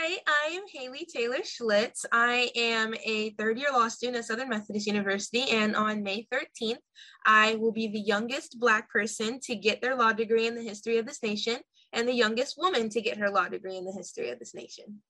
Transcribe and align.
Hi, 0.00 0.16
I 0.28 0.50
am 0.50 0.62
Haley 0.72 1.08
Taylor 1.12 1.38
Schlitz. 1.38 2.04
I 2.12 2.52
am 2.54 2.94
a 3.04 3.30
third 3.30 3.58
year 3.58 3.72
law 3.72 3.88
student 3.88 4.18
at 4.18 4.26
Southern 4.26 4.48
Methodist 4.48 4.86
University, 4.86 5.50
and 5.50 5.74
on 5.74 6.04
May 6.04 6.28
13th, 6.32 6.78
I 7.26 7.56
will 7.56 7.72
be 7.72 7.88
the 7.88 7.98
youngest 7.98 8.60
Black 8.60 8.88
person 8.90 9.40
to 9.40 9.56
get 9.56 9.82
their 9.82 9.96
law 9.96 10.12
degree 10.12 10.46
in 10.46 10.54
the 10.54 10.62
history 10.62 10.98
of 10.98 11.06
this 11.06 11.20
nation 11.20 11.56
and 11.92 12.06
the 12.06 12.14
youngest 12.14 12.56
woman 12.56 12.88
to 12.90 13.00
get 13.00 13.18
her 13.18 13.28
law 13.28 13.48
degree 13.48 13.76
in 13.76 13.84
the 13.84 13.92
history 13.92 14.30
of 14.30 14.38
this 14.38 14.54
nation. 14.54 15.02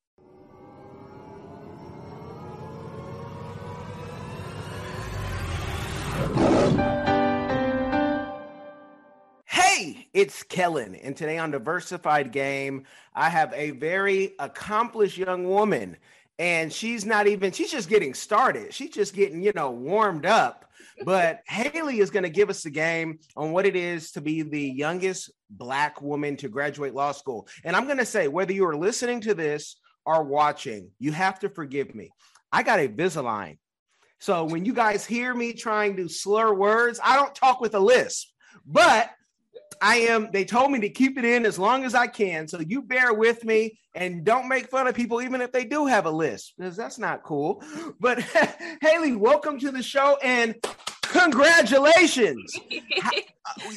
It's 10.13 10.43
Kellen, 10.43 10.95
and 10.95 11.15
today 11.15 11.37
on 11.37 11.51
Diversified 11.51 12.31
Game, 12.31 12.85
I 13.13 13.29
have 13.29 13.53
a 13.53 13.71
very 13.71 14.33
accomplished 14.39 15.17
young 15.17 15.47
woman, 15.47 15.97
and 16.37 16.71
she's 16.71 17.05
not 17.05 17.27
even, 17.27 17.51
she's 17.51 17.71
just 17.71 17.89
getting 17.89 18.13
started. 18.13 18.73
She's 18.73 18.91
just 18.91 19.13
getting, 19.13 19.41
you 19.43 19.51
know, 19.55 19.71
warmed 19.71 20.25
up. 20.25 20.65
But 21.03 21.41
Haley 21.47 21.99
is 21.99 22.09
going 22.09 22.23
to 22.23 22.29
give 22.29 22.49
us 22.49 22.63
the 22.63 22.69
game 22.69 23.19
on 23.35 23.51
what 23.51 23.65
it 23.65 23.75
is 23.75 24.11
to 24.11 24.21
be 24.21 24.41
the 24.41 24.61
youngest 24.61 25.31
Black 25.49 26.01
woman 26.01 26.37
to 26.37 26.49
graduate 26.49 26.93
law 26.93 27.11
school. 27.11 27.47
And 27.63 27.75
I'm 27.75 27.85
going 27.85 27.97
to 27.97 28.05
say, 28.05 28.27
whether 28.27 28.53
you 28.53 28.65
are 28.67 28.75
listening 28.75 29.21
to 29.21 29.33
this 29.33 29.77
or 30.05 30.23
watching, 30.23 30.91
you 30.99 31.11
have 31.11 31.39
to 31.39 31.49
forgive 31.49 31.93
me. 31.93 32.09
I 32.51 32.63
got 32.63 32.79
a 32.79 32.87
Invisalign. 32.87 33.57
So 34.19 34.43
when 34.43 34.65
you 34.65 34.73
guys 34.73 35.05
hear 35.05 35.33
me 35.33 35.53
trying 35.53 35.95
to 35.97 36.09
slur 36.09 36.53
words, 36.53 36.99
I 37.03 37.15
don't 37.15 37.33
talk 37.33 37.61
with 37.61 37.73
a 37.73 37.79
lisp, 37.79 38.27
but 38.65 39.09
I 39.81 39.97
am, 39.97 40.29
they 40.31 40.43
told 40.43 40.71
me 40.71 40.79
to 40.81 40.89
keep 40.89 41.17
it 41.17 41.25
in 41.25 41.45
as 41.45 41.57
long 41.57 41.85
as 41.85 41.95
I 41.95 42.07
can. 42.07 42.47
So 42.47 42.59
you 42.59 42.81
bear 42.81 43.13
with 43.13 43.45
me 43.45 43.79
and 43.95 44.23
don't 44.23 44.47
make 44.47 44.69
fun 44.69 44.87
of 44.87 44.95
people, 44.95 45.21
even 45.21 45.41
if 45.41 45.51
they 45.51 45.63
do 45.63 45.85
have 45.85 46.05
a 46.05 46.11
list, 46.11 46.53
because 46.57 46.75
that's 46.75 46.99
not 46.99 47.23
cool. 47.23 47.63
But 47.99 48.19
Haley, 48.81 49.15
welcome 49.15 49.59
to 49.59 49.71
the 49.71 49.83
show 49.83 50.17
and 50.21 50.55
congratulations. 51.03 52.53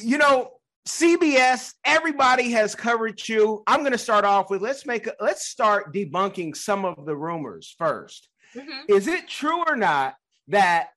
you 0.03 0.17
know, 0.17 0.51
CBS, 0.87 1.73
everybody 1.85 2.51
has 2.51 2.75
covered 2.75 3.25
you. 3.27 3.63
I'm 3.67 3.79
going 3.79 3.93
to 3.93 3.97
start 3.97 4.25
off 4.25 4.49
with 4.49 4.61
let's 4.61 4.85
make 4.85 5.07
a, 5.07 5.13
let's 5.21 5.47
start 5.47 5.93
debunking 5.93 6.55
some 6.57 6.83
of 6.83 7.05
the 7.05 7.15
rumors 7.15 7.75
1st 7.79 8.21
mm-hmm. 8.57 8.79
Is 8.89 9.07
it 9.07 9.29
true 9.29 9.63
or 9.65 9.77
not 9.77 10.15
that 10.49 10.89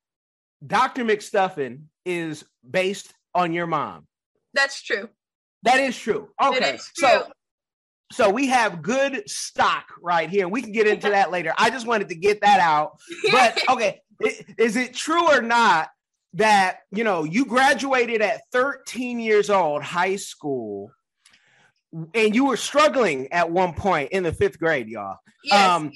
Dr. 0.66 1.04
McStuffin 1.04 1.82
is 2.04 2.44
based 2.68 3.14
on 3.34 3.52
your 3.52 3.68
mom? 3.68 4.06
That's 4.56 4.82
true. 4.82 5.08
That 5.62 5.80
is 5.80 5.96
true. 5.96 6.28
Okay. 6.42 6.74
Is 6.74 6.90
true. 6.96 7.08
So 7.08 7.26
so 8.12 8.30
we 8.30 8.48
have 8.48 8.82
good 8.82 9.28
stock 9.28 9.86
right 10.00 10.30
here. 10.30 10.48
We 10.48 10.62
can 10.62 10.72
get 10.72 10.86
into 10.86 11.10
that 11.10 11.30
later. 11.30 11.52
I 11.58 11.70
just 11.70 11.86
wanted 11.86 12.08
to 12.10 12.14
get 12.14 12.40
that 12.40 12.60
out. 12.60 12.98
But 13.32 13.60
okay, 13.68 14.00
is 14.58 14.76
it 14.76 14.94
true 14.94 15.28
or 15.28 15.42
not 15.42 15.88
that, 16.34 16.80
you 16.92 17.02
know, 17.02 17.24
you 17.24 17.44
graduated 17.46 18.22
at 18.22 18.42
13 18.52 19.18
years 19.18 19.50
old, 19.50 19.82
high 19.82 20.16
school, 20.16 20.92
and 22.14 22.34
you 22.34 22.44
were 22.44 22.56
struggling 22.56 23.32
at 23.32 23.50
one 23.50 23.72
point 23.72 24.12
in 24.12 24.22
the 24.22 24.32
5th 24.32 24.58
grade, 24.58 24.88
y'all. 24.88 25.16
Yes. 25.42 25.70
Um 25.70 25.92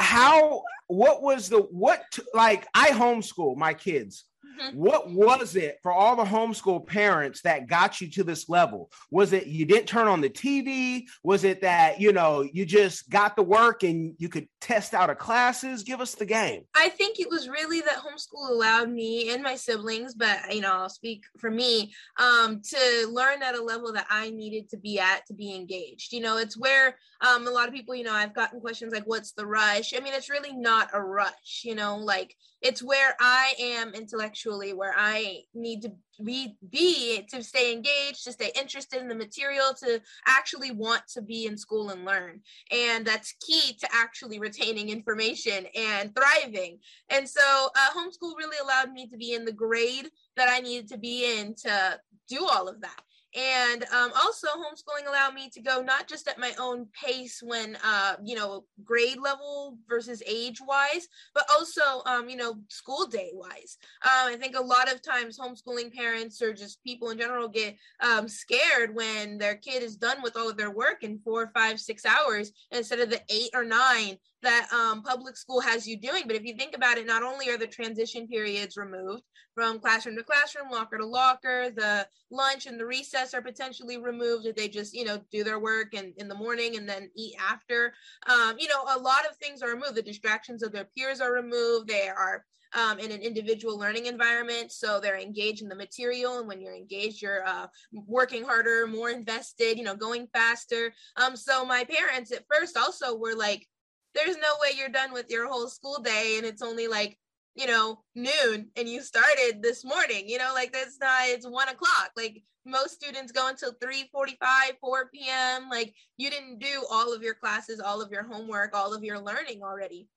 how 0.00 0.62
what 0.86 1.22
was 1.22 1.48
the 1.48 1.58
what 1.58 2.02
like 2.32 2.66
I 2.74 2.90
homeschool 2.90 3.56
my 3.56 3.74
kids. 3.74 4.24
Mm-hmm. 4.60 4.76
What 4.76 5.10
was 5.10 5.56
it 5.56 5.78
for 5.82 5.92
all 5.92 6.16
the 6.16 6.24
homeschool 6.24 6.86
parents 6.86 7.42
that 7.42 7.68
got 7.68 8.00
you 8.00 8.10
to 8.10 8.24
this 8.24 8.48
level? 8.48 8.90
Was 9.10 9.32
it 9.32 9.46
you 9.46 9.64
didn't 9.64 9.86
turn 9.86 10.08
on 10.08 10.20
the 10.20 10.30
TV? 10.30 11.04
Was 11.22 11.44
it 11.44 11.60
that, 11.62 12.00
you 12.00 12.12
know, 12.12 12.42
you 12.42 12.66
just 12.66 13.08
got 13.08 13.36
the 13.36 13.42
work 13.42 13.82
and 13.82 14.14
you 14.18 14.28
could 14.28 14.48
test 14.60 14.94
out 14.94 15.10
of 15.10 15.18
classes? 15.18 15.82
Give 15.82 16.00
us 16.00 16.14
the 16.14 16.26
game. 16.26 16.62
I 16.74 16.88
think 16.88 17.20
it 17.20 17.30
was 17.30 17.48
really 17.48 17.80
that 17.82 17.98
homeschool 17.98 18.50
allowed 18.50 18.90
me 18.90 19.32
and 19.32 19.42
my 19.42 19.54
siblings, 19.54 20.14
but 20.14 20.54
you 20.54 20.60
know, 20.60 20.72
I'll 20.72 20.88
speak 20.88 21.24
for 21.38 21.50
me, 21.50 21.92
um, 22.18 22.60
to 22.62 23.08
learn 23.10 23.42
at 23.42 23.54
a 23.54 23.62
level 23.62 23.92
that 23.92 24.06
I 24.10 24.30
needed 24.30 24.68
to 24.70 24.76
be 24.76 24.98
at 24.98 25.26
to 25.26 25.34
be 25.34 25.54
engaged. 25.54 26.12
You 26.12 26.20
know, 26.20 26.38
it's 26.38 26.58
where 26.58 26.96
um 27.26 27.46
a 27.46 27.50
lot 27.50 27.68
of 27.68 27.74
people, 27.74 27.94
you 27.94 28.04
know, 28.04 28.12
I've 28.14 28.34
gotten 28.34 28.60
questions 28.60 28.92
like, 28.92 29.04
what's 29.06 29.32
the 29.32 29.46
rush? 29.46 29.94
I 29.94 30.00
mean, 30.00 30.14
it's 30.14 30.30
really 30.30 30.54
not 30.54 30.90
a 30.92 31.00
rush, 31.00 31.62
you 31.64 31.74
know, 31.74 31.96
like 31.96 32.34
it's 32.60 32.82
where 32.82 33.14
I 33.20 33.54
am 33.60 33.94
intellectually, 33.94 34.47
where 34.72 34.94
I 34.96 35.42
need 35.54 35.82
to 35.82 35.92
be, 36.24 36.56
be 36.70 37.22
to 37.30 37.42
stay 37.42 37.72
engaged, 37.72 38.24
to 38.24 38.32
stay 38.32 38.50
interested 38.58 39.00
in 39.00 39.08
the 39.08 39.14
material, 39.14 39.74
to 39.80 40.00
actually 40.26 40.72
want 40.72 41.02
to 41.14 41.22
be 41.22 41.46
in 41.46 41.56
school 41.56 41.90
and 41.90 42.04
learn. 42.04 42.40
And 42.70 43.06
that's 43.06 43.34
key 43.40 43.76
to 43.80 43.88
actually 43.92 44.38
retaining 44.40 44.88
information 44.88 45.66
and 45.76 46.14
thriving. 46.14 46.78
And 47.10 47.28
so 47.28 47.40
uh, 47.42 47.98
homeschool 47.98 48.36
really 48.36 48.58
allowed 48.62 48.92
me 48.92 49.06
to 49.08 49.16
be 49.16 49.34
in 49.34 49.44
the 49.44 49.52
grade 49.52 50.10
that 50.36 50.48
I 50.48 50.60
needed 50.60 50.88
to 50.88 50.98
be 50.98 51.38
in 51.38 51.54
to 51.56 52.00
do 52.28 52.46
all 52.46 52.68
of 52.68 52.80
that 52.80 53.02
and 53.36 53.84
um, 53.84 54.10
also 54.16 54.48
homeschooling 54.48 55.06
allowed 55.08 55.34
me 55.34 55.50
to 55.50 55.60
go 55.60 55.82
not 55.82 56.08
just 56.08 56.28
at 56.28 56.38
my 56.38 56.52
own 56.58 56.86
pace 57.04 57.42
when 57.42 57.76
uh, 57.84 58.14
you 58.24 58.34
know 58.34 58.64
grade 58.84 59.18
level 59.18 59.76
versus 59.88 60.22
age 60.26 60.60
wise 60.66 61.08
but 61.34 61.44
also 61.50 62.02
um, 62.06 62.28
you 62.28 62.36
know 62.36 62.54
school 62.68 63.06
day 63.06 63.30
wise. 63.34 63.76
Um, 64.02 64.32
i 64.32 64.36
think 64.36 64.56
a 64.56 64.60
lot 64.60 64.92
of 64.92 65.02
times 65.02 65.38
homeschooling 65.38 65.92
parents 65.94 66.40
or 66.40 66.52
just 66.52 66.82
people 66.84 67.10
in 67.10 67.18
general 67.18 67.48
get 67.48 67.76
um, 68.00 68.28
scared 68.28 68.94
when 68.94 69.38
their 69.38 69.56
kid 69.56 69.82
is 69.82 69.96
done 69.96 70.22
with 70.22 70.36
all 70.36 70.48
of 70.48 70.56
their 70.56 70.70
work 70.70 71.02
in 71.02 71.18
four 71.18 71.50
five 71.54 71.80
six 71.80 72.04
hours 72.06 72.52
instead 72.70 73.00
of 73.00 73.10
the 73.10 73.20
eight 73.28 73.50
or 73.54 73.64
nine 73.64 74.16
that 74.42 74.68
um, 74.72 75.02
public 75.02 75.36
school 75.36 75.60
has 75.60 75.86
you 75.86 75.98
doing. 75.98 76.24
But 76.26 76.36
if 76.36 76.44
you 76.44 76.54
think 76.54 76.76
about 76.76 76.98
it, 76.98 77.06
not 77.06 77.22
only 77.22 77.48
are 77.50 77.58
the 77.58 77.66
transition 77.66 78.26
periods 78.26 78.76
removed 78.76 79.22
from 79.54 79.80
classroom 79.80 80.16
to 80.16 80.22
classroom, 80.22 80.70
locker 80.70 80.98
to 80.98 81.06
locker, 81.06 81.70
the 81.70 82.06
lunch 82.30 82.66
and 82.66 82.78
the 82.78 82.86
recess 82.86 83.34
are 83.34 83.42
potentially 83.42 83.98
removed 83.98 84.46
if 84.46 84.54
they 84.54 84.68
just, 84.68 84.94
you 84.94 85.04
know, 85.04 85.20
do 85.32 85.42
their 85.42 85.58
work 85.58 85.94
and 85.94 86.12
in 86.18 86.28
the 86.28 86.34
morning 86.34 86.76
and 86.76 86.88
then 86.88 87.10
eat 87.16 87.34
after. 87.40 87.92
Um, 88.28 88.56
you 88.58 88.68
know, 88.68 88.84
a 88.96 88.98
lot 88.98 89.26
of 89.28 89.36
things 89.36 89.62
are 89.62 89.70
removed. 89.70 89.96
The 89.96 90.02
distractions 90.02 90.62
of 90.62 90.72
their 90.72 90.88
peers 90.96 91.20
are 91.20 91.32
removed. 91.32 91.88
They 91.88 92.08
are 92.08 92.44
um, 92.74 92.98
in 92.98 93.10
an 93.10 93.20
individual 93.20 93.78
learning 93.78 94.06
environment. 94.06 94.72
So 94.72 95.00
they're 95.00 95.18
engaged 95.18 95.62
in 95.62 95.68
the 95.68 95.74
material. 95.74 96.38
And 96.38 96.46
when 96.46 96.60
you're 96.60 96.76
engaged, 96.76 97.22
you're 97.22 97.46
uh, 97.46 97.66
working 97.92 98.44
harder, 98.44 98.86
more 98.86 99.10
invested, 99.10 99.78
you 99.78 99.84
know, 99.84 99.96
going 99.96 100.28
faster. 100.32 100.92
Um, 101.16 101.34
so 101.34 101.64
my 101.64 101.84
parents 101.84 102.30
at 102.30 102.44
first 102.52 102.76
also 102.76 103.16
were 103.16 103.34
like, 103.34 103.66
there's 104.14 104.36
no 104.36 104.54
way 104.60 104.70
you're 104.76 104.88
done 104.88 105.12
with 105.12 105.30
your 105.30 105.48
whole 105.48 105.68
school 105.68 106.00
day 106.02 106.36
and 106.36 106.46
it's 106.46 106.62
only 106.62 106.88
like 106.88 107.18
you 107.54 107.66
know 107.66 108.02
noon 108.14 108.68
and 108.76 108.88
you 108.88 109.02
started 109.02 109.60
this 109.62 109.84
morning 109.84 110.28
you 110.28 110.38
know 110.38 110.52
like 110.54 110.72
that's 110.72 110.98
not 111.00 111.22
it's 111.26 111.46
one 111.46 111.68
o'clock. 111.68 112.10
Like 112.16 112.42
most 112.64 112.94
students 112.94 113.32
go 113.32 113.48
until 113.48 113.72
3 113.80 114.08
45 114.12 114.72
4 114.80 115.10
p.m 115.12 115.68
like 115.70 115.94
you 116.16 116.30
didn't 116.30 116.58
do 116.58 116.84
all 116.90 117.14
of 117.14 117.22
your 117.22 117.34
classes 117.34 117.80
all 117.80 118.02
of 118.02 118.10
your 118.10 118.24
homework 118.24 118.74
all 118.74 118.94
of 118.94 119.04
your 119.04 119.18
learning 119.18 119.62
already. 119.62 120.08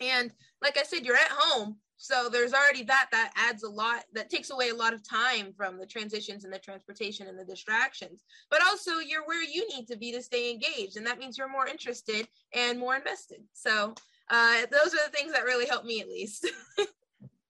And 0.00 0.32
like 0.62 0.76
i 0.78 0.82
said 0.82 1.04
you're 1.04 1.16
at 1.16 1.30
home 1.30 1.76
so 1.96 2.28
there's 2.30 2.52
already 2.52 2.82
that 2.84 3.08
that 3.12 3.32
adds 3.36 3.62
a 3.62 3.68
lot 3.68 4.04
that 4.12 4.30
takes 4.30 4.50
away 4.50 4.68
a 4.68 4.74
lot 4.74 4.92
of 4.92 5.08
time 5.08 5.52
from 5.56 5.78
the 5.78 5.86
transitions 5.86 6.44
and 6.44 6.52
the 6.52 6.58
transportation 6.58 7.26
and 7.26 7.38
the 7.38 7.44
distractions. 7.44 8.24
But 8.50 8.62
also 8.62 8.98
you're 8.98 9.24
where 9.24 9.42
you 9.42 9.66
need 9.68 9.86
to 9.88 9.96
be 9.96 10.12
to 10.12 10.22
stay 10.22 10.50
engaged 10.50 10.96
and 10.96 11.06
that 11.06 11.18
means 11.18 11.38
you're 11.38 11.50
more 11.50 11.66
interested 11.66 12.28
and 12.54 12.78
more 12.78 12.96
invested. 12.96 13.42
So 13.52 13.94
uh, 14.30 14.66
those 14.70 14.94
are 14.94 15.06
the 15.06 15.12
things 15.12 15.32
that 15.32 15.44
really 15.44 15.66
help 15.66 15.84
me 15.84 16.00
at 16.00 16.08
least. 16.08 16.48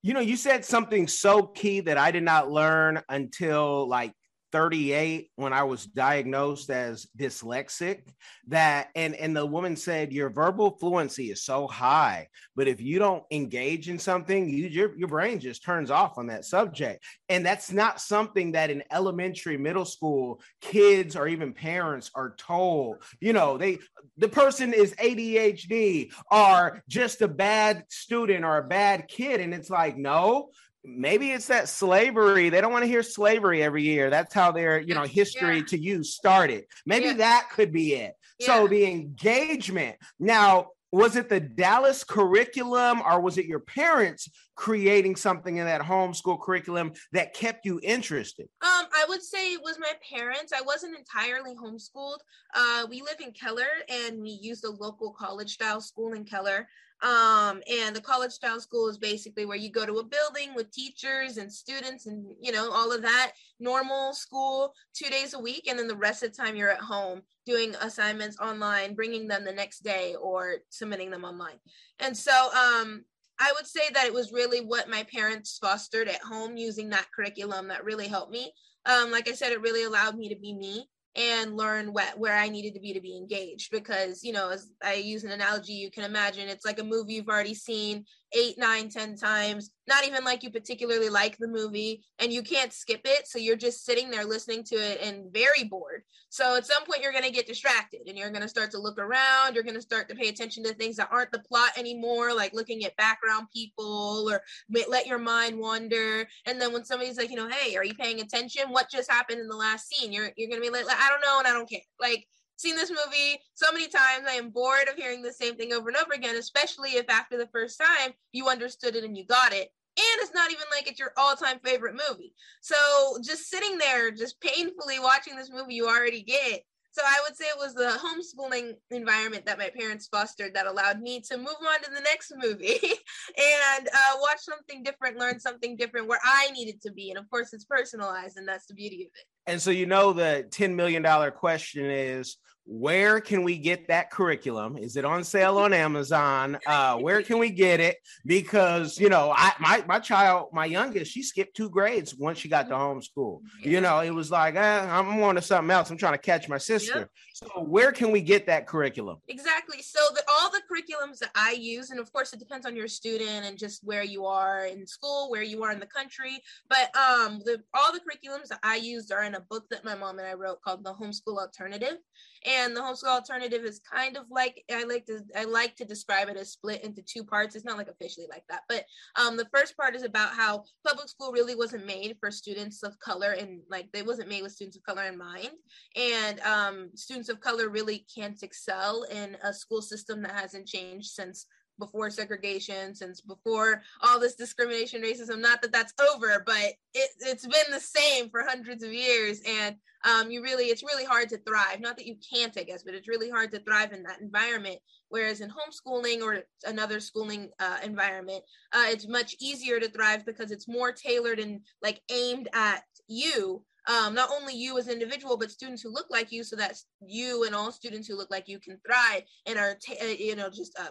You 0.02 0.14
know 0.14 0.20
you 0.20 0.36
said 0.36 0.64
something 0.64 1.08
so 1.08 1.42
key 1.42 1.80
that 1.80 1.98
i 1.98 2.12
did 2.12 2.22
not 2.22 2.48
learn 2.48 3.02
until 3.08 3.88
like 3.88 4.12
38 4.56 5.30
when 5.36 5.52
I 5.52 5.64
was 5.64 5.84
diagnosed 5.84 6.70
as 6.70 7.06
dyslexic 7.18 8.08
that 8.48 8.88
and 8.96 9.14
and 9.14 9.36
the 9.36 9.44
woman 9.44 9.76
said 9.76 10.14
your 10.14 10.30
verbal 10.30 10.78
fluency 10.78 11.30
is 11.30 11.42
so 11.42 11.66
high 11.66 12.28
but 12.54 12.66
if 12.66 12.80
you 12.80 12.98
don't 12.98 13.22
engage 13.30 13.90
in 13.90 13.98
something 13.98 14.48
you 14.48 14.68
your, 14.68 14.96
your 14.96 15.08
brain 15.08 15.40
just 15.40 15.62
turns 15.62 15.90
off 15.90 16.16
on 16.16 16.28
that 16.28 16.46
subject. 16.46 17.04
And 17.28 17.44
that's 17.44 17.70
not 17.70 18.00
something 18.00 18.52
that 18.52 18.70
in 18.70 18.82
elementary 18.90 19.58
middle 19.58 19.84
school 19.84 20.40
kids 20.62 21.16
or 21.16 21.28
even 21.28 21.52
parents 21.52 22.10
are 22.14 22.34
told. 22.38 23.02
You 23.20 23.34
know 23.34 23.58
they 23.58 23.76
the 24.16 24.28
person 24.28 24.72
is 24.72 24.94
ADHD 24.94 26.12
or 26.30 26.82
just 26.88 27.20
a 27.20 27.28
bad 27.28 27.84
student 27.88 28.42
or 28.42 28.56
a 28.56 28.66
bad 28.66 29.06
kid 29.06 29.42
and 29.42 29.52
it's 29.52 29.68
like 29.68 29.98
no 29.98 30.48
maybe 30.86 31.32
it's 31.32 31.48
that 31.48 31.68
slavery 31.68 32.48
they 32.48 32.60
don't 32.60 32.72
want 32.72 32.84
to 32.84 32.88
hear 32.88 33.02
slavery 33.02 33.62
every 33.62 33.82
year 33.82 34.08
that's 34.08 34.32
how 34.32 34.52
their 34.52 34.80
you 34.80 34.94
know 34.94 35.02
history 35.02 35.58
yeah. 35.58 35.64
to 35.64 35.78
you 35.78 36.04
started 36.04 36.64
maybe 36.86 37.06
yeah. 37.06 37.14
that 37.14 37.48
could 37.52 37.72
be 37.72 37.94
it 37.94 38.14
yeah. 38.38 38.46
so 38.46 38.68
the 38.68 38.84
engagement 38.86 39.96
now 40.20 40.68
was 40.92 41.16
it 41.16 41.28
the 41.28 41.40
Dallas 41.40 42.04
curriculum 42.04 43.02
or 43.02 43.20
was 43.20 43.38
it 43.38 43.46
your 43.46 43.60
parents 43.60 44.30
creating 44.54 45.16
something 45.16 45.56
in 45.58 45.66
that 45.66 45.82
homeschool 45.82 46.40
curriculum 46.40 46.92
that 47.12 47.34
kept 47.34 47.66
you 47.66 47.80
interested? 47.82 48.48
Um, 48.62 48.86
I 48.94 49.04
would 49.08 49.22
say 49.22 49.52
it 49.52 49.60
was 49.62 49.78
my 49.78 49.92
parents. 50.10 50.52
I 50.56 50.62
wasn't 50.62 50.96
entirely 50.96 51.54
homeschooled. 51.54 52.18
Uh, 52.54 52.86
we 52.88 53.02
live 53.02 53.20
in 53.22 53.32
Keller 53.32 53.66
and 53.88 54.22
we 54.22 54.30
used 54.30 54.64
a 54.64 54.70
local 54.70 55.12
college 55.12 55.54
style 55.54 55.80
school 55.80 56.14
in 56.14 56.24
Keller. 56.24 56.68
Um, 57.02 57.62
and 57.70 57.94
the 57.94 58.00
college 58.00 58.32
style 58.32 58.58
school 58.58 58.88
is 58.88 58.96
basically 58.96 59.44
where 59.44 59.56
you 59.56 59.70
go 59.70 59.84
to 59.84 59.98
a 59.98 60.04
building 60.04 60.54
with 60.54 60.72
teachers 60.72 61.36
and 61.36 61.52
students 61.52 62.06
and 62.06 62.24
you 62.40 62.52
know 62.52 62.70
all 62.72 62.90
of 62.90 63.02
that 63.02 63.32
normal 63.60 64.14
school 64.14 64.72
two 64.94 65.10
days 65.10 65.34
a 65.34 65.38
week 65.38 65.66
and 65.68 65.78
then 65.78 65.88
the 65.88 65.96
rest 65.96 66.22
of 66.22 66.34
the 66.34 66.42
time 66.42 66.56
you're 66.56 66.70
at 66.70 66.80
home 66.80 67.20
doing 67.44 67.74
assignments 67.82 68.38
online 68.40 68.94
bringing 68.94 69.28
them 69.28 69.44
the 69.44 69.52
next 69.52 69.80
day 69.80 70.14
or 70.20 70.54
submitting 70.70 71.10
them 71.10 71.22
online 71.22 71.58
and 72.00 72.16
so 72.16 72.32
um 72.32 73.04
I 73.38 73.52
would 73.56 73.66
say 73.66 73.90
that 73.92 74.06
it 74.06 74.14
was 74.14 74.32
really 74.32 74.60
what 74.60 74.88
my 74.88 75.02
parents 75.12 75.58
fostered 75.60 76.08
at 76.08 76.22
home 76.22 76.56
using 76.56 76.88
that 76.90 77.08
curriculum 77.14 77.68
that 77.68 77.84
really 77.84 78.08
helped 78.08 78.32
me. 78.32 78.50
Um, 78.86 79.10
like 79.10 79.28
I 79.28 79.32
said, 79.32 79.52
it 79.52 79.60
really 79.60 79.84
allowed 79.84 80.16
me 80.16 80.30
to 80.30 80.36
be 80.36 80.54
me 80.54 80.88
and 81.16 81.56
learn 81.56 81.92
what 81.92 82.18
where 82.18 82.36
I 82.36 82.48
needed 82.48 82.74
to 82.74 82.80
be 82.80 82.92
to 82.92 83.00
be 83.00 83.16
engaged 83.16 83.70
because 83.70 84.22
you 84.22 84.32
know 84.32 84.50
as 84.50 84.70
I 84.82 84.94
use 84.94 85.24
an 85.24 85.30
analogy 85.30 85.72
you 85.72 85.90
can 85.90 86.04
imagine 86.04 86.48
it's 86.48 86.64
like 86.64 86.78
a 86.78 86.84
movie 86.84 87.14
you've 87.14 87.28
already 87.28 87.54
seen 87.54 88.04
eight 88.34 88.58
nine 88.58 88.88
ten 88.88 89.16
times 89.16 89.70
not 89.88 90.06
even 90.06 90.24
like 90.24 90.42
you 90.42 90.50
particularly 90.50 91.08
like 91.08 91.36
the 91.38 91.46
movie 91.46 92.02
and 92.18 92.32
you 92.32 92.42
can't 92.42 92.72
skip 92.72 93.02
it 93.04 93.26
so 93.26 93.38
you're 93.38 93.56
just 93.56 93.84
sitting 93.84 94.10
there 94.10 94.24
listening 94.24 94.64
to 94.64 94.74
it 94.74 95.00
and 95.00 95.32
very 95.32 95.64
bored. 95.64 96.02
So 96.28 96.56
at 96.56 96.66
some 96.66 96.84
point 96.84 97.02
you're 97.02 97.12
going 97.12 97.24
to 97.24 97.30
get 97.30 97.46
distracted 97.46 98.00
and 98.06 98.18
you're 98.18 98.30
going 98.30 98.42
to 98.42 98.48
start 98.48 98.70
to 98.72 98.80
look 98.80 98.98
around 98.98 99.54
you're 99.54 99.62
going 99.62 99.76
to 99.76 99.82
start 99.82 100.08
to 100.08 100.14
pay 100.14 100.28
attention 100.28 100.64
to 100.64 100.74
things 100.74 100.96
that 100.96 101.08
aren't 101.10 101.30
the 101.32 101.38
plot 101.40 101.70
anymore 101.78 102.34
like 102.34 102.52
looking 102.52 102.84
at 102.84 102.96
background 102.96 103.46
people 103.54 104.28
or 104.28 104.42
let 104.88 105.06
your 105.06 105.18
mind 105.18 105.58
wander. 105.58 106.26
And 106.46 106.60
then 106.60 106.72
when 106.72 106.84
somebody's 106.84 107.16
like 107.16 107.30
you 107.30 107.36
know 107.36 107.48
hey 107.48 107.76
are 107.76 107.84
you 107.84 107.94
paying 107.94 108.20
attention? 108.20 108.70
What 108.70 108.90
just 108.90 109.10
happened 109.10 109.40
in 109.40 109.48
the 109.48 109.56
last 109.56 109.88
scene? 109.88 110.12
You're 110.12 110.30
you're 110.36 110.48
going 110.48 110.60
to 110.60 110.68
be 110.68 110.74
like 110.74 110.86
i 110.88 111.08
don't 111.08 111.20
know 111.20 111.38
and 111.38 111.46
i 111.46 111.52
don't 111.52 111.68
care. 111.68 111.80
Like 112.00 112.26
seen 112.56 112.76
this 112.76 112.90
movie 112.90 113.40
so 113.54 113.72
many 113.72 113.88
times. 113.88 114.26
I 114.28 114.34
am 114.34 114.50
bored 114.50 114.88
of 114.88 114.96
hearing 114.96 115.22
the 115.22 115.32
same 115.32 115.56
thing 115.56 115.72
over 115.72 115.88
and 115.88 115.96
over 115.96 116.12
again, 116.12 116.36
especially 116.36 116.90
if 116.90 117.08
after 117.08 117.38
the 117.38 117.48
first 117.48 117.80
time 117.80 118.12
you 118.32 118.48
understood 118.48 118.96
it 118.96 119.04
and 119.04 119.16
you 119.16 119.24
got 119.26 119.52
it. 119.52 119.68
And 119.98 120.20
it's 120.20 120.34
not 120.34 120.50
even 120.50 120.64
like 120.70 120.88
it's 120.88 121.00
your 121.00 121.12
all 121.16 121.36
time 121.36 121.58
favorite 121.64 121.94
movie. 122.08 122.34
So 122.60 122.76
just 123.24 123.48
sitting 123.48 123.78
there, 123.78 124.10
just 124.10 124.40
painfully 124.40 124.98
watching 124.98 125.36
this 125.36 125.50
movie 125.50 125.74
you 125.74 125.86
already 125.86 126.22
get. 126.22 126.62
So 126.96 127.02
I 127.04 127.20
would 127.26 127.36
say 127.36 127.44
it 127.44 127.58
was 127.58 127.74
the 127.74 127.98
homeschooling 128.00 128.72
environment 128.90 129.44
that 129.44 129.58
my 129.58 129.70
parents 129.78 130.08
fostered 130.10 130.54
that 130.54 130.66
allowed 130.66 131.02
me 131.02 131.20
to 131.28 131.36
move 131.36 131.48
on 131.48 131.82
to 131.82 131.90
the 131.90 132.00
next 132.00 132.32
movie 132.38 132.78
and 133.38 133.86
uh, 133.86 134.16
watch 134.18 134.38
something 134.40 134.82
different, 134.82 135.18
learn 135.18 135.38
something 135.38 135.76
different 135.76 136.08
where 136.08 136.20
I 136.24 136.50
needed 136.52 136.80
to 136.82 136.92
be. 136.92 137.10
And 137.10 137.18
of 137.18 137.28
course, 137.28 137.52
it's 137.52 137.66
personalized, 137.66 138.38
and 138.38 138.48
that's 138.48 138.64
the 138.64 138.72
beauty 138.72 139.02
of 139.02 139.10
it. 139.14 139.26
And 139.46 139.60
so, 139.60 139.70
you 139.70 139.84
know, 139.84 140.14
the 140.14 140.46
$10 140.48 140.74
million 140.74 141.04
question 141.32 141.84
is 141.84 142.38
where 142.66 143.20
can 143.20 143.44
we 143.44 143.56
get 143.56 143.86
that 143.86 144.10
curriculum? 144.10 144.76
Is 144.76 144.96
it 144.96 145.04
on 145.04 145.22
sale 145.22 145.58
on 145.58 145.72
amazon? 145.72 146.58
Uh 146.66 146.96
where 146.96 147.22
can 147.22 147.38
we 147.38 147.50
get 147.50 147.78
it? 147.78 147.98
Because 148.24 148.98
you 148.98 149.08
know 149.08 149.32
i 149.34 149.52
my 149.60 149.84
my 149.86 150.00
child 150.00 150.48
my 150.52 150.66
youngest 150.66 151.12
she 151.12 151.22
skipped 151.22 151.56
two 151.56 151.70
grades 151.70 152.14
once 152.14 152.38
she 152.38 152.48
got 152.48 152.68
to 152.68 152.74
homeschool. 152.74 153.40
Yeah. 153.62 153.70
you 153.70 153.80
know 153.80 154.00
it 154.00 154.10
was 154.10 154.30
like 154.30 154.56
eh, 154.56 154.80
i'm 154.90 155.22
on 155.22 155.36
to 155.36 155.42
something 155.42 155.70
else. 155.70 155.90
I'm 155.90 155.96
trying 155.96 156.14
to 156.14 156.18
catch 156.18 156.48
my 156.48 156.58
sister. 156.58 156.98
Yep. 156.98 157.10
so 157.34 157.46
where 157.62 157.92
can 157.92 158.10
we 158.10 158.20
get 158.20 158.46
that 158.46 158.66
curriculum? 158.66 159.18
Exactly. 159.28 159.80
So 159.82 160.00
the, 160.14 160.22
all 160.28 160.50
the 160.50 160.62
curriculums 160.68 161.18
that 161.20 161.30
i 161.36 161.52
use 161.52 161.90
and 161.90 162.00
of 162.00 162.12
course 162.12 162.32
it 162.32 162.40
depends 162.40 162.66
on 162.66 162.74
your 162.74 162.88
student 162.88 163.44
and 163.46 163.56
just 163.56 163.84
where 163.84 164.02
you 164.02 164.26
are 164.26 164.66
in 164.66 164.86
school 164.86 165.30
where 165.30 165.44
you 165.44 165.62
are 165.62 165.70
in 165.70 165.78
the 165.78 165.86
country. 165.86 166.42
But 166.68 166.94
um 166.96 167.40
the 167.44 167.62
all 167.74 167.92
the 167.92 168.00
curriculums 168.00 168.48
that 168.48 168.58
i 168.64 168.74
used 168.74 169.12
are 169.12 169.22
in 169.22 169.36
a 169.36 169.40
book 169.40 169.66
that 169.70 169.84
my 169.84 169.94
mom 169.94 170.18
and 170.18 170.26
i 170.26 170.34
wrote 170.34 170.60
called 170.62 170.82
the 170.82 170.92
homeschool 170.92 171.38
alternative 171.38 171.98
and 172.46 172.74
the 172.76 172.80
homeschool 172.80 173.08
alternative 173.08 173.64
is 173.64 173.80
kind 173.80 174.16
of 174.16 174.24
like 174.30 174.62
I 174.72 174.84
like 174.84 175.04
to 175.06 175.20
I 175.36 175.44
like 175.44 175.74
to 175.76 175.84
describe 175.84 176.28
it 176.28 176.36
as 176.36 176.52
split 176.52 176.84
into 176.84 177.02
two 177.02 177.24
parts. 177.24 177.56
It's 177.56 177.64
not 177.64 177.76
like 177.76 177.88
officially 177.88 178.26
like 178.30 178.44
that, 178.48 178.62
but 178.68 178.84
um, 179.16 179.36
the 179.36 179.48
first 179.52 179.76
part 179.76 179.94
is 179.96 180.04
about 180.04 180.34
how 180.34 180.64
public 180.86 181.08
school 181.08 181.32
really 181.32 181.54
wasn't 181.54 181.86
made 181.86 182.16
for 182.20 182.30
students 182.30 182.82
of 182.82 182.98
color 182.98 183.32
and 183.32 183.60
like 183.70 183.90
they 183.92 184.02
wasn't 184.02 184.28
made 184.28 184.42
with 184.42 184.52
students 184.52 184.76
of 184.76 184.84
color 184.84 185.04
in 185.04 185.18
mind, 185.18 185.50
and 185.96 186.40
um, 186.40 186.90
students 186.94 187.28
of 187.28 187.40
color 187.40 187.68
really 187.68 188.06
can't 188.14 188.42
excel 188.42 189.04
in 189.04 189.36
a 189.42 189.52
school 189.52 189.82
system 189.82 190.22
that 190.22 190.32
hasn't 190.32 190.66
changed 190.66 191.08
since 191.08 191.46
before 191.78 192.10
segregation, 192.10 192.94
since 192.94 193.20
before 193.20 193.82
all 194.02 194.20
this 194.20 194.34
discrimination, 194.34 195.02
racism. 195.02 195.40
Not 195.40 195.62
that 195.62 195.72
that's 195.72 195.94
over, 196.12 196.42
but 196.44 196.74
it, 196.94 197.10
it's 197.20 197.46
been 197.46 197.72
the 197.72 197.80
same 197.80 198.30
for 198.30 198.42
hundreds 198.42 198.82
of 198.82 198.92
years. 198.92 199.40
And 199.46 199.76
um, 200.04 200.30
you 200.30 200.42
really, 200.42 200.66
it's 200.66 200.82
really 200.82 201.04
hard 201.04 201.28
to 201.30 201.38
thrive. 201.38 201.80
Not 201.80 201.96
that 201.96 202.06
you 202.06 202.16
can't, 202.32 202.56
I 202.56 202.62
guess, 202.62 202.82
but 202.82 202.94
it's 202.94 203.08
really 203.08 203.30
hard 203.30 203.50
to 203.52 203.60
thrive 203.60 203.92
in 203.92 204.02
that 204.04 204.20
environment. 204.20 204.78
Whereas 205.08 205.40
in 205.40 205.50
homeschooling 205.50 206.22
or 206.22 206.42
another 206.64 207.00
schooling 207.00 207.50
uh, 207.58 207.78
environment, 207.82 208.44
uh, 208.72 208.86
it's 208.86 209.08
much 209.08 209.36
easier 209.40 209.80
to 209.80 209.88
thrive 209.88 210.24
because 210.24 210.50
it's 210.50 210.68
more 210.68 210.92
tailored 210.92 211.38
and 211.38 211.60
like 211.82 212.00
aimed 212.10 212.48
at 212.52 212.82
you 213.08 213.64
um, 213.86 214.14
not 214.14 214.30
only 214.32 214.54
you 214.54 214.78
as 214.78 214.88
an 214.88 214.94
individual, 214.94 215.36
but 215.36 215.50
students 215.50 215.80
who 215.80 215.92
look 215.92 216.06
like 216.10 216.32
you, 216.32 216.42
so 216.42 216.56
that 216.56 216.76
you 217.00 217.44
and 217.44 217.54
all 217.54 217.70
students 217.70 218.08
who 218.08 218.16
look 218.16 218.30
like 218.30 218.48
you 218.48 218.58
can 218.58 218.78
thrive 218.84 219.22
and 219.46 219.58
are, 219.58 219.76
t- 219.80 219.96
uh, 220.02 220.06
you 220.06 220.34
know, 220.34 220.50
just 220.50 220.76
uh, 220.78 220.90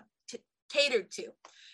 catered 0.76 1.12
to. 1.12 1.26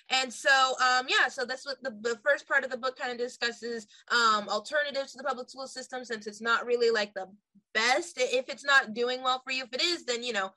And 0.09 0.31
so, 0.31 0.49
um, 0.49 1.05
yeah, 1.07 1.29
so 1.29 1.45
that's 1.45 1.65
what 1.65 1.81
the, 1.81 1.91
the 2.01 2.19
first 2.23 2.47
part 2.47 2.65
of 2.65 2.69
the 2.69 2.77
book 2.77 2.97
kind 2.97 3.11
of 3.11 3.17
discusses 3.17 3.87
um, 4.11 4.49
alternatives 4.49 5.13
to 5.13 5.17
the 5.17 5.23
public 5.23 5.49
school 5.49 5.67
system 5.67 6.03
since 6.03 6.27
it's 6.27 6.41
not 6.41 6.65
really 6.65 6.91
like 6.91 7.13
the 7.13 7.27
best. 7.73 8.17
If 8.17 8.49
it's 8.49 8.65
not 8.65 8.93
doing 8.93 9.23
well 9.23 9.41
for 9.45 9.51
you, 9.51 9.63
if 9.63 9.73
it 9.73 9.81
is, 9.81 10.03
then, 10.03 10.21
you 10.21 10.33
know, 10.33 10.51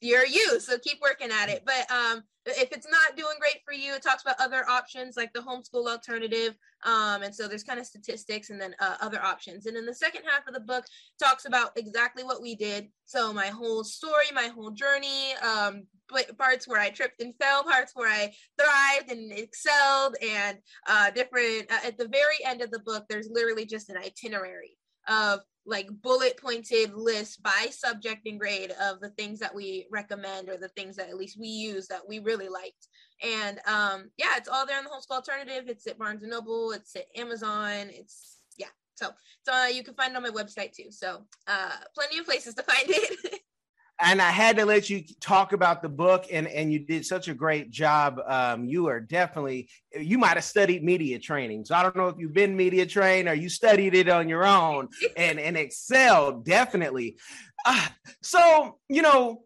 you're 0.00 0.26
you 0.26 0.60
so 0.60 0.78
keep 0.78 1.00
working 1.00 1.30
at 1.30 1.48
it 1.48 1.62
but 1.64 1.90
um 1.90 2.22
if 2.46 2.72
it's 2.72 2.88
not 2.90 3.16
doing 3.16 3.34
great 3.38 3.60
for 3.64 3.72
you 3.72 3.94
it 3.94 4.02
talks 4.02 4.22
about 4.22 4.40
other 4.40 4.68
options 4.68 5.16
like 5.16 5.32
the 5.32 5.40
homeschool 5.40 5.88
alternative 5.88 6.54
um 6.84 7.22
and 7.22 7.34
so 7.34 7.46
there's 7.46 7.62
kind 7.62 7.78
of 7.78 7.86
statistics 7.86 8.50
and 8.50 8.60
then 8.60 8.74
uh, 8.80 8.96
other 9.00 9.22
options 9.22 9.66
and 9.66 9.76
then 9.76 9.86
the 9.86 9.94
second 9.94 10.22
half 10.28 10.46
of 10.46 10.54
the 10.54 10.60
book 10.60 10.84
talks 11.22 11.44
about 11.44 11.70
exactly 11.76 12.24
what 12.24 12.42
we 12.42 12.54
did 12.54 12.88
so 13.04 13.32
my 13.32 13.46
whole 13.46 13.84
story 13.84 14.26
my 14.34 14.48
whole 14.48 14.70
journey 14.70 15.34
um 15.42 15.86
parts 16.38 16.68
where 16.68 16.80
i 16.80 16.90
tripped 16.90 17.20
and 17.20 17.34
fell 17.40 17.62
parts 17.64 17.92
where 17.94 18.08
i 18.08 18.32
thrived 18.58 19.10
and 19.10 19.32
excelled 19.32 20.16
and 20.22 20.58
uh 20.86 21.10
different 21.10 21.70
uh, 21.70 21.86
at 21.86 21.98
the 21.98 22.08
very 22.08 22.44
end 22.44 22.62
of 22.62 22.70
the 22.70 22.80
book 22.80 23.04
there's 23.08 23.28
literally 23.30 23.64
just 23.64 23.90
an 23.90 23.96
itinerary 23.96 24.76
of 25.08 25.40
like 25.66 25.88
bullet 26.02 26.36
pointed 26.36 26.94
list 26.94 27.42
by 27.42 27.68
subject 27.70 28.26
and 28.26 28.40
grade 28.40 28.72
of 28.80 29.00
the 29.00 29.10
things 29.10 29.38
that 29.38 29.54
we 29.54 29.86
recommend 29.90 30.48
or 30.48 30.56
the 30.56 30.68
things 30.68 30.96
that 30.96 31.08
at 31.08 31.16
least 31.16 31.38
we 31.38 31.48
use 31.48 31.86
that 31.86 32.00
we 32.08 32.18
really 32.18 32.48
liked. 32.48 32.88
And 33.22 33.58
um 33.66 34.10
yeah 34.16 34.36
it's 34.36 34.48
all 34.48 34.66
there 34.66 34.78
in 34.78 34.84
the 34.84 34.90
homeschool 34.90 35.16
alternative. 35.16 35.64
It's 35.68 35.86
at 35.86 35.98
barnes 35.98 36.22
and 36.22 36.30
noble. 36.30 36.72
It's 36.72 36.96
at 36.96 37.06
amazon. 37.16 37.90
It's 37.90 38.38
yeah. 38.56 38.68
So 38.94 39.10
so 39.42 39.52
uh, 39.52 39.66
you 39.66 39.84
can 39.84 39.94
find 39.94 40.12
it 40.12 40.16
on 40.16 40.22
my 40.22 40.30
website 40.30 40.72
too. 40.72 40.90
So 40.90 41.24
uh 41.46 41.76
plenty 41.94 42.18
of 42.18 42.26
places 42.26 42.54
to 42.54 42.62
find 42.62 42.88
it 42.88 43.34
and 44.02 44.20
I 44.20 44.30
had 44.30 44.56
to 44.56 44.64
let 44.64 44.88
you 44.88 45.02
talk 45.20 45.52
about 45.52 45.82
the 45.82 45.88
book, 45.88 46.26
and 46.32 46.46
and 46.48 46.72
you 46.72 46.80
did 46.80 47.04
such 47.04 47.28
a 47.28 47.34
great 47.34 47.70
job. 47.70 48.20
Um, 48.26 48.64
you 48.64 48.86
are 48.88 49.00
definitely 49.00 49.68
you 49.94 50.18
might 50.18 50.34
have 50.34 50.44
studied 50.44 50.82
media 50.82 51.18
training, 51.18 51.64
so 51.64 51.74
I 51.74 51.82
don't 51.82 51.96
know 51.96 52.08
if 52.08 52.16
you've 52.18 52.32
been 52.32 52.56
media 52.56 52.86
trained 52.86 53.28
or 53.28 53.34
you 53.34 53.48
studied 53.48 53.94
it 53.94 54.08
on 54.08 54.28
your 54.28 54.44
own 54.44 54.88
and 55.16 55.38
and 55.38 55.56
excelled 55.56 56.44
definitely. 56.44 57.16
Uh, 57.66 57.88
so 58.22 58.78
you 58.88 59.02
know 59.02 59.44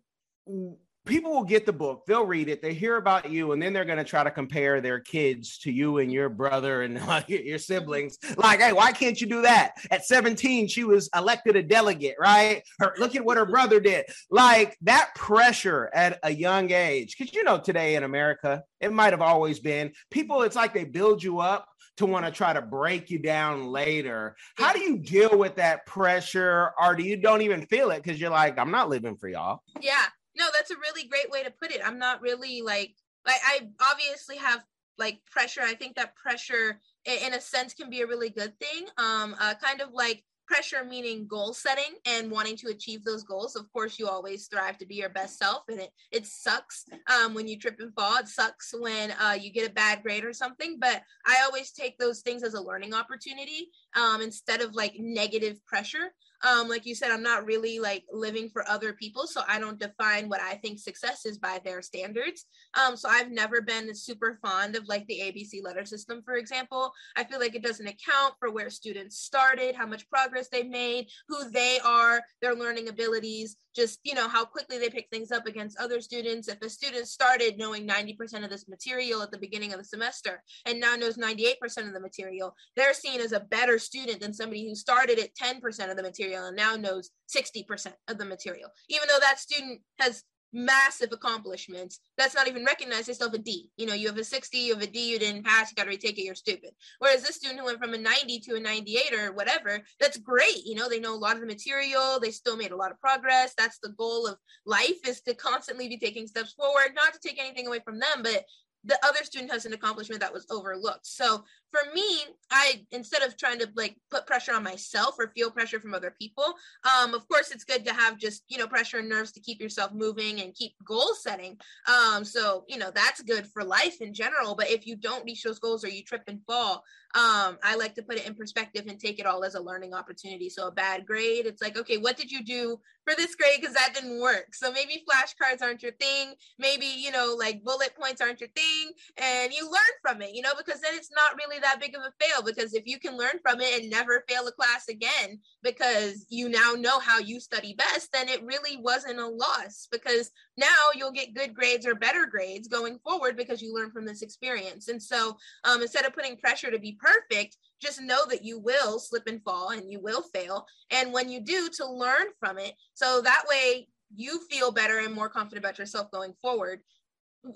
people 1.04 1.32
will 1.32 1.44
get 1.44 1.66
the 1.66 1.72
book, 1.72 2.04
they'll 2.06 2.26
read 2.26 2.48
it, 2.48 2.62
they 2.62 2.72
hear 2.72 2.96
about 2.96 3.30
you, 3.30 3.52
and 3.52 3.60
then 3.60 3.72
they're 3.72 3.84
going 3.84 3.98
to 3.98 4.04
try 4.04 4.24
to 4.24 4.30
compare 4.30 4.80
their 4.80 5.00
kids 5.00 5.58
to 5.58 5.70
you 5.70 5.98
and 5.98 6.12
your 6.12 6.28
brother 6.28 6.82
and 6.82 6.98
uh, 7.08 7.22
your 7.28 7.58
siblings. 7.58 8.18
Like, 8.36 8.60
hey, 8.60 8.72
why 8.72 8.92
can't 8.92 9.20
you 9.20 9.26
do 9.26 9.42
that? 9.42 9.74
At 9.90 10.06
17, 10.06 10.68
she 10.68 10.84
was 10.84 11.08
elected 11.14 11.56
a 11.56 11.62
delegate, 11.62 12.16
right? 12.18 12.62
Her, 12.78 12.94
look 12.98 13.14
at 13.14 13.24
what 13.24 13.36
her 13.36 13.46
brother 13.46 13.80
did. 13.80 14.06
Like 14.30 14.76
that 14.82 15.14
pressure 15.14 15.90
at 15.94 16.18
a 16.22 16.30
young 16.30 16.70
age, 16.70 17.16
because 17.16 17.34
you 17.34 17.44
know, 17.44 17.58
today 17.58 17.96
in 17.96 18.04
America, 18.04 18.62
it 18.80 18.92
might 18.92 19.12
have 19.12 19.22
always 19.22 19.60
been 19.60 19.92
people, 20.10 20.42
it's 20.42 20.56
like 20.56 20.74
they 20.74 20.84
build 20.84 21.22
you 21.22 21.40
up 21.40 21.68
to 21.96 22.06
want 22.06 22.26
to 22.26 22.32
try 22.32 22.52
to 22.52 22.62
break 22.62 23.10
you 23.10 23.18
down 23.18 23.66
later. 23.66 24.36
How 24.56 24.72
do 24.72 24.80
you 24.80 24.98
deal 24.98 25.38
with 25.38 25.56
that 25.56 25.86
pressure, 25.86 26.72
or 26.80 26.96
do 26.96 27.04
you 27.04 27.16
don't 27.16 27.42
even 27.42 27.66
feel 27.66 27.90
it 27.90 28.02
because 28.02 28.20
you're 28.20 28.30
like, 28.30 28.58
I'm 28.58 28.70
not 28.70 28.88
living 28.88 29.16
for 29.16 29.28
y'all? 29.28 29.62
Yeah, 29.80 30.04
no, 30.36 30.46
that's 30.54 30.70
a 30.70 30.76
really 30.76 31.08
great 31.08 31.30
way 31.30 31.42
to 31.42 31.50
put 31.50 31.70
it. 31.70 31.80
I'm 31.84 31.98
not 31.98 32.20
really 32.20 32.62
like 32.62 32.94
like 33.26 33.40
I 33.44 33.68
obviously 33.80 34.36
have 34.36 34.64
like 34.98 35.18
pressure. 35.30 35.62
I 35.62 35.74
think 35.74 35.96
that 35.96 36.14
pressure 36.14 36.80
in 37.04 37.34
a 37.34 37.40
sense 37.40 37.74
can 37.74 37.90
be 37.90 38.02
a 38.02 38.06
really 38.06 38.30
good 38.30 38.58
thing. 38.58 38.86
Um 38.98 39.36
uh, 39.40 39.54
kind 39.54 39.80
of 39.80 39.92
like 39.92 40.24
pressure 40.46 40.84
meaning 40.84 41.26
goal 41.26 41.52
setting 41.52 41.94
and 42.06 42.30
wanting 42.30 42.56
to 42.56 42.68
achieve 42.68 43.04
those 43.04 43.22
goals 43.22 43.56
of 43.56 43.70
course 43.72 43.98
you 43.98 44.06
always 44.06 44.44
strive 44.44 44.76
to 44.76 44.86
be 44.86 44.96
your 44.96 45.08
best 45.08 45.38
self 45.38 45.62
and 45.68 45.80
it 45.80 45.90
it 46.12 46.26
sucks 46.26 46.84
um, 47.06 47.34
when 47.34 47.48
you 47.48 47.58
trip 47.58 47.76
and 47.80 47.94
fall 47.94 48.18
it 48.18 48.28
sucks 48.28 48.74
when 48.78 49.10
uh, 49.12 49.36
you 49.38 49.50
get 49.50 49.68
a 49.68 49.72
bad 49.72 50.02
grade 50.02 50.24
or 50.24 50.32
something 50.32 50.76
but 50.78 51.02
i 51.26 51.42
always 51.44 51.72
take 51.72 51.98
those 51.98 52.20
things 52.20 52.42
as 52.42 52.54
a 52.54 52.60
learning 52.60 52.92
opportunity 52.94 53.68
um, 53.96 54.20
instead 54.20 54.60
of 54.60 54.74
like 54.74 54.94
negative 54.98 55.64
pressure 55.64 56.12
um, 56.44 56.68
like 56.68 56.84
you 56.84 56.94
said, 56.94 57.10
I'm 57.10 57.22
not 57.22 57.46
really 57.46 57.78
like 57.78 58.04
living 58.12 58.50
for 58.50 58.68
other 58.68 58.92
people. 58.92 59.26
So 59.26 59.42
I 59.48 59.58
don't 59.58 59.80
define 59.80 60.28
what 60.28 60.40
I 60.40 60.54
think 60.56 60.78
success 60.78 61.24
is 61.24 61.38
by 61.38 61.60
their 61.64 61.80
standards. 61.82 62.44
Um, 62.78 62.96
so 62.96 63.08
I've 63.08 63.30
never 63.30 63.62
been 63.62 63.94
super 63.94 64.38
fond 64.44 64.76
of 64.76 64.86
like 64.86 65.06
the 65.06 65.20
ABC 65.20 65.62
letter 65.62 65.84
system, 65.84 66.22
for 66.24 66.34
example. 66.34 66.92
I 67.16 67.24
feel 67.24 67.40
like 67.40 67.54
it 67.54 67.62
doesn't 67.62 67.86
account 67.86 68.34
for 68.38 68.50
where 68.50 68.70
students 68.70 69.18
started, 69.18 69.74
how 69.74 69.86
much 69.86 70.08
progress 70.08 70.48
they 70.48 70.64
made, 70.64 71.08
who 71.28 71.50
they 71.50 71.78
are, 71.84 72.20
their 72.42 72.54
learning 72.54 72.88
abilities, 72.88 73.56
just, 73.74 74.00
you 74.04 74.14
know, 74.14 74.28
how 74.28 74.44
quickly 74.44 74.78
they 74.78 74.88
pick 74.88 75.08
things 75.10 75.32
up 75.32 75.46
against 75.46 75.80
other 75.80 76.00
students. 76.00 76.48
If 76.48 76.60
a 76.62 76.68
student 76.68 77.08
started 77.08 77.58
knowing 77.58 77.86
90% 77.86 78.44
of 78.44 78.50
this 78.50 78.68
material 78.68 79.22
at 79.22 79.30
the 79.30 79.38
beginning 79.38 79.72
of 79.72 79.78
the 79.78 79.84
semester 79.84 80.42
and 80.66 80.80
now 80.80 80.96
knows 80.96 81.16
98% 81.16 81.54
of 81.78 81.92
the 81.92 82.00
material, 82.00 82.54
they're 82.76 82.94
seen 82.94 83.20
as 83.20 83.32
a 83.32 83.40
better 83.40 83.78
student 83.78 84.20
than 84.20 84.32
somebody 84.32 84.68
who 84.68 84.74
started 84.74 85.18
at 85.18 85.34
10% 85.34 85.90
of 85.90 85.96
the 85.96 86.02
material 86.02 86.46
and 86.46 86.56
now 86.56 86.76
knows 86.76 87.10
60% 87.34 87.92
of 88.08 88.18
the 88.18 88.24
material. 88.24 88.70
Even 88.88 89.08
though 89.08 89.20
that 89.20 89.38
student 89.38 89.80
has 89.98 90.24
massive 90.54 91.12
accomplishments, 91.12 92.00
that's 92.16 92.34
not 92.34 92.48
even 92.48 92.64
recognized. 92.64 93.08
They 93.08 93.12
still 93.12 93.28
have 93.28 93.34
a 93.34 93.42
D. 93.42 93.70
You 93.76 93.86
know, 93.86 93.94
you 93.94 94.06
have 94.06 94.16
a 94.16 94.24
60, 94.24 94.56
you 94.56 94.74
have 94.74 94.82
a 94.82 94.86
D, 94.86 95.10
you 95.10 95.18
didn't 95.18 95.44
pass, 95.44 95.70
you 95.70 95.74
got 95.74 95.84
to 95.84 95.90
retake 95.90 96.18
it, 96.18 96.24
you're 96.24 96.34
stupid. 96.34 96.70
Whereas 97.00 97.22
this 97.22 97.36
student 97.36 97.60
who 97.60 97.66
went 97.66 97.80
from 97.80 97.94
a 97.94 97.98
90 97.98 98.40
to 98.40 98.56
a 98.56 98.60
98 98.60 99.18
or 99.18 99.32
whatever, 99.32 99.80
that's 100.00 100.16
great. 100.16 100.64
You 100.64 100.76
know, 100.76 100.88
they 100.88 101.00
know 101.00 101.14
a 101.14 101.16
lot 101.16 101.34
of 101.34 101.40
the 101.40 101.46
material, 101.46 102.18
they 102.20 102.30
still 102.30 102.56
made 102.56 102.72
a 102.72 102.76
lot 102.76 102.90
of 102.90 103.00
progress. 103.00 103.54
That's 103.58 103.78
the 103.82 103.90
goal 103.90 104.26
of 104.26 104.36
life 104.64 105.06
is 105.06 105.20
to 105.22 105.34
constantly 105.34 105.88
be 105.88 105.98
taking 105.98 106.26
steps 106.26 106.52
forward, 106.52 106.94
not 106.94 107.12
to 107.12 107.20
take 107.20 107.40
anything 107.40 107.66
away 107.66 107.80
from 107.84 107.98
them, 107.98 108.22
but 108.22 108.44
the 108.84 108.98
other 109.04 109.24
student 109.24 109.50
has 109.50 109.66
an 109.66 109.72
accomplishment 109.72 110.20
that 110.20 110.32
was 110.32 110.46
overlooked. 110.50 111.06
So 111.06 111.44
for 111.70 111.92
me, 111.94 112.06
I 112.50 112.84
instead 112.92 113.22
of 113.22 113.36
trying 113.36 113.58
to 113.60 113.68
like 113.74 113.96
put 114.10 114.26
pressure 114.26 114.54
on 114.54 114.62
myself 114.62 115.16
or 115.18 115.28
feel 115.28 115.50
pressure 115.50 115.80
from 115.80 115.94
other 115.94 116.14
people, 116.18 116.54
um, 116.84 117.14
of 117.14 117.26
course 117.28 117.50
it's 117.50 117.64
good 117.64 117.84
to 117.86 117.92
have 117.92 118.18
just 118.18 118.44
you 118.48 118.58
know 118.58 118.66
pressure 118.66 118.98
and 118.98 119.08
nerves 119.08 119.32
to 119.32 119.40
keep 119.40 119.60
yourself 119.60 119.92
moving 119.92 120.40
and 120.40 120.54
keep 120.54 120.72
goal 120.86 121.14
setting. 121.18 121.58
Um, 121.88 122.24
so 122.24 122.64
you 122.68 122.78
know 122.78 122.90
that's 122.94 123.22
good 123.22 123.46
for 123.46 123.64
life 123.64 124.00
in 124.00 124.14
general. 124.14 124.54
But 124.54 124.70
if 124.70 124.86
you 124.86 124.96
don't 124.96 125.24
reach 125.24 125.42
those 125.42 125.58
goals 125.58 125.84
or 125.84 125.88
you 125.88 126.04
trip 126.04 126.22
and 126.28 126.40
fall, 126.46 126.84
um, 127.14 127.58
I 127.62 127.76
like 127.78 127.94
to 127.94 128.02
put 128.02 128.16
it 128.16 128.26
in 128.26 128.34
perspective 128.34 128.86
and 128.88 128.98
take 128.98 129.20
it 129.20 129.26
all 129.26 129.44
as 129.44 129.54
a 129.54 129.60
learning 129.60 129.94
opportunity. 129.94 130.48
So 130.48 130.66
a 130.66 130.72
bad 130.72 131.06
grade, 131.06 131.46
it's 131.46 131.62
like 131.62 131.78
okay, 131.78 131.96
what 131.96 132.16
did 132.16 132.30
you 132.30 132.44
do 132.44 132.80
for 133.04 133.14
this 133.14 133.34
grade 133.34 133.60
because 133.60 133.74
that 133.74 133.92
didn't 133.94 134.20
work. 134.20 134.54
So 134.54 134.72
maybe 134.72 135.04
flashcards 135.08 135.62
aren't 135.62 135.82
your 135.82 135.92
thing. 135.92 136.34
Maybe 136.58 136.86
you 136.86 137.10
know 137.10 137.36
like 137.38 137.62
bullet 137.62 137.94
points 138.00 138.20
aren't 138.20 138.40
your 138.40 138.50
thing, 138.50 138.92
and 139.18 139.52
you 139.52 139.64
learn 139.64 139.94
from 140.02 140.22
it. 140.22 140.34
You 140.34 140.42
know 140.42 140.52
because 140.56 140.80
then 140.80 140.94
it's 140.94 141.12
not 141.12 141.36
really 141.36 141.60
that 141.60 141.80
big 141.80 141.94
of 141.94 142.02
a 142.02 142.12
fail 142.24 142.42
because 142.42 142.74
if 142.74 142.84
you 142.86 142.98
can 142.98 143.16
learn 143.16 143.38
from 143.42 143.60
it 143.60 143.80
and 143.80 143.90
never 143.90 144.24
fail 144.28 144.46
a 144.46 144.52
class 144.52 144.88
again 144.88 145.38
because 145.62 146.26
you 146.28 146.48
now 146.48 146.72
know 146.72 146.98
how 146.98 147.18
you 147.18 147.40
study 147.40 147.74
best, 147.74 148.10
then 148.12 148.28
it 148.28 148.44
really 148.44 148.76
wasn't 148.78 149.18
a 149.18 149.26
loss 149.26 149.86
because 149.92 150.30
now 150.56 150.90
you'll 150.94 151.12
get 151.12 151.34
good 151.34 151.54
grades 151.54 151.86
or 151.86 151.94
better 151.94 152.26
grades 152.26 152.68
going 152.68 152.98
forward 152.98 153.36
because 153.36 153.62
you 153.62 153.74
learn 153.74 153.90
from 153.90 154.04
this 154.04 154.22
experience. 154.22 154.88
And 154.88 155.02
so 155.02 155.36
um, 155.64 155.82
instead 155.82 156.04
of 156.04 156.14
putting 156.14 156.36
pressure 156.36 156.70
to 156.70 156.78
be 156.78 156.98
perfect, 157.00 157.56
just 157.80 158.00
know 158.00 158.26
that 158.28 158.44
you 158.44 158.58
will 158.58 158.98
slip 158.98 159.26
and 159.26 159.42
fall 159.42 159.70
and 159.70 159.90
you 159.90 160.00
will 160.00 160.22
fail. 160.22 160.66
And 160.90 161.12
when 161.12 161.28
you 161.28 161.40
do, 161.40 161.68
to 161.76 161.86
learn 161.86 162.26
from 162.38 162.58
it. 162.58 162.74
So 162.94 163.20
that 163.22 163.44
way 163.48 163.88
you 164.14 164.40
feel 164.50 164.70
better 164.70 164.98
and 164.98 165.14
more 165.14 165.28
confident 165.28 165.64
about 165.64 165.78
yourself 165.78 166.10
going 166.10 166.34
forward 166.40 166.80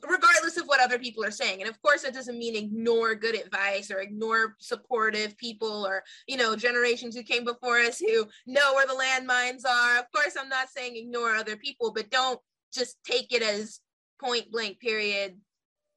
regardless 0.03 0.59
of 0.59 0.67
what 0.67 0.81
other 0.81 0.99
people 0.99 1.25
are 1.25 1.31
saying 1.31 1.61
and 1.61 1.71
of 1.71 1.81
course 1.81 2.05
it 2.05 2.13
doesn't 2.13 2.39
mean 2.39 2.55
ignore 2.55 3.15
good 3.15 3.35
advice 3.35 3.91
or 3.91 4.01
ignore 4.01 4.55
supportive 4.59 5.37
people 5.39 5.87
or 5.87 6.03
you 6.27 6.37
know 6.37 6.55
generations 6.55 7.17
who 7.17 7.23
came 7.23 7.45
before 7.45 7.79
us 7.79 7.99
who 7.99 8.27
know 8.47 8.75
where 8.75 8.87
the 8.87 8.93
landmines 8.93 9.63
are 9.67 9.99
of 9.99 10.05
course 10.15 10.37
i'm 10.39 10.49
not 10.49 10.69
saying 10.69 10.95
ignore 10.97 11.35
other 11.35 11.57
people 11.57 11.91
but 11.91 12.11
don't 12.11 12.39
just 12.73 12.97
take 13.05 13.33
it 13.33 13.43
as 13.43 13.81
point 14.21 14.51
blank 14.51 14.81
period 14.81 15.39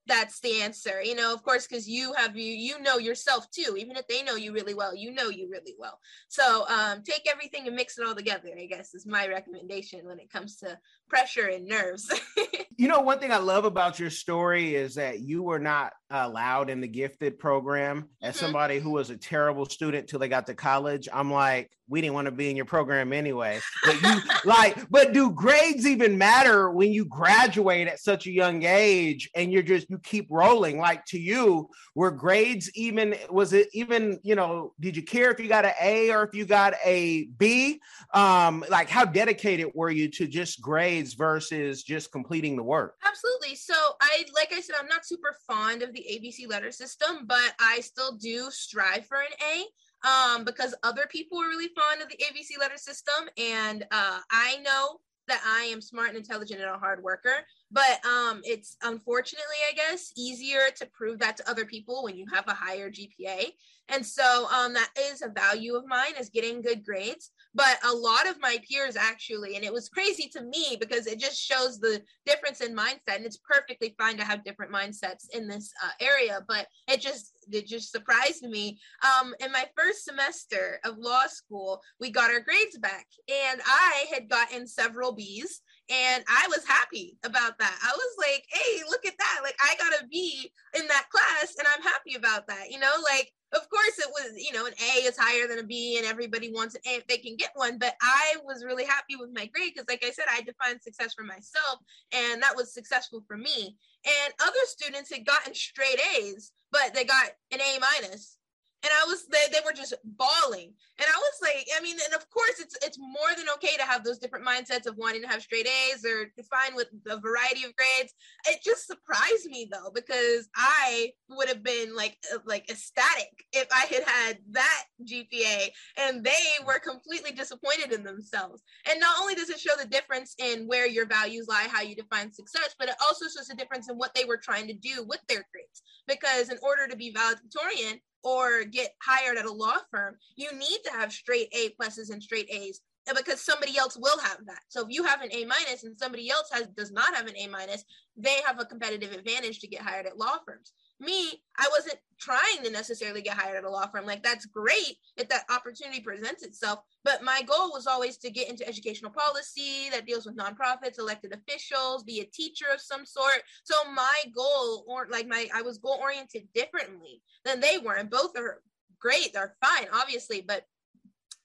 that's 0.07 0.39
the 0.39 0.61
answer 0.61 1.01
you 1.01 1.15
know 1.15 1.33
of 1.33 1.43
course 1.43 1.67
because 1.67 1.87
you 1.87 2.13
have 2.13 2.35
you 2.35 2.53
you 2.53 2.81
know 2.81 2.97
yourself 2.97 3.49
too 3.51 3.75
even 3.77 3.95
if 3.95 4.07
they 4.07 4.23
know 4.23 4.35
you 4.35 4.51
really 4.51 4.73
well 4.73 4.95
you 4.95 5.11
know 5.11 5.29
you 5.29 5.47
really 5.49 5.75
well. 5.77 5.99
So 6.27 6.65
um 6.67 7.03
take 7.03 7.29
everything 7.31 7.67
and 7.67 7.75
mix 7.75 7.97
it 7.97 8.05
all 8.05 8.15
together 8.15 8.49
i 8.59 8.65
guess 8.65 8.93
is 8.93 9.05
my 9.05 9.27
recommendation 9.27 10.05
when 10.05 10.19
it 10.19 10.31
comes 10.31 10.57
to 10.57 10.77
pressure 11.07 11.47
and 11.47 11.65
nerves 11.65 12.11
you 12.81 12.87
know 12.87 12.99
one 12.99 13.19
thing 13.19 13.31
i 13.31 13.37
love 13.37 13.63
about 13.63 13.99
your 13.99 14.09
story 14.09 14.73
is 14.73 14.95
that 14.95 15.19
you 15.19 15.43
were 15.43 15.59
not 15.59 15.93
allowed 16.09 16.71
in 16.71 16.81
the 16.81 16.87
gifted 16.87 17.37
program. 17.37 18.09
As 18.23 18.35
mm-hmm. 18.35 18.45
somebody 18.45 18.79
who 18.79 18.89
was 18.89 19.11
a 19.11 19.17
terrible 19.17 19.67
student 19.67 20.07
till 20.07 20.17
they 20.17 20.27
got 20.27 20.47
to 20.47 20.55
college 20.55 21.07
i'm 21.13 21.31
like 21.31 21.69
we 21.91 21.99
didn't 21.99 22.13
want 22.13 22.25
to 22.25 22.31
be 22.31 22.49
in 22.49 22.55
your 22.55 22.65
program 22.65 23.11
anyway. 23.11 23.59
But 23.83 24.01
you 24.01 24.21
like 24.45 24.89
but 24.89 25.13
do 25.13 25.29
grades 25.29 25.85
even 25.85 26.17
matter 26.17 26.71
when 26.71 26.91
you 26.93 27.05
graduate 27.05 27.87
at 27.87 27.99
such 27.99 28.25
a 28.25 28.31
young 28.31 28.63
age 28.63 29.29
and 29.35 29.51
you're 29.51 29.61
just 29.61 29.89
you 29.89 29.99
keep 29.99 30.27
rolling? 30.31 30.79
Like 30.79 31.05
to 31.07 31.19
you 31.19 31.69
were 31.93 32.09
grades 32.09 32.71
even 32.75 33.15
was 33.29 33.51
it 33.51 33.67
even 33.73 34.19
you 34.23 34.35
know 34.35 34.73
did 34.79 34.95
you 34.95 35.03
care 35.03 35.31
if 35.31 35.39
you 35.39 35.49
got 35.49 35.65
an 35.65 35.73
a 35.81 36.11
or 36.11 36.23
if 36.23 36.33
you 36.33 36.45
got 36.45 36.75
a 36.83 37.25
b? 37.37 37.81
Um 38.13 38.63
like 38.69 38.89
how 38.89 39.03
dedicated 39.03 39.67
were 39.75 39.91
you 39.91 40.07
to 40.11 40.27
just 40.27 40.61
grades 40.61 41.13
versus 41.13 41.83
just 41.83 42.11
completing 42.11 42.55
the 42.55 42.63
work 42.71 42.95
absolutely 43.05 43.55
so 43.55 43.75
i 43.99 44.23
like 44.33 44.51
i 44.55 44.61
said 44.61 44.75
i'm 44.79 44.87
not 44.87 45.05
super 45.05 45.35
fond 45.47 45.83
of 45.83 45.93
the 45.93 46.05
ABC 46.11 46.47
letter 46.49 46.71
system, 46.71 47.25
but 47.25 47.53
I 47.59 47.79
still 47.81 48.13
do 48.13 48.49
strive 48.51 49.05
for 49.05 49.17
an 49.17 49.27
A 49.53 50.07
um, 50.07 50.45
because 50.45 50.75
other 50.83 51.05
people 51.09 51.39
are 51.41 51.47
really 51.47 51.69
fond 51.75 52.01
of 52.01 52.09
the 52.09 52.17
ABC 52.17 52.59
letter 52.59 52.77
system. 52.77 53.29
And 53.37 53.83
uh, 53.91 54.19
I 54.31 54.57
know 54.63 54.99
that 55.27 55.41
I 55.45 55.65
am 55.65 55.81
smart 55.81 56.09
and 56.09 56.17
intelligent 56.17 56.61
and 56.61 56.69
a 56.69 56.77
hard 56.77 57.01
worker. 57.03 57.35
But 57.71 58.03
um, 58.05 58.41
it's 58.43 58.75
unfortunately, 58.83 59.55
I 59.69 59.75
guess, 59.75 60.11
easier 60.17 60.69
to 60.75 60.85
prove 60.87 61.19
that 61.19 61.37
to 61.37 61.49
other 61.49 61.65
people 61.65 62.03
when 62.03 62.17
you 62.17 62.25
have 62.33 62.47
a 62.47 62.53
higher 62.53 62.89
GPA. 62.89 63.45
And 63.89 64.05
so 64.05 64.47
um, 64.49 64.73
that 64.73 64.89
is 64.99 65.21
a 65.21 65.29
value 65.29 65.75
of 65.75 65.87
mine 65.87 66.13
is 66.19 66.29
getting 66.29 66.61
good 66.61 66.83
grades. 66.83 67.31
But 67.53 67.77
a 67.85 67.93
lot 67.93 68.29
of 68.29 68.39
my 68.39 68.57
peers 68.69 68.95
actually, 68.95 69.55
and 69.55 69.65
it 69.65 69.73
was 69.73 69.89
crazy 69.89 70.29
to 70.29 70.41
me 70.41 70.77
because 70.79 71.05
it 71.05 71.19
just 71.19 71.39
shows 71.39 71.79
the 71.79 72.01
difference 72.25 72.61
in 72.61 72.75
mindset. 72.75 73.17
And 73.17 73.25
it's 73.25 73.39
perfectly 73.49 73.93
fine 73.97 74.17
to 74.17 74.23
have 74.23 74.43
different 74.43 74.71
mindsets 74.71 75.25
in 75.33 75.47
this 75.47 75.71
uh, 75.83 75.91
area, 75.99 76.39
but 76.47 76.67
it 76.87 77.01
just 77.01 77.33
it 77.51 77.67
just 77.67 77.91
surprised 77.91 78.43
me. 78.43 78.79
Um, 79.03 79.33
in 79.39 79.51
my 79.51 79.65
first 79.77 80.05
semester 80.05 80.79
of 80.85 80.97
law 80.97 81.27
school, 81.27 81.81
we 81.99 82.09
got 82.09 82.31
our 82.31 82.39
grades 82.39 82.77
back, 82.77 83.07
and 83.27 83.61
I 83.65 84.05
had 84.13 84.29
gotten 84.29 84.67
several 84.67 85.13
B's 85.13 85.61
and 85.91 86.23
I 86.27 86.47
was 86.47 86.65
happy 86.65 87.17
about 87.23 87.57
that. 87.59 87.79
I 87.83 87.91
was 87.91 88.15
like, 88.17 88.45
hey, 88.49 88.81
look 88.89 89.05
at 89.05 89.17
that. 89.17 89.39
Like, 89.43 89.57
I 89.61 89.75
got 89.75 90.01
a 90.01 90.07
B 90.07 90.51
in 90.79 90.87
that 90.87 91.07
class, 91.11 91.55
and 91.57 91.67
I'm 91.67 91.83
happy 91.83 92.15
about 92.15 92.47
that. 92.47 92.71
You 92.71 92.79
know, 92.79 92.93
like, 93.03 93.31
of 93.53 93.69
course, 93.69 93.99
it 93.99 94.09
was, 94.11 94.31
you 94.37 94.53
know, 94.53 94.65
an 94.65 94.73
A 94.79 95.05
is 95.05 95.17
higher 95.17 95.47
than 95.47 95.59
a 95.59 95.63
B, 95.63 95.97
and 95.97 96.05
everybody 96.05 96.51
wants 96.51 96.75
an 96.75 96.81
A 96.87 96.97
if 96.97 97.07
they 97.07 97.17
can 97.17 97.35
get 97.35 97.51
one. 97.55 97.77
But 97.77 97.95
I 98.01 98.35
was 98.45 98.63
really 98.63 98.85
happy 98.85 99.15
with 99.17 99.29
my 99.33 99.45
grade 99.47 99.73
because, 99.75 99.87
like 99.89 100.03
I 100.05 100.11
said, 100.11 100.25
I 100.29 100.41
defined 100.41 100.81
success 100.81 101.13
for 101.13 101.23
myself, 101.23 101.79
and 102.13 102.41
that 102.41 102.55
was 102.55 102.73
successful 102.73 103.23
for 103.27 103.37
me. 103.37 103.75
And 104.05 104.33
other 104.41 104.59
students 104.65 105.11
had 105.11 105.25
gotten 105.25 105.53
straight 105.53 105.99
A's, 106.17 106.51
but 106.71 106.93
they 106.93 107.03
got 107.03 107.31
an 107.51 107.59
A 107.59 107.79
minus 107.79 108.37
and 108.83 108.91
I 108.91 109.05
was 109.05 109.25
they, 109.27 109.51
they 109.51 109.59
were 109.65 109.73
just 109.73 109.93
bawling. 110.03 110.73
And 110.99 111.07
I 111.07 111.17
was 111.17 111.33
like, 111.41 111.67
I 111.77 111.81
mean, 111.81 111.97
and 112.03 112.13
of 112.13 112.29
course 112.29 112.59
it's 112.59 112.75
it's 112.83 112.97
more 112.99 113.35
than 113.37 113.45
okay 113.55 113.75
to 113.77 113.83
have 113.83 114.03
those 114.03 114.17
different 114.17 114.45
mindsets 114.45 114.85
of 114.87 114.97
wanting 114.97 115.21
to 115.21 115.27
have 115.27 115.41
straight 115.41 115.67
A's 115.67 116.05
or 116.05 116.31
fine 116.49 116.75
with 116.75 116.87
a 117.09 117.19
variety 117.19 117.63
of 117.63 117.75
grades. 117.75 118.13
It 118.47 118.61
just 118.63 118.87
surprised 118.87 119.45
me 119.45 119.69
though, 119.71 119.91
because 119.93 120.49
I 120.55 121.11
would 121.29 121.47
have 121.47 121.63
been 121.63 121.95
like 121.95 122.17
uh, 122.33 122.39
like 122.45 122.69
ecstatic 122.69 123.45
if 123.53 123.67
I 123.71 123.85
had 123.85 124.03
had 124.03 124.37
that 124.51 124.83
GPA 125.05 125.69
and 125.97 126.23
they 126.23 126.31
were 126.65 126.79
completely 126.79 127.31
disappointed 127.31 127.91
in 127.91 128.03
themselves. 128.03 128.63
And 128.89 128.99
not 128.99 129.17
only 129.21 129.35
does 129.35 129.49
it 129.49 129.59
show 129.59 129.75
the 129.77 129.87
difference 129.87 130.35
in 130.39 130.67
where 130.67 130.87
your 130.87 131.05
values 131.05 131.47
lie, 131.47 131.67
how 131.69 131.81
you 131.81 131.95
define 131.95 132.31
success, 132.31 132.75
but 132.79 132.89
it 132.89 132.95
also 133.01 133.25
shows 133.25 133.49
a 133.49 133.55
difference 133.55 133.89
in 133.89 133.97
what 133.97 134.13
they 134.15 134.25
were 134.25 134.37
trying 134.37 134.67
to 134.67 134.73
do 134.73 135.05
with 135.07 135.19
their 135.27 135.45
grades. 135.51 135.81
Because 136.07 136.49
in 136.49 136.57
order 136.63 136.87
to 136.87 136.95
be 136.95 137.11
valedictorian, 137.11 137.99
or 138.23 138.63
get 138.63 138.93
hired 139.01 139.37
at 139.37 139.45
a 139.45 139.51
law 139.51 139.77
firm, 139.91 140.15
you 140.35 140.51
need 140.53 140.79
to 140.85 140.91
have 140.91 141.11
straight 141.11 141.49
A 141.53 141.69
pluses 141.69 142.11
and 142.11 142.21
straight 142.21 142.49
A's 142.49 142.81
because 143.15 143.41
somebody 143.41 143.77
else 143.77 143.97
will 143.97 144.19
have 144.19 144.45
that. 144.45 144.61
So 144.69 144.81
if 144.81 144.87
you 144.89 145.03
have 145.03 145.21
an 145.21 145.29
A 145.33 145.45
minus 145.45 145.83
and 145.83 145.97
somebody 145.97 146.29
else 146.29 146.49
has 146.51 146.67
does 146.67 146.91
not 146.91 147.15
have 147.15 147.27
an 147.27 147.35
A 147.37 147.47
minus, 147.47 147.83
they 148.15 148.37
have 148.45 148.59
a 148.59 148.65
competitive 148.65 149.11
advantage 149.11 149.59
to 149.59 149.67
get 149.67 149.81
hired 149.81 150.05
at 150.05 150.17
law 150.17 150.37
firms. 150.45 150.73
Me, 151.01 151.41
I 151.57 151.67
wasn't 151.75 151.97
trying 152.19 152.63
to 152.63 152.71
necessarily 152.71 153.21
get 153.21 153.35
hired 153.35 153.57
at 153.57 153.63
a 153.63 153.69
law 153.69 153.87
firm. 153.87 154.05
Like 154.05 154.23
that's 154.23 154.45
great 154.45 154.97
if 155.17 155.27
that 155.29 155.45
opportunity 155.49 155.99
presents 156.01 156.43
itself. 156.43 156.79
But 157.03 157.23
my 157.23 157.41
goal 157.41 157.71
was 157.73 157.87
always 157.87 158.17
to 158.17 158.29
get 158.29 158.49
into 158.49 158.67
educational 158.67 159.11
policy 159.11 159.89
that 159.91 160.05
deals 160.05 160.25
with 160.25 160.37
nonprofits, 160.37 160.99
elected 160.99 161.33
officials, 161.33 162.03
be 162.03 162.19
a 162.19 162.25
teacher 162.25 162.65
of 162.73 162.79
some 162.79 163.05
sort. 163.05 163.41
So 163.63 163.75
my 163.93 164.23
goal 164.35 164.85
or 164.87 165.07
like 165.09 165.27
my 165.27 165.47
I 165.53 165.63
was 165.63 165.79
goal 165.79 165.99
oriented 166.01 166.47
differently 166.53 167.21
than 167.43 167.59
they 167.59 167.79
were. 167.79 167.95
And 167.95 168.09
both 168.09 168.37
are 168.37 168.61
great. 168.99 169.33
They're 169.33 169.55
fine, 169.59 169.87
obviously, 169.91 170.41
but 170.41 170.65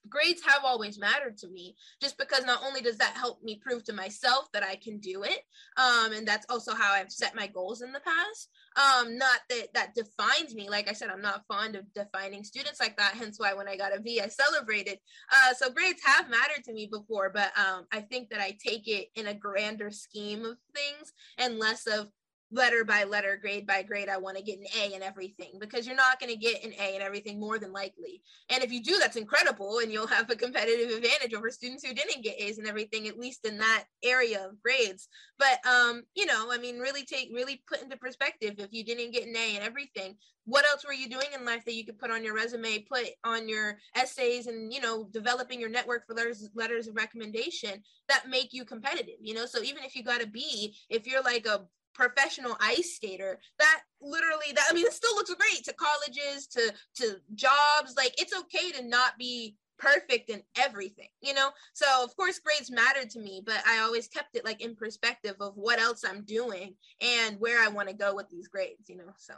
grades 0.08 0.42
have 0.44 0.64
always 0.64 0.98
mattered 0.98 1.36
to 1.38 1.48
me 1.48 1.76
just 2.00 2.18
because 2.18 2.44
not 2.44 2.62
only 2.64 2.80
does 2.80 2.96
that 2.98 3.16
help 3.16 3.42
me 3.42 3.60
prove 3.62 3.84
to 3.84 3.92
myself 3.92 4.48
that 4.52 4.62
I 4.62 4.76
can 4.76 4.98
do 4.98 5.22
it 5.22 5.40
um, 5.76 6.12
and 6.12 6.26
that's 6.26 6.46
also 6.48 6.75
how 6.75 6.92
I've 6.92 7.12
set 7.12 7.34
my 7.34 7.46
goals 7.46 7.82
in 7.82 7.92
the 7.92 8.00
past 8.00 8.50
um, 8.76 9.16
not 9.16 9.40
that 9.48 9.72
that 9.72 9.94
defines 9.94 10.54
me. 10.54 10.68
Like 10.68 10.88
I 10.88 10.92
said 10.92 11.08
I'm 11.08 11.22
not 11.22 11.46
fond 11.48 11.76
of 11.76 11.92
defining 11.94 12.44
students 12.44 12.78
like 12.78 12.96
that 12.98 13.14
hence 13.14 13.38
why 13.38 13.54
when 13.54 13.68
I 13.68 13.76
got 13.76 13.96
a 13.96 14.00
V 14.00 14.20
I 14.20 14.28
celebrated. 14.28 14.98
Uh, 15.32 15.54
so 15.54 15.70
grades 15.70 16.02
have 16.04 16.28
mattered 16.28 16.64
to 16.64 16.72
me 16.72 16.86
before 16.90 17.30
but 17.30 17.52
um, 17.58 17.86
I 17.92 18.00
think 18.00 18.28
that 18.30 18.40
I 18.40 18.56
take 18.62 18.86
it 18.86 19.08
in 19.14 19.28
a 19.28 19.34
grander 19.34 19.90
scheme 19.90 20.44
of 20.44 20.58
things 20.75 21.12
and 21.38 21.58
less 21.58 21.86
of 21.86 22.08
letter 22.52 22.84
by 22.84 23.04
letter, 23.04 23.36
grade 23.40 23.66
by 23.66 23.82
grade, 23.82 24.08
I 24.08 24.18
want 24.18 24.36
to 24.36 24.42
get 24.42 24.58
an 24.58 24.66
A 24.80 24.94
in 24.94 25.02
everything 25.02 25.52
because 25.58 25.86
you're 25.86 25.96
not 25.96 26.20
going 26.20 26.32
to 26.32 26.38
get 26.38 26.64
an 26.64 26.72
A 26.80 26.96
in 26.96 27.02
everything 27.02 27.40
more 27.40 27.58
than 27.58 27.72
likely. 27.72 28.22
And 28.50 28.62
if 28.62 28.72
you 28.72 28.82
do, 28.82 28.98
that's 28.98 29.16
incredible. 29.16 29.80
And 29.80 29.92
you'll 29.92 30.06
have 30.06 30.30
a 30.30 30.36
competitive 30.36 30.96
advantage 30.96 31.34
over 31.34 31.50
students 31.50 31.84
who 31.84 31.94
didn't 31.94 32.22
get 32.22 32.40
A's 32.40 32.58
and 32.58 32.68
everything, 32.68 33.08
at 33.08 33.18
least 33.18 33.46
in 33.46 33.58
that 33.58 33.84
area 34.02 34.46
of 34.46 34.62
grades. 34.62 35.08
But, 35.38 35.58
um, 35.66 36.02
you 36.14 36.26
know, 36.26 36.48
I 36.50 36.58
mean, 36.58 36.78
really 36.78 37.04
take, 37.04 37.30
really 37.32 37.62
put 37.68 37.82
into 37.82 37.96
perspective 37.96 38.54
if 38.58 38.72
you 38.72 38.84
didn't 38.84 39.12
get 39.12 39.26
an 39.26 39.36
A 39.36 39.56
in 39.56 39.62
everything, 39.62 40.16
what 40.44 40.64
else 40.64 40.86
were 40.86 40.92
you 40.92 41.08
doing 41.08 41.26
in 41.34 41.44
life 41.44 41.64
that 41.64 41.74
you 41.74 41.84
could 41.84 41.98
put 41.98 42.12
on 42.12 42.24
your 42.24 42.34
resume, 42.34 42.86
put 42.88 43.04
on 43.24 43.48
your 43.48 43.78
essays 43.96 44.46
and, 44.46 44.72
you 44.72 44.80
know, 44.80 45.08
developing 45.12 45.60
your 45.60 45.68
network 45.68 46.06
for 46.06 46.14
letters, 46.14 46.48
letters 46.54 46.86
of 46.86 46.94
recommendation 46.94 47.82
that 48.08 48.28
make 48.28 48.52
you 48.52 48.64
competitive, 48.64 49.16
you 49.20 49.34
know? 49.34 49.44
So 49.44 49.60
even 49.62 49.82
if 49.82 49.96
you 49.96 50.04
got 50.04 50.22
a 50.22 50.26
B, 50.26 50.76
if 50.88 51.04
you're 51.04 51.22
like 51.22 51.46
a 51.46 51.66
professional 51.96 52.56
ice 52.60 52.96
skater 52.96 53.38
that 53.58 53.80
literally 54.02 54.52
that 54.54 54.66
i 54.68 54.74
mean 54.74 54.84
it 54.84 54.92
still 54.92 55.14
looks 55.14 55.34
great 55.34 55.64
to 55.64 55.72
colleges 55.72 56.46
to 56.46 56.72
to 56.94 57.16
jobs 57.34 57.94
like 57.96 58.14
it's 58.20 58.36
okay 58.36 58.70
to 58.70 58.86
not 58.86 59.16
be 59.18 59.56
perfect 59.78 60.30
in 60.30 60.42
everything 60.58 61.08
you 61.20 61.34
know? 61.34 61.50
So 61.74 61.86
of 62.02 62.14
course 62.16 62.38
grades 62.38 62.70
mattered 62.70 63.10
to 63.10 63.18
me 63.18 63.42
but 63.44 63.62
i 63.66 63.78
always 63.78 64.08
kept 64.08 64.36
it 64.36 64.44
like 64.44 64.60
in 64.60 64.76
perspective 64.76 65.36
of 65.40 65.56
what 65.56 65.78
else 65.78 66.04
i'm 66.04 66.22
doing 66.22 66.74
and 67.00 67.40
where 67.40 67.62
i 67.62 67.68
want 67.68 67.88
to 67.88 67.94
go 67.94 68.14
with 68.14 68.28
these 68.28 68.48
grades 68.48 68.88
you 68.88 68.96
know 68.96 69.12
so. 69.16 69.34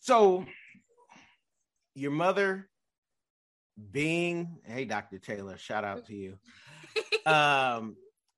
So 0.00 0.44
your 1.94 2.10
mother 2.10 2.68
being 3.92 4.58
hey 4.64 4.84
dr 4.84 5.18
taylor 5.20 5.56
shout 5.58 5.84
out 5.84 6.06
to 6.06 6.14
you. 6.14 6.38
Um 7.26 7.96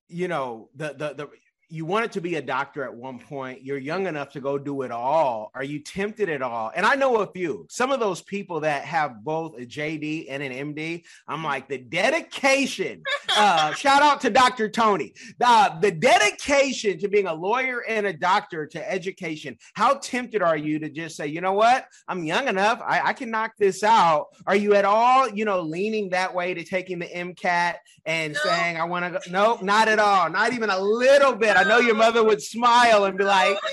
you 0.08 0.26
know 0.26 0.70
the 0.74 0.94
the 0.94 1.14
the 1.14 1.28
you 1.70 1.84
wanted 1.84 2.12
to 2.12 2.20
be 2.22 2.36
a 2.36 2.42
doctor 2.42 2.82
at 2.82 2.94
one 2.94 3.18
point. 3.18 3.62
You're 3.62 3.78
young 3.78 4.06
enough 4.06 4.30
to 4.30 4.40
go 4.40 4.56
do 4.56 4.82
it 4.82 4.90
all. 4.90 5.50
Are 5.54 5.62
you 5.62 5.80
tempted 5.80 6.30
at 6.30 6.40
all? 6.40 6.72
And 6.74 6.86
I 6.86 6.94
know 6.94 7.16
a 7.16 7.26
few. 7.26 7.66
Some 7.68 7.92
of 7.92 8.00
those 8.00 8.22
people 8.22 8.60
that 8.60 8.84
have 8.84 9.22
both 9.22 9.58
a 9.58 9.66
JD 9.66 10.26
and 10.30 10.42
an 10.42 10.74
MD. 10.74 11.04
I'm 11.26 11.44
like 11.44 11.68
the 11.68 11.76
dedication. 11.76 13.02
Uh, 13.36 13.72
shout 13.74 14.02
out 14.02 14.22
to 14.22 14.30
Dr. 14.30 14.70
Tony. 14.70 15.12
Uh, 15.40 15.78
the 15.80 15.90
dedication 15.90 16.98
to 17.00 17.08
being 17.08 17.26
a 17.26 17.34
lawyer 17.34 17.84
and 17.86 18.06
a 18.06 18.14
doctor 18.14 18.66
to 18.66 18.90
education. 18.90 19.58
How 19.74 19.94
tempted 19.94 20.40
are 20.40 20.56
you 20.56 20.78
to 20.78 20.88
just 20.88 21.16
say, 21.16 21.26
you 21.26 21.42
know 21.42 21.52
what? 21.52 21.86
I'm 22.08 22.24
young 22.24 22.48
enough. 22.48 22.80
I, 22.82 23.08
I 23.08 23.12
can 23.12 23.30
knock 23.30 23.52
this 23.58 23.82
out. 23.82 24.28
Are 24.46 24.56
you 24.56 24.74
at 24.74 24.86
all, 24.86 25.28
you 25.28 25.44
know, 25.44 25.60
leaning 25.60 26.08
that 26.10 26.34
way 26.34 26.54
to 26.54 26.64
taking 26.64 26.98
the 26.98 27.06
MCAT 27.08 27.74
and 28.06 28.32
no. 28.32 28.40
saying, 28.42 28.78
I 28.78 28.84
want 28.84 29.04
to 29.04 29.10
go? 29.10 29.18
No, 29.30 29.58
not 29.60 29.88
at 29.88 29.98
all. 29.98 30.30
Not 30.30 30.54
even 30.54 30.70
a 30.70 30.78
little 30.78 31.34
bit. 31.34 31.57
I 31.58 31.64
know 31.64 31.78
your 31.78 31.96
mother 31.96 32.22
would 32.22 32.40
smile 32.40 33.06
and 33.06 33.18
be 33.18 33.24
like, 33.24 33.58
oh, 33.60 33.72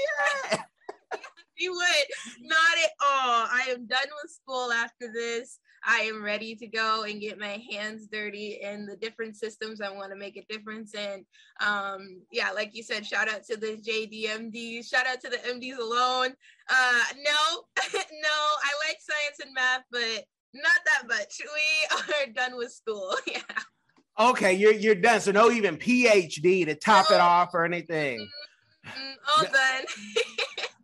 yeah. 0.51 0.57
she 1.55 1.69
would. 1.69 2.05
Not 2.41 2.77
at 2.83 2.91
all. 2.99 3.45
I 3.47 3.67
am 3.69 3.85
done 3.85 4.07
with 4.23 4.31
school 4.31 4.71
after 4.71 5.13
this. 5.13 5.59
I 5.83 5.99
am 5.99 6.23
ready 6.23 6.55
to 6.55 6.65
go 6.65 7.03
and 7.03 7.21
get 7.21 7.37
my 7.37 7.63
hands 7.71 8.07
dirty 8.11 8.57
in 8.59 8.87
the 8.87 8.95
different 8.95 9.37
systems 9.37 9.81
I 9.81 9.91
want 9.91 10.11
to 10.11 10.17
make 10.17 10.35
a 10.35 10.45
difference 10.51 10.95
in. 10.95 11.23
Um, 11.63 12.21
yeah, 12.31 12.49
like 12.53 12.71
you 12.73 12.81
said, 12.81 13.05
shout 13.05 13.29
out 13.29 13.43
to 13.51 13.55
the 13.55 13.77
JDMDs, 13.77 14.89
shout 14.89 15.05
out 15.05 15.21
to 15.21 15.29
the 15.29 15.37
MDs 15.37 15.77
alone. 15.77 16.33
Uh, 16.67 17.03
no, 17.23 17.61
no, 17.93 18.29
I 18.29 18.87
like 18.87 18.97
science 18.99 19.41
and 19.43 19.53
math, 19.53 19.83
but 19.91 20.25
not 20.55 20.79
that 20.87 21.07
much. 21.07 21.39
We 21.39 22.23
are 22.25 22.33
done 22.33 22.57
with 22.57 22.71
school. 22.71 23.15
Yeah. 23.27 23.41
Okay, 24.17 24.53
you're 24.53 24.73
you're 24.73 24.95
done. 24.95 25.19
So 25.19 25.31
no 25.31 25.51
even 25.51 25.77
PhD 25.77 26.65
to 26.65 26.75
top 26.75 27.11
it 27.11 27.19
off 27.19 27.53
or 27.53 27.65
anything. 27.65 28.27
All 28.85 29.43
done. 29.43 29.85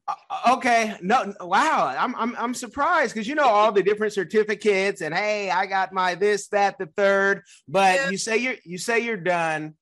Uh, 0.08 0.56
okay, 0.56 0.98
no, 1.02 1.34
wow, 1.42 1.96
I'm 1.98 2.16
I'm 2.16 2.36
I'm 2.38 2.54
surprised 2.54 3.14
because 3.14 3.28
you 3.28 3.36
know 3.36 3.46
all 3.46 3.72
the 3.72 3.84
different 3.84 4.14
certificates 4.14 5.02
and 5.02 5.14
hey, 5.14 5.50
I 5.50 5.68
got 5.68 5.94
my 5.94 6.16
this, 6.16 6.48
that, 6.50 6.78
the 6.78 6.88
third. 6.88 7.44
But 7.68 7.96
yeah. 7.96 8.10
you 8.10 8.18
say 8.18 8.38
you're 8.38 8.56
you 8.66 8.78
say 8.78 9.00
you're 9.00 9.16
done, 9.16 9.76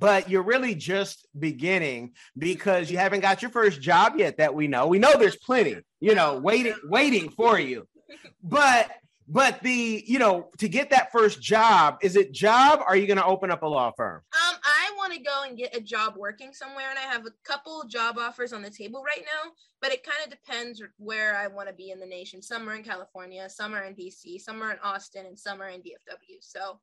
but 0.00 0.30
you're 0.30 0.42
really 0.42 0.74
just 0.74 1.26
beginning 1.38 2.14
because 2.36 2.90
you 2.90 2.98
haven't 2.98 3.20
got 3.20 3.42
your 3.42 3.50
first 3.50 3.80
job 3.80 4.14
yet. 4.16 4.38
That 4.38 4.54
we 4.54 4.66
know. 4.66 4.86
We 4.86 4.98
know 4.98 5.12
there's 5.18 5.36
plenty, 5.36 5.76
you 6.00 6.14
know, 6.14 6.38
waiting 6.38 6.74
waiting 6.84 7.28
for 7.28 7.58
you. 7.58 7.86
But 8.42 8.90
but 9.26 9.60
the, 9.62 10.04
you 10.06 10.18
know, 10.18 10.48
to 10.58 10.68
get 10.68 10.90
that 10.90 11.10
first 11.10 11.40
job, 11.40 11.98
is 12.02 12.16
it 12.16 12.32
job? 12.32 12.80
are 12.86 12.96
you 12.96 13.06
going 13.06 13.16
to 13.16 13.24
open 13.24 13.50
up 13.50 13.62
a 13.62 13.66
law 13.66 13.90
firm? 13.96 14.16
Um, 14.32 14.56
I 14.62 14.90
want 14.96 15.14
to 15.14 15.20
go 15.20 15.44
and 15.46 15.56
get 15.56 15.74
a 15.74 15.80
job 15.80 16.14
working 16.16 16.52
somewhere, 16.52 16.90
and 16.90 16.98
I 16.98 17.02
have 17.02 17.26
a 17.26 17.30
couple 17.44 17.84
job 17.88 18.18
offers 18.18 18.52
on 18.52 18.62
the 18.62 18.70
table 18.70 19.02
right 19.02 19.24
now. 19.24 19.52
But 19.80 19.92
it 19.92 20.04
kind 20.04 20.18
of 20.24 20.30
depends 20.30 20.82
where 20.98 21.36
I 21.36 21.46
want 21.46 21.68
to 21.68 21.74
be 21.74 21.90
in 21.90 22.00
the 22.00 22.06
nation. 22.06 22.42
Some 22.42 22.68
are 22.68 22.74
in 22.74 22.82
California, 22.82 23.48
some 23.48 23.74
are 23.74 23.84
in 23.84 23.94
DC, 23.94 24.40
some 24.40 24.62
are 24.62 24.72
in 24.72 24.78
Austin, 24.82 25.26
and 25.26 25.38
some 25.38 25.60
are 25.60 25.68
in 25.68 25.80
DFW. 25.80 26.38
So 26.40 26.80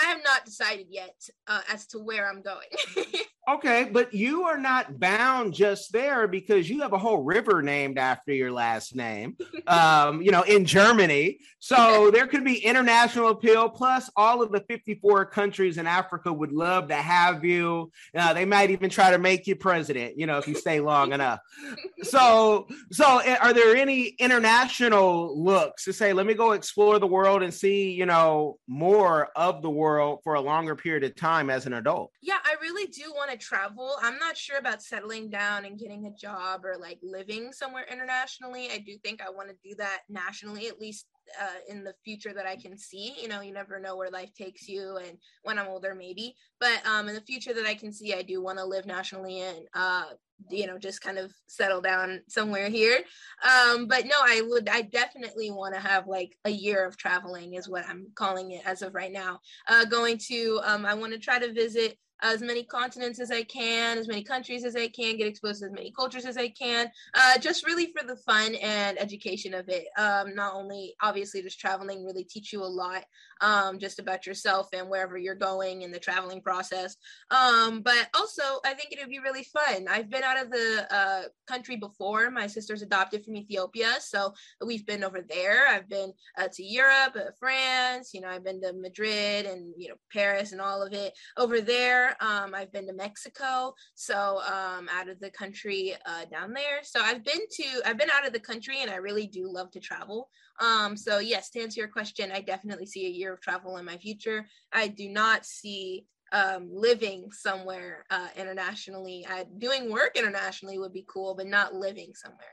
I 0.00 0.04
have 0.04 0.20
not 0.24 0.44
decided 0.44 0.86
yet 0.90 1.14
uh, 1.48 1.60
as 1.72 1.86
to 1.88 1.98
where 1.98 2.28
I'm 2.28 2.40
going. 2.40 2.66
okay, 3.48 3.88
but 3.90 4.14
you 4.14 4.44
are 4.44 4.58
not 4.58 5.00
bound 5.00 5.54
just 5.54 5.92
there 5.92 6.28
because 6.28 6.70
you 6.70 6.82
have 6.82 6.92
a 6.92 6.98
whole 6.98 7.22
river 7.22 7.62
named 7.62 7.98
after 7.98 8.32
your 8.32 8.52
last 8.52 8.94
name, 8.94 9.36
um, 9.66 10.22
you 10.22 10.30
know, 10.30 10.42
in 10.42 10.64
Germany. 10.64 11.38
So 11.58 12.12
there 12.12 12.28
could 12.28 12.44
be 12.44 12.64
international 12.64 13.28
appeal. 13.30 13.68
Plus, 13.68 14.08
all 14.14 14.40
of 14.40 14.52
the 14.52 14.60
54 14.68 15.26
countries 15.26 15.78
in 15.78 15.88
Africa 15.88 16.32
would 16.32 16.52
love 16.52 16.88
to 16.88 16.94
have 16.94 17.44
you. 17.44 17.90
Uh, 18.14 18.32
they 18.32 18.44
might 18.44 18.70
even 18.70 18.90
try 18.90 19.10
to 19.10 19.18
make 19.18 19.48
you 19.48 19.56
president, 19.56 20.16
you 20.16 20.26
know, 20.26 20.38
if 20.38 20.46
you 20.46 20.54
stay 20.54 20.80
long 20.80 21.12
enough. 21.12 21.40
So, 22.02 22.68
so 22.92 23.18
eh, 23.18 23.36
are 23.40 23.52
there 23.52 23.76
any 23.76 24.06
international 24.18 25.42
looks 25.42 25.84
to 25.84 25.92
say, 25.92 26.12
let 26.12 26.26
me 26.26 26.34
go 26.34 26.52
explore 26.52 26.98
the 26.98 27.08
world 27.08 27.42
and 27.42 27.52
see, 27.52 27.90
you 27.90 28.06
know, 28.06 28.58
more 28.68 29.28
of 29.34 29.62
the 29.62 29.68
world? 29.68 29.87
World 29.88 30.20
for 30.22 30.34
a 30.34 30.40
longer 30.40 30.76
period 30.76 31.04
of 31.04 31.16
time 31.16 31.48
as 31.50 31.66
an 31.66 31.74
adult. 31.74 32.12
Yeah, 32.22 32.38
I 32.44 32.54
really 32.60 32.86
do 32.90 33.10
want 33.14 33.30
to 33.30 33.36
travel. 33.38 33.96
I'm 34.02 34.18
not 34.18 34.36
sure 34.36 34.58
about 34.58 34.82
settling 34.82 35.30
down 35.30 35.64
and 35.64 35.78
getting 35.78 36.06
a 36.06 36.10
job 36.10 36.64
or 36.64 36.76
like 36.78 36.98
living 37.02 37.52
somewhere 37.52 37.86
internationally. 37.90 38.68
I 38.70 38.78
do 38.78 38.96
think 39.02 39.22
I 39.22 39.30
want 39.30 39.48
to 39.48 39.68
do 39.68 39.74
that 39.76 40.00
nationally, 40.08 40.68
at 40.68 40.78
least 40.78 41.06
uh, 41.40 41.58
in 41.68 41.84
the 41.84 41.94
future 42.04 42.32
that 42.34 42.46
I 42.46 42.56
can 42.56 42.76
see. 42.76 43.14
You 43.20 43.28
know, 43.28 43.40
you 43.40 43.52
never 43.52 43.80
know 43.80 43.96
where 43.96 44.10
life 44.10 44.32
takes 44.34 44.68
you, 44.68 44.96
and 44.96 45.18
when 45.42 45.58
I'm 45.58 45.68
older, 45.68 45.94
maybe. 45.94 46.34
But 46.60 46.84
um, 46.86 47.08
in 47.08 47.14
the 47.14 47.20
future 47.22 47.54
that 47.54 47.66
I 47.66 47.74
can 47.74 47.92
see, 47.92 48.14
I 48.14 48.22
do 48.22 48.42
want 48.42 48.58
to 48.58 48.64
live 48.64 48.86
nationally 48.86 49.40
and 49.40 49.60
uh, 49.74 50.04
you 50.50 50.66
know 50.66 50.78
just 50.78 51.00
kind 51.00 51.18
of 51.18 51.32
settle 51.46 51.80
down 51.80 52.20
somewhere 52.28 52.68
here. 52.68 53.00
Um 53.42 53.86
but 53.86 54.04
no 54.06 54.16
i 54.22 54.42
would 54.46 54.68
i 54.68 54.82
definitely 54.82 55.50
want 55.50 55.74
to 55.74 55.80
have 55.80 56.06
like 56.06 56.36
a 56.44 56.50
year 56.50 56.86
of 56.86 56.96
traveling 56.96 57.54
is 57.54 57.68
what 57.68 57.84
i'm 57.88 58.06
calling 58.14 58.52
it 58.52 58.62
as 58.64 58.82
of 58.82 58.94
right 58.94 59.12
now. 59.12 59.40
Uh 59.68 59.84
going 59.84 60.18
to 60.28 60.60
um 60.64 60.86
i 60.86 60.94
want 60.94 61.12
to 61.12 61.18
try 61.18 61.38
to 61.38 61.52
visit 61.52 61.98
as 62.22 62.42
many 62.42 62.64
continents 62.64 63.20
as 63.20 63.30
I 63.30 63.42
can, 63.42 63.98
as 63.98 64.08
many 64.08 64.22
countries 64.22 64.64
as 64.64 64.76
I 64.76 64.88
can, 64.88 65.16
get 65.16 65.26
exposed 65.26 65.60
to 65.60 65.66
as 65.66 65.72
many 65.72 65.92
cultures 65.92 66.24
as 66.24 66.36
I 66.36 66.48
can, 66.48 66.90
uh, 67.14 67.38
just 67.38 67.66
really 67.66 67.92
for 67.96 68.06
the 68.06 68.16
fun 68.16 68.54
and 68.56 68.98
education 68.98 69.54
of 69.54 69.68
it. 69.68 69.86
Um, 69.96 70.34
not 70.34 70.54
only 70.54 70.94
obviously 71.02 71.42
just 71.42 71.60
traveling 71.60 72.04
really 72.04 72.24
teach 72.24 72.52
you 72.52 72.62
a 72.62 72.64
lot 72.64 73.04
um, 73.40 73.78
just 73.78 73.98
about 73.98 74.26
yourself 74.26 74.68
and 74.72 74.88
wherever 74.88 75.16
you're 75.16 75.34
going 75.34 75.82
in 75.82 75.92
the 75.92 75.98
traveling 75.98 76.40
process, 76.40 76.96
um, 77.30 77.82
but 77.82 78.08
also 78.14 78.42
I 78.64 78.74
think 78.74 78.92
it 78.92 78.98
would 79.00 79.10
be 79.10 79.20
really 79.20 79.44
fun. 79.44 79.86
I've 79.88 80.10
been 80.10 80.24
out 80.24 80.40
of 80.40 80.50
the 80.50 80.86
uh, 80.90 81.22
country 81.46 81.76
before. 81.76 82.30
My 82.30 82.46
sister's 82.46 82.82
adopted 82.82 83.24
from 83.24 83.36
Ethiopia, 83.36 83.96
so 84.00 84.32
we've 84.64 84.86
been 84.86 85.04
over 85.04 85.20
there. 85.22 85.68
I've 85.68 85.88
been 85.88 86.12
uh, 86.36 86.48
to 86.52 86.62
Europe, 86.62 87.16
uh, 87.16 87.30
France. 87.38 88.12
You 88.12 88.22
know, 88.22 88.28
I've 88.28 88.44
been 88.44 88.60
to 88.62 88.72
Madrid 88.72 89.46
and 89.46 89.72
you 89.76 89.88
know 89.88 89.94
Paris 90.12 90.52
and 90.52 90.60
all 90.60 90.82
of 90.82 90.92
it 90.92 91.12
over 91.36 91.60
there 91.60 92.07
Um, 92.20 92.54
I've 92.54 92.72
been 92.72 92.86
to 92.86 92.92
Mexico, 92.92 93.74
so 93.94 94.40
um, 94.46 94.88
out 94.92 95.08
of 95.08 95.20
the 95.20 95.30
country 95.30 95.94
uh, 96.06 96.24
down 96.26 96.52
there. 96.52 96.80
So 96.82 97.00
I've 97.00 97.24
been 97.24 97.40
to, 97.50 97.64
I've 97.86 97.98
been 97.98 98.10
out 98.10 98.26
of 98.26 98.32
the 98.32 98.40
country, 98.40 98.82
and 98.82 98.90
I 98.90 98.96
really 98.96 99.26
do 99.26 99.50
love 99.50 99.70
to 99.72 99.80
travel. 99.80 100.28
Um, 100.60 100.96
so 100.96 101.18
yes, 101.18 101.50
to 101.50 101.60
answer 101.60 101.80
your 101.80 101.88
question, 101.88 102.32
I 102.32 102.40
definitely 102.40 102.86
see 102.86 103.06
a 103.06 103.10
year 103.10 103.32
of 103.32 103.40
travel 103.40 103.76
in 103.76 103.84
my 103.84 103.96
future. 103.96 104.46
I 104.72 104.88
do 104.88 105.08
not 105.08 105.46
see 105.46 106.06
um, 106.32 106.68
living 106.70 107.30
somewhere 107.32 108.04
uh, 108.10 108.28
internationally. 108.36 109.26
I, 109.28 109.46
doing 109.58 109.90
work 109.90 110.16
internationally 110.16 110.78
would 110.78 110.92
be 110.92 111.06
cool, 111.08 111.34
but 111.34 111.46
not 111.46 111.74
living 111.74 112.12
somewhere 112.14 112.48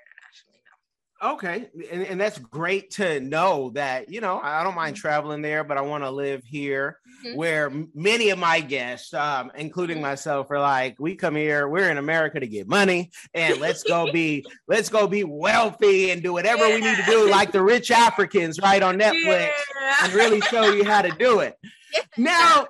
Okay, 1.24 1.70
and, 1.92 2.04
and 2.04 2.20
that's 2.20 2.38
great 2.38 2.92
to 2.92 3.22
know 3.22 3.70
that 3.70 4.10
you 4.10 4.20
know 4.20 4.38
I 4.42 4.64
don't 4.64 4.76
mind 4.76 4.96
mm-hmm. 4.96 5.02
traveling 5.02 5.42
there, 5.42 5.64
but 5.64 5.78
I 5.78 5.82
want 5.82 6.04
to 6.04 6.12
live 6.12 6.44
here, 6.44 7.00
mm-hmm. 7.24 7.38
where 7.38 7.72
many 7.94 8.32
of 8.32 8.40
my 8.40 8.60
guests, 8.60 9.14
um, 9.14 9.50
including 9.56 9.98
mm-hmm. 9.98 10.08
myself, 10.08 10.52
are 10.52 10.60
like, 10.60 10.98
we 11.00 11.16
come 11.16 11.38
here, 11.38 11.70
we're 11.70 11.90
in 11.90 11.98
America 11.98 12.42
to 12.42 12.48
get 12.48 12.68
money, 12.68 13.12
and 13.34 13.62
let's 13.62 13.84
go 13.84 14.12
be 14.12 14.46
let's 14.68 14.90
go 14.90 15.08
be 15.08 15.24
wealthy 15.24 16.12
and 16.12 16.22
do 16.22 16.34
whatever 16.34 16.68
yeah. 16.68 16.76
we 16.76 16.82
need 16.82 16.98
to 16.98 17.06
do, 17.06 17.30
like 17.30 17.54
the 17.54 17.64
rich 17.64 17.92
Africans, 17.92 18.60
right 18.60 18.84
on 18.84 19.00
Netflix, 19.00 19.52
yeah. 19.82 19.96
and 20.04 20.14
really 20.14 20.42
show 20.42 20.70
you 20.74 20.84
how 20.84 21.02
to 21.02 21.12
do 21.12 21.40
it. 21.40 21.58
Yeah. 21.94 22.02
Now, 22.18 22.68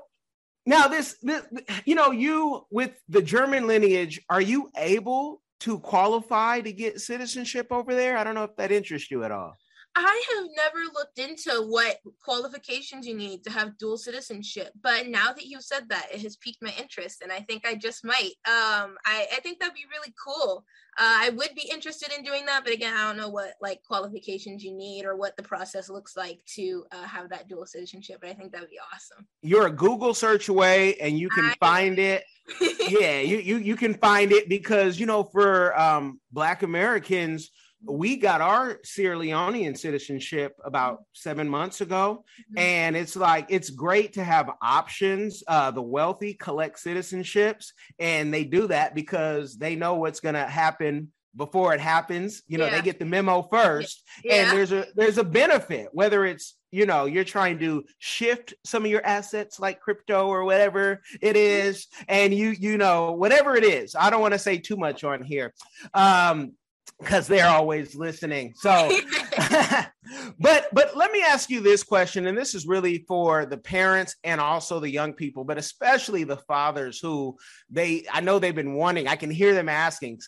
now 0.67 0.87
this, 0.87 1.17
this, 1.23 1.43
you 1.83 1.95
know, 1.95 2.11
you 2.11 2.65
with 2.69 2.91
the 3.09 3.23
German 3.23 3.65
lineage, 3.65 4.21
are 4.29 4.41
you 4.41 4.69
able 4.77 5.41
to 5.61 5.79
qualify 5.79 6.61
to 6.61 6.71
get 6.71 7.01
citizenship 7.01 7.67
over 7.71 7.95
there? 7.95 8.17
I 8.17 8.23
don't 8.23 8.35
know 8.35 8.43
if 8.43 8.55
that 8.57 8.71
interests 8.71 9.11
you 9.11 9.23
at 9.23 9.31
all. 9.31 9.55
I 9.97 10.23
have 10.35 10.47
never 10.55 10.79
looked 10.93 11.19
into 11.19 11.67
what 11.67 11.99
qualifications 12.21 13.07
you 13.07 13.15
need 13.15 13.43
to 13.45 13.49
have 13.49 13.77
dual 13.77 13.97
citizenship, 13.97 14.73
but 14.81 15.07
now 15.07 15.31
that 15.31 15.45
you 15.45 15.61
said 15.61 15.87
that, 15.89 16.07
it 16.13 16.21
has 16.21 16.35
piqued 16.35 16.61
my 16.61 16.73
interest, 16.77 17.21
and 17.21 17.31
I 17.31 17.39
think 17.39 17.65
I 17.65 17.75
just 17.75 18.03
might. 18.03 18.33
Um, 18.45 18.97
I, 19.05 19.27
I 19.33 19.39
think 19.41 19.59
that'd 19.59 19.73
be 19.73 19.85
really 19.89 20.13
cool. 20.21 20.65
Uh, 20.97 21.27
I 21.27 21.29
would 21.29 21.49
be 21.55 21.69
interested 21.71 22.11
in 22.17 22.23
doing 22.23 22.45
that, 22.45 22.63
but 22.65 22.73
again, 22.73 22.93
I 22.93 23.07
don't 23.07 23.17
know 23.17 23.29
what 23.29 23.53
like 23.61 23.81
qualifications 23.83 24.63
you 24.63 24.73
need 24.73 25.05
or 25.05 25.15
what 25.15 25.37
the 25.37 25.43
process 25.43 25.89
looks 25.89 26.17
like 26.17 26.39
to 26.55 26.85
uh, 26.91 27.03
have 27.03 27.29
that 27.29 27.47
dual 27.47 27.65
citizenship. 27.65 28.19
But 28.21 28.29
I 28.29 28.33
think 28.33 28.51
that 28.51 28.61
would 28.61 28.69
be 28.69 28.79
awesome. 28.93 29.25
You're 29.41 29.67
a 29.67 29.71
Google 29.71 30.13
search 30.13 30.49
away, 30.49 30.95
and 30.95 31.17
you 31.17 31.29
can 31.29 31.45
I, 31.45 31.55
find 31.59 31.99
it. 31.99 32.23
yeah, 32.89 33.19
you 33.19 33.37
you 33.37 33.57
you 33.57 33.75
can 33.75 33.93
find 33.93 34.31
it 34.31 34.49
because 34.49 34.99
you 34.99 35.05
know 35.05 35.23
for 35.23 35.77
um, 35.79 36.19
Black 36.31 36.63
Americans 36.63 37.49
we 37.87 38.17
got 38.17 38.41
our 38.41 38.79
Sierra 38.83 39.17
Leonean 39.17 39.77
citizenship 39.77 40.55
about 40.63 41.03
seven 41.13 41.49
months 41.49 41.81
ago. 41.81 42.23
Mm-hmm. 42.51 42.59
And 42.59 42.95
it's 42.95 43.15
like, 43.15 43.47
it's 43.49 43.69
great 43.69 44.13
to 44.13 44.23
have 44.23 44.49
options. 44.61 45.43
Uh, 45.47 45.71
the 45.71 45.81
wealthy 45.81 46.33
collect 46.33 46.83
citizenships, 46.83 47.71
and 47.99 48.33
they 48.33 48.43
do 48.43 48.67
that 48.67 48.95
because 48.95 49.57
they 49.57 49.75
know 49.75 49.95
what's 49.95 50.19
going 50.19 50.35
to 50.35 50.45
happen 50.45 51.11
before 51.35 51.73
it 51.73 51.79
happens 51.79 52.43
you 52.47 52.57
know 52.57 52.65
yeah. 52.65 52.77
they 52.77 52.81
get 52.81 52.97
the 52.99 53.05
memo 53.05 53.41
first 53.51 54.03
yeah. 54.23 54.35
and 54.35 54.57
there's 54.57 54.71
a 54.71 54.85
there's 54.95 55.17
a 55.17 55.23
benefit 55.23 55.89
whether 55.91 56.25
it's 56.25 56.55
you 56.71 56.85
know 56.85 57.05
you're 57.05 57.25
trying 57.25 57.59
to 57.59 57.83
shift 57.99 58.53
some 58.63 58.85
of 58.85 58.91
your 58.91 59.05
assets 59.05 59.59
like 59.59 59.81
crypto 59.81 60.27
or 60.27 60.45
whatever 60.45 61.01
it 61.21 61.35
mm-hmm. 61.35 62.03
and 62.07 62.33
you 62.33 62.49
you 62.51 62.77
know 62.77 63.11
whatever 63.11 63.55
it 63.55 63.63
is 63.63 63.95
i 63.95 64.09
don't 64.09 64.21
want 64.21 64.33
to 64.33 64.39
say 64.39 64.57
too 64.57 64.77
much 64.77 65.03
on 65.03 65.21
here 65.21 65.53
um 65.93 66.53
because 66.99 67.27
they're 67.27 67.47
always 67.47 67.95
listening. 67.95 68.53
So, 68.55 68.89
but 70.39 70.67
but 70.71 70.95
let 70.95 71.11
me 71.11 71.21
ask 71.21 71.49
you 71.49 71.61
this 71.61 71.83
question, 71.83 72.27
and 72.27 72.37
this 72.37 72.55
is 72.55 72.65
really 72.65 72.99
for 73.07 73.45
the 73.45 73.57
parents 73.57 74.15
and 74.23 74.39
also 74.39 74.79
the 74.79 74.89
young 74.89 75.13
people, 75.13 75.43
but 75.43 75.57
especially 75.57 76.23
the 76.23 76.37
fathers 76.37 76.99
who 76.99 77.37
they 77.69 78.05
I 78.11 78.21
know 78.21 78.39
they've 78.39 78.55
been 78.55 78.75
wanting. 78.75 79.07
I 79.07 79.15
can 79.15 79.31
hear 79.31 79.53
them 79.53 79.69
asking, 79.69 80.21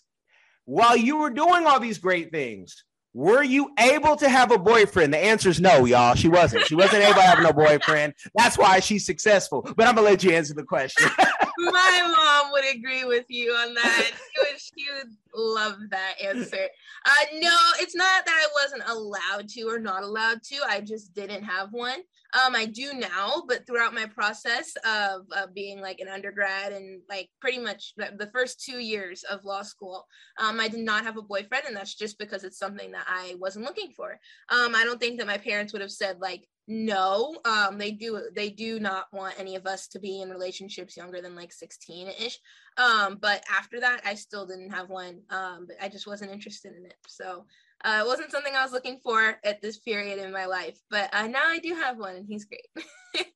while 0.65 0.97
you 0.97 1.17
were 1.17 1.29
doing 1.29 1.65
all 1.65 1.79
these 1.79 1.97
great 1.97 2.31
things. 2.31 2.83
Were 3.13 3.41
you 3.41 3.71
able 3.79 4.15
to 4.17 4.29
have 4.29 4.51
a 4.51 4.59
boyfriend? 4.59 5.11
The 5.11 5.17
answer 5.17 5.49
is 5.49 5.59
no, 5.59 5.85
y'all. 5.85 6.13
She 6.13 6.27
wasn't. 6.27 6.67
She 6.67 6.75
wasn't 6.75 7.01
able 7.01 7.15
to 7.15 7.21
have 7.21 7.41
no 7.41 7.51
boyfriend. 7.51 8.13
That's 8.35 8.59
why 8.59 8.79
she's 8.79 9.07
successful. 9.07 9.67
But 9.75 9.87
I'm 9.87 9.95
gonna 9.95 10.07
let 10.07 10.23
you 10.23 10.33
answer 10.33 10.53
the 10.53 10.61
question. 10.61 11.09
My 11.57 12.13
mom 12.15 12.51
would 12.51 12.65
agree 12.75 13.03
with 13.05 13.25
you 13.29 13.51
on 13.51 13.73
that. 13.73 14.11
She 14.13 14.39
would, 14.39 14.59
she 14.59 14.85
would 14.93 15.13
love 15.33 15.77
that 15.89 16.15
answer. 16.23 16.67
Uh, 17.05 17.25
no, 17.33 17.57
it's 17.79 17.95
not 17.95 18.25
that 18.25 18.35
I 18.35 18.47
wasn't 18.61 18.83
allowed 18.87 19.49
to 19.49 19.63
or 19.63 19.79
not 19.79 20.03
allowed 20.03 20.43
to. 20.43 20.57
I 20.67 20.81
just 20.81 21.13
didn't 21.13 21.43
have 21.43 21.69
one. 21.71 21.99
Um, 22.33 22.55
I 22.55 22.65
do 22.65 22.93
now, 22.93 23.43
but 23.47 23.65
throughout 23.65 23.93
my 23.93 24.05
process 24.05 24.73
of, 24.85 25.25
being 25.53 25.79
like 25.81 25.99
an 25.99 26.09
undergrad 26.09 26.73
and 26.73 27.01
like 27.09 27.29
pretty 27.39 27.57
much 27.57 27.93
the 27.97 28.29
first 28.33 28.63
two 28.63 28.79
years 28.79 29.23
of 29.23 29.45
law 29.45 29.61
school, 29.61 30.05
um, 30.39 30.59
I 30.59 30.67
did 30.67 30.81
not 30.81 31.05
have 31.05 31.17
a 31.17 31.21
boyfriend, 31.21 31.63
and 31.67 31.75
that's 31.75 31.95
just 31.95 32.19
because 32.19 32.43
it's 32.43 32.59
something 32.59 32.91
that 32.91 33.05
I 33.07 33.35
wasn't 33.39 33.65
looking 33.65 33.91
for. 33.95 34.19
Um, 34.49 34.75
I 34.75 34.83
don't 34.83 34.99
think 34.99 35.17
that 35.19 35.27
my 35.27 35.37
parents 35.37 35.71
would 35.73 35.81
have 35.81 35.91
said 35.91 36.19
like, 36.19 36.45
no 36.67 37.35
um 37.45 37.77
they 37.77 37.91
do 37.91 38.21
they 38.35 38.49
do 38.49 38.79
not 38.79 39.05
want 39.13 39.33
any 39.39 39.55
of 39.55 39.65
us 39.65 39.87
to 39.87 39.99
be 39.99 40.21
in 40.21 40.29
relationships 40.29 40.97
younger 40.97 41.21
than 41.21 41.35
like 41.35 41.53
16 41.53 42.09
ish 42.09 42.39
um 42.77 43.17
but 43.21 43.43
after 43.49 43.79
that 43.79 44.01
i 44.05 44.13
still 44.13 44.45
didn't 44.45 44.71
have 44.71 44.89
one 44.89 45.21
um 45.29 45.65
but 45.67 45.77
i 45.81 45.87
just 45.87 46.07
wasn't 46.07 46.29
interested 46.29 46.73
in 46.75 46.85
it. 46.85 46.95
So 47.07 47.45
uh, 47.85 48.01
it 48.03 48.07
wasn't 48.07 48.31
something 48.31 48.53
i 48.55 48.63
was 48.63 48.73
looking 48.73 48.99
for 49.01 49.39
at 49.45 49.61
this 49.61 49.79
period 49.79 50.19
in 50.19 50.31
my 50.33 50.45
life 50.45 50.77
but 50.89 51.09
uh, 51.13 51.27
now 51.27 51.43
i 51.45 51.59
do 51.59 51.73
have 51.73 51.97
one 51.97 52.15
and 52.15 52.25
he's 52.27 52.45
great. 52.45 52.67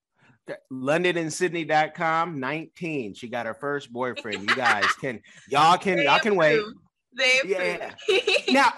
Londonandsydney.com 0.72 2.40
19 2.40 3.14
she 3.14 3.28
got 3.30 3.46
her 3.46 3.54
first 3.54 3.94
boyfriend. 3.94 4.50
You 4.50 4.56
guys 4.56 4.86
can 5.00 5.22
y'all 5.48 5.78
can 5.78 6.00
y'all 6.00 6.20
can 6.20 6.36
wait 6.36 6.60
they 7.14 7.40
yeah. 7.46 7.92
now, 8.52 8.72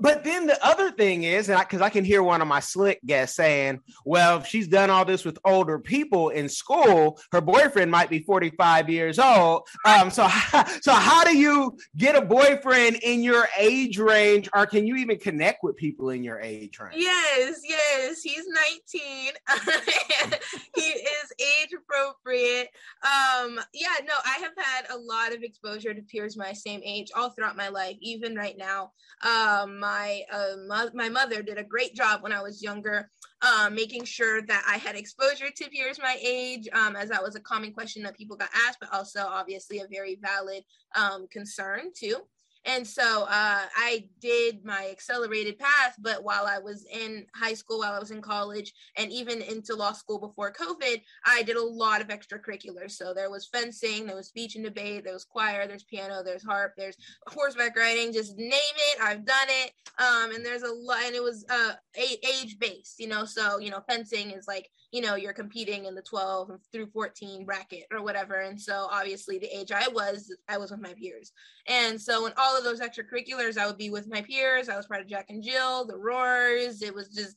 but 0.00 0.22
then 0.22 0.46
the 0.46 0.62
other 0.64 0.90
thing 0.90 1.22
is, 1.22 1.48
and 1.48 1.58
because 1.58 1.80
I, 1.80 1.86
I, 1.86 1.90
can 1.90 2.04
hear 2.04 2.22
one 2.22 2.42
of 2.42 2.48
my 2.48 2.60
slick 2.60 3.00
guests 3.06 3.36
saying, 3.36 3.80
"Well, 4.04 4.38
if 4.38 4.46
she's 4.46 4.68
done 4.68 4.90
all 4.90 5.04
this 5.04 5.24
with 5.24 5.38
older 5.44 5.78
people 5.78 6.28
in 6.28 6.48
school, 6.48 7.18
her 7.32 7.40
boyfriend 7.40 7.90
might 7.90 8.10
be 8.10 8.20
45 8.20 8.90
years 8.90 9.18
old." 9.18 9.66
Um, 9.86 10.10
so, 10.10 10.28
so 10.82 10.92
how 10.92 11.24
do 11.24 11.36
you 11.36 11.78
get 11.96 12.14
a 12.14 12.20
boyfriend 12.20 12.96
in 12.96 13.22
your 13.22 13.48
age 13.58 13.98
range, 13.98 14.50
or 14.54 14.66
can 14.66 14.86
you 14.86 14.96
even 14.96 15.18
connect 15.18 15.62
with 15.62 15.76
people 15.76 16.10
in 16.10 16.22
your 16.22 16.40
age 16.40 16.78
range? 16.78 16.94
Yes, 16.96 17.60
yes, 17.66 18.20
he's 18.20 18.44
19. 18.92 19.32
he 20.74 20.80
is 20.82 21.32
age 21.40 21.70
appropriate. 21.72 22.68
Um, 23.02 23.58
yeah, 23.72 23.96
no, 24.06 24.14
I 24.26 24.38
have 24.40 24.52
had 24.56 24.90
a 24.90 24.98
lot 24.98 25.32
of 25.34 25.42
exposure 25.42 25.94
to 25.94 26.02
peers 26.02 26.36
my 26.36 26.52
same 26.52 26.82
age 26.84 27.10
all 27.14 27.30
throughout 27.30 27.56
my 27.56 27.68
life 27.68 27.77
life 27.78 27.96
even 28.00 28.34
right 28.34 28.58
now 28.58 28.90
um, 29.22 29.78
my 29.78 30.22
uh, 30.32 30.56
mo- 30.66 30.90
my 30.94 31.08
mother 31.08 31.42
did 31.42 31.58
a 31.58 31.64
great 31.74 31.94
job 31.94 32.22
when 32.22 32.32
i 32.32 32.42
was 32.42 32.62
younger 32.62 33.10
um, 33.42 33.74
making 33.74 34.04
sure 34.04 34.42
that 34.42 34.62
i 34.68 34.76
had 34.76 34.96
exposure 34.96 35.50
to 35.54 35.70
peers 35.70 35.98
my 36.00 36.16
age 36.20 36.68
um, 36.72 36.96
as 36.96 37.08
that 37.08 37.22
was 37.22 37.36
a 37.36 37.40
common 37.40 37.72
question 37.72 38.02
that 38.02 38.16
people 38.16 38.36
got 38.36 38.50
asked 38.66 38.78
but 38.80 38.92
also 38.92 39.20
obviously 39.20 39.78
a 39.78 39.86
very 39.90 40.18
valid 40.20 40.62
um, 40.96 41.26
concern 41.28 41.90
too 41.94 42.16
and 42.64 42.86
so 42.86 43.24
uh, 43.24 43.66
I 43.76 44.08
did 44.20 44.64
my 44.64 44.88
accelerated 44.90 45.58
path. 45.58 45.96
But 45.98 46.24
while 46.24 46.46
I 46.46 46.58
was 46.58 46.84
in 46.92 47.26
high 47.34 47.54
school, 47.54 47.80
while 47.80 47.92
I 47.92 47.98
was 47.98 48.10
in 48.10 48.20
college, 48.20 48.72
and 48.96 49.10
even 49.12 49.42
into 49.42 49.74
law 49.74 49.92
school 49.92 50.18
before 50.18 50.52
COVID, 50.52 51.02
I 51.24 51.42
did 51.42 51.56
a 51.56 51.62
lot 51.62 52.00
of 52.00 52.08
extracurriculars. 52.08 52.92
So 52.92 53.14
there 53.14 53.30
was 53.30 53.46
fencing, 53.46 54.06
there 54.06 54.16
was 54.16 54.28
speech 54.28 54.56
and 54.56 54.64
debate, 54.64 55.04
there 55.04 55.14
was 55.14 55.24
choir, 55.24 55.66
there's 55.66 55.84
piano, 55.84 56.22
there's 56.24 56.44
harp, 56.44 56.74
there's 56.76 56.96
horseback 57.26 57.76
riding. 57.76 58.12
Just 58.12 58.36
name 58.36 58.50
it, 58.52 59.00
I've 59.02 59.24
done 59.24 59.48
it. 59.48 59.72
Um, 59.98 60.34
and 60.34 60.44
there's 60.44 60.62
a 60.62 60.72
lot, 60.72 61.02
and 61.04 61.14
it 61.14 61.22
was 61.22 61.44
uh, 61.50 61.72
age 61.96 62.58
based, 62.58 62.98
you 62.98 63.08
know. 63.08 63.24
So 63.24 63.58
you 63.58 63.70
know, 63.70 63.80
fencing 63.88 64.30
is 64.30 64.46
like 64.46 64.68
you 64.90 65.00
know 65.00 65.14
you're 65.14 65.32
competing 65.32 65.84
in 65.84 65.94
the 65.94 66.02
12 66.02 66.50
through 66.72 66.86
14 66.86 67.44
bracket 67.44 67.86
or 67.92 68.02
whatever. 68.02 68.40
And 68.40 68.60
so 68.60 68.88
obviously 68.90 69.38
the 69.38 69.56
age 69.56 69.72
i 69.72 69.88
was 69.88 70.34
i 70.48 70.56
was 70.58 70.70
with 70.70 70.80
my 70.80 70.94
peers. 70.94 71.32
And 71.66 72.00
so 72.00 72.26
in 72.26 72.32
all 72.36 72.56
of 72.56 72.64
those 72.64 72.80
extracurriculars 72.80 73.58
i 73.58 73.66
would 73.66 73.78
be 73.78 73.90
with 73.90 74.08
my 74.08 74.22
peers. 74.22 74.68
I 74.68 74.76
was 74.76 74.86
part 74.86 75.00
of 75.00 75.08
jack 75.08 75.26
and 75.28 75.42
jill 75.42 75.86
the 75.86 75.96
roars. 75.96 76.82
It 76.82 76.94
was 76.94 77.08
just 77.08 77.36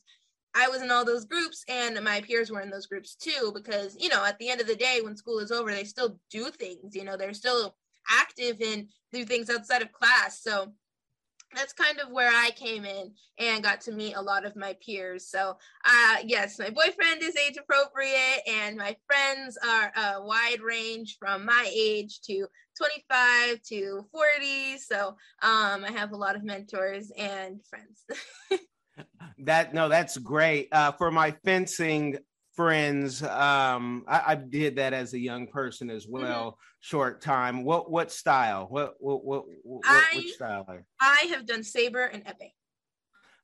i 0.54 0.68
was 0.68 0.82
in 0.82 0.90
all 0.90 1.04
those 1.04 1.24
groups 1.24 1.64
and 1.68 1.98
my 2.04 2.20
peers 2.20 2.50
were 2.50 2.60
in 2.60 2.68
those 2.68 2.86
groups 2.86 3.14
too 3.14 3.52
because 3.54 3.96
you 3.98 4.10
know 4.10 4.22
at 4.22 4.38
the 4.38 4.50
end 4.50 4.60
of 4.60 4.66
the 4.66 4.76
day 4.76 5.00
when 5.02 5.16
school 5.16 5.38
is 5.38 5.50
over 5.50 5.70
they 5.70 5.82
still 5.82 6.18
do 6.30 6.50
things 6.50 6.94
you 6.94 7.04
know 7.04 7.16
they're 7.16 7.32
still 7.32 7.74
active 8.08 8.60
and 8.60 8.88
do 9.12 9.24
things 9.24 9.50
outside 9.50 9.82
of 9.82 9.92
class. 9.92 10.42
So 10.42 10.72
that's 11.54 11.72
kind 11.72 12.00
of 12.00 12.10
where 12.10 12.30
I 12.30 12.50
came 12.50 12.84
in 12.84 13.12
and 13.38 13.62
got 13.62 13.80
to 13.82 13.92
meet 13.92 14.14
a 14.14 14.22
lot 14.22 14.44
of 14.44 14.56
my 14.56 14.76
peers. 14.84 15.28
So, 15.28 15.56
uh, 15.84 16.16
yes, 16.24 16.58
my 16.58 16.70
boyfriend 16.70 17.22
is 17.22 17.36
age 17.36 17.56
appropriate, 17.56 18.42
and 18.48 18.76
my 18.76 18.96
friends 19.06 19.58
are 19.66 19.92
a 19.96 20.22
wide 20.22 20.60
range 20.62 21.16
from 21.18 21.44
my 21.44 21.70
age 21.74 22.20
to 22.22 22.46
25 22.76 23.62
to 23.62 24.06
40. 24.10 24.78
So, 24.78 25.08
um, 25.42 25.84
I 25.84 25.90
have 25.92 26.12
a 26.12 26.16
lot 26.16 26.36
of 26.36 26.44
mentors 26.44 27.10
and 27.16 27.60
friends. 27.66 28.04
that 29.38 29.74
no, 29.74 29.88
that's 29.88 30.16
great. 30.18 30.68
Uh, 30.72 30.92
for 30.92 31.10
my 31.10 31.32
fencing 31.44 32.18
friends. 32.54 33.22
Um, 33.22 34.04
I, 34.06 34.22
I, 34.28 34.34
did 34.34 34.76
that 34.76 34.92
as 34.92 35.14
a 35.14 35.18
young 35.18 35.46
person 35.46 35.90
as 35.90 36.04
mm-hmm. 36.04 36.22
well. 36.22 36.50
Mm-hmm. 36.50 36.58
Short 36.80 37.20
time. 37.20 37.64
What 37.64 37.90
what 37.90 38.10
style? 38.10 38.66
What 38.68 38.94
what 38.98 39.24
what, 39.24 39.44
what 39.62 39.82
I, 39.84 40.30
style? 40.34 40.66
I 41.00 41.26
have 41.30 41.46
done 41.46 41.62
saber 41.62 42.04
and 42.04 42.24
epee. 42.24 42.52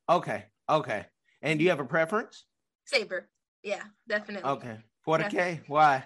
Okay. 0.09 0.45
Okay. 0.69 1.07
And 1.43 1.59
do 1.59 1.65
you 1.65 1.71
have 1.71 1.81
a 1.81 1.85
preference? 1.85 2.45
Saber. 2.87 3.29
Yeah, 3.63 3.83
definitely. 4.09 4.51
Okay. 4.51 4.77
For 5.05 5.19
the 5.19 5.25
K, 5.25 5.61
why? 5.69 6.05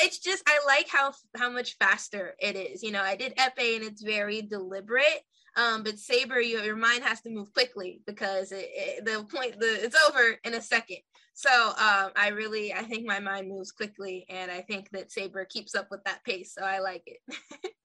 it's 0.00 0.18
just 0.18 0.42
I 0.46 0.60
like 0.66 0.88
how 0.88 1.12
how 1.36 1.50
much 1.50 1.76
faster 1.78 2.34
it 2.38 2.56
is. 2.56 2.82
You 2.82 2.92
know, 2.92 3.02
I 3.02 3.16
did 3.16 3.34
epee 3.36 3.76
and 3.76 3.84
it's 3.84 4.02
very 4.02 4.42
deliberate. 4.42 5.22
Um, 5.56 5.82
but 5.82 5.98
saber, 5.98 6.40
you, 6.40 6.60
your 6.62 6.76
mind 6.76 7.04
has 7.04 7.20
to 7.22 7.30
move 7.30 7.52
quickly 7.52 8.00
because 8.06 8.52
it, 8.52 8.70
it, 8.72 9.04
the 9.04 9.24
point 9.24 9.60
the 9.60 9.84
it's 9.84 9.96
over 10.08 10.38
in 10.44 10.54
a 10.54 10.62
second. 10.62 10.98
So 11.34 11.50
um, 11.50 12.10
I 12.16 12.30
really 12.34 12.72
I 12.72 12.82
think 12.82 13.06
my 13.06 13.20
mind 13.20 13.48
moves 13.48 13.72
quickly, 13.72 14.26
and 14.28 14.50
I 14.50 14.60
think 14.62 14.90
that 14.92 15.10
saber 15.10 15.44
keeps 15.44 15.74
up 15.74 15.88
with 15.90 16.04
that 16.04 16.22
pace. 16.24 16.54
So 16.56 16.64
I 16.64 16.78
like 16.80 17.02
it. 17.06 17.72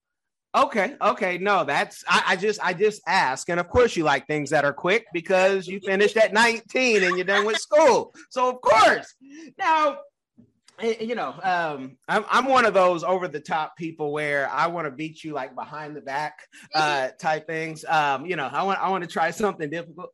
Okay, 0.55 0.95
okay. 0.99 1.37
No, 1.37 1.63
that's 1.63 2.03
I, 2.07 2.23
I, 2.27 2.35
just 2.35 2.59
I 2.63 2.73
just 2.73 3.01
ask. 3.05 3.47
And 3.49 3.59
of 3.59 3.69
course 3.69 3.95
you 3.95 4.03
like 4.03 4.25
things 4.25 4.49
that 4.49 4.65
are 4.65 4.73
quick 4.73 5.05
because 5.13 5.67
you 5.67 5.79
finished 5.79 6.17
at 6.17 6.33
19 6.33 7.03
and 7.03 7.15
you're 7.15 7.25
done 7.25 7.45
with 7.45 7.57
school. 7.57 8.13
So 8.31 8.49
of 8.49 8.61
course. 8.61 9.13
Now, 9.59 9.99
eh, 10.79 10.95
you 10.99 11.13
know, 11.13 11.35
um, 11.43 11.97
I'm 12.07 12.25
I'm 12.27 12.45
one 12.45 12.65
of 12.65 12.73
those 12.73 13.03
over 13.03 13.27
the 13.27 13.39
top 13.39 13.77
people 13.77 14.11
where 14.11 14.49
I 14.49 14.65
want 14.67 14.85
to 14.85 14.91
beat 14.91 15.23
you 15.23 15.33
like 15.33 15.53
behind 15.53 15.95
the 15.95 16.01
back 16.01 16.39
uh 16.73 16.81
mm-hmm. 16.81 17.17
type 17.19 17.45
things. 17.45 17.85
Um, 17.85 18.25
you 18.25 18.35
know, 18.35 18.49
I 18.51 18.63
want 18.63 18.79
I 18.79 18.89
want 18.89 19.03
to 19.03 19.09
try 19.09 19.29
something 19.31 19.69
difficult. 19.69 20.09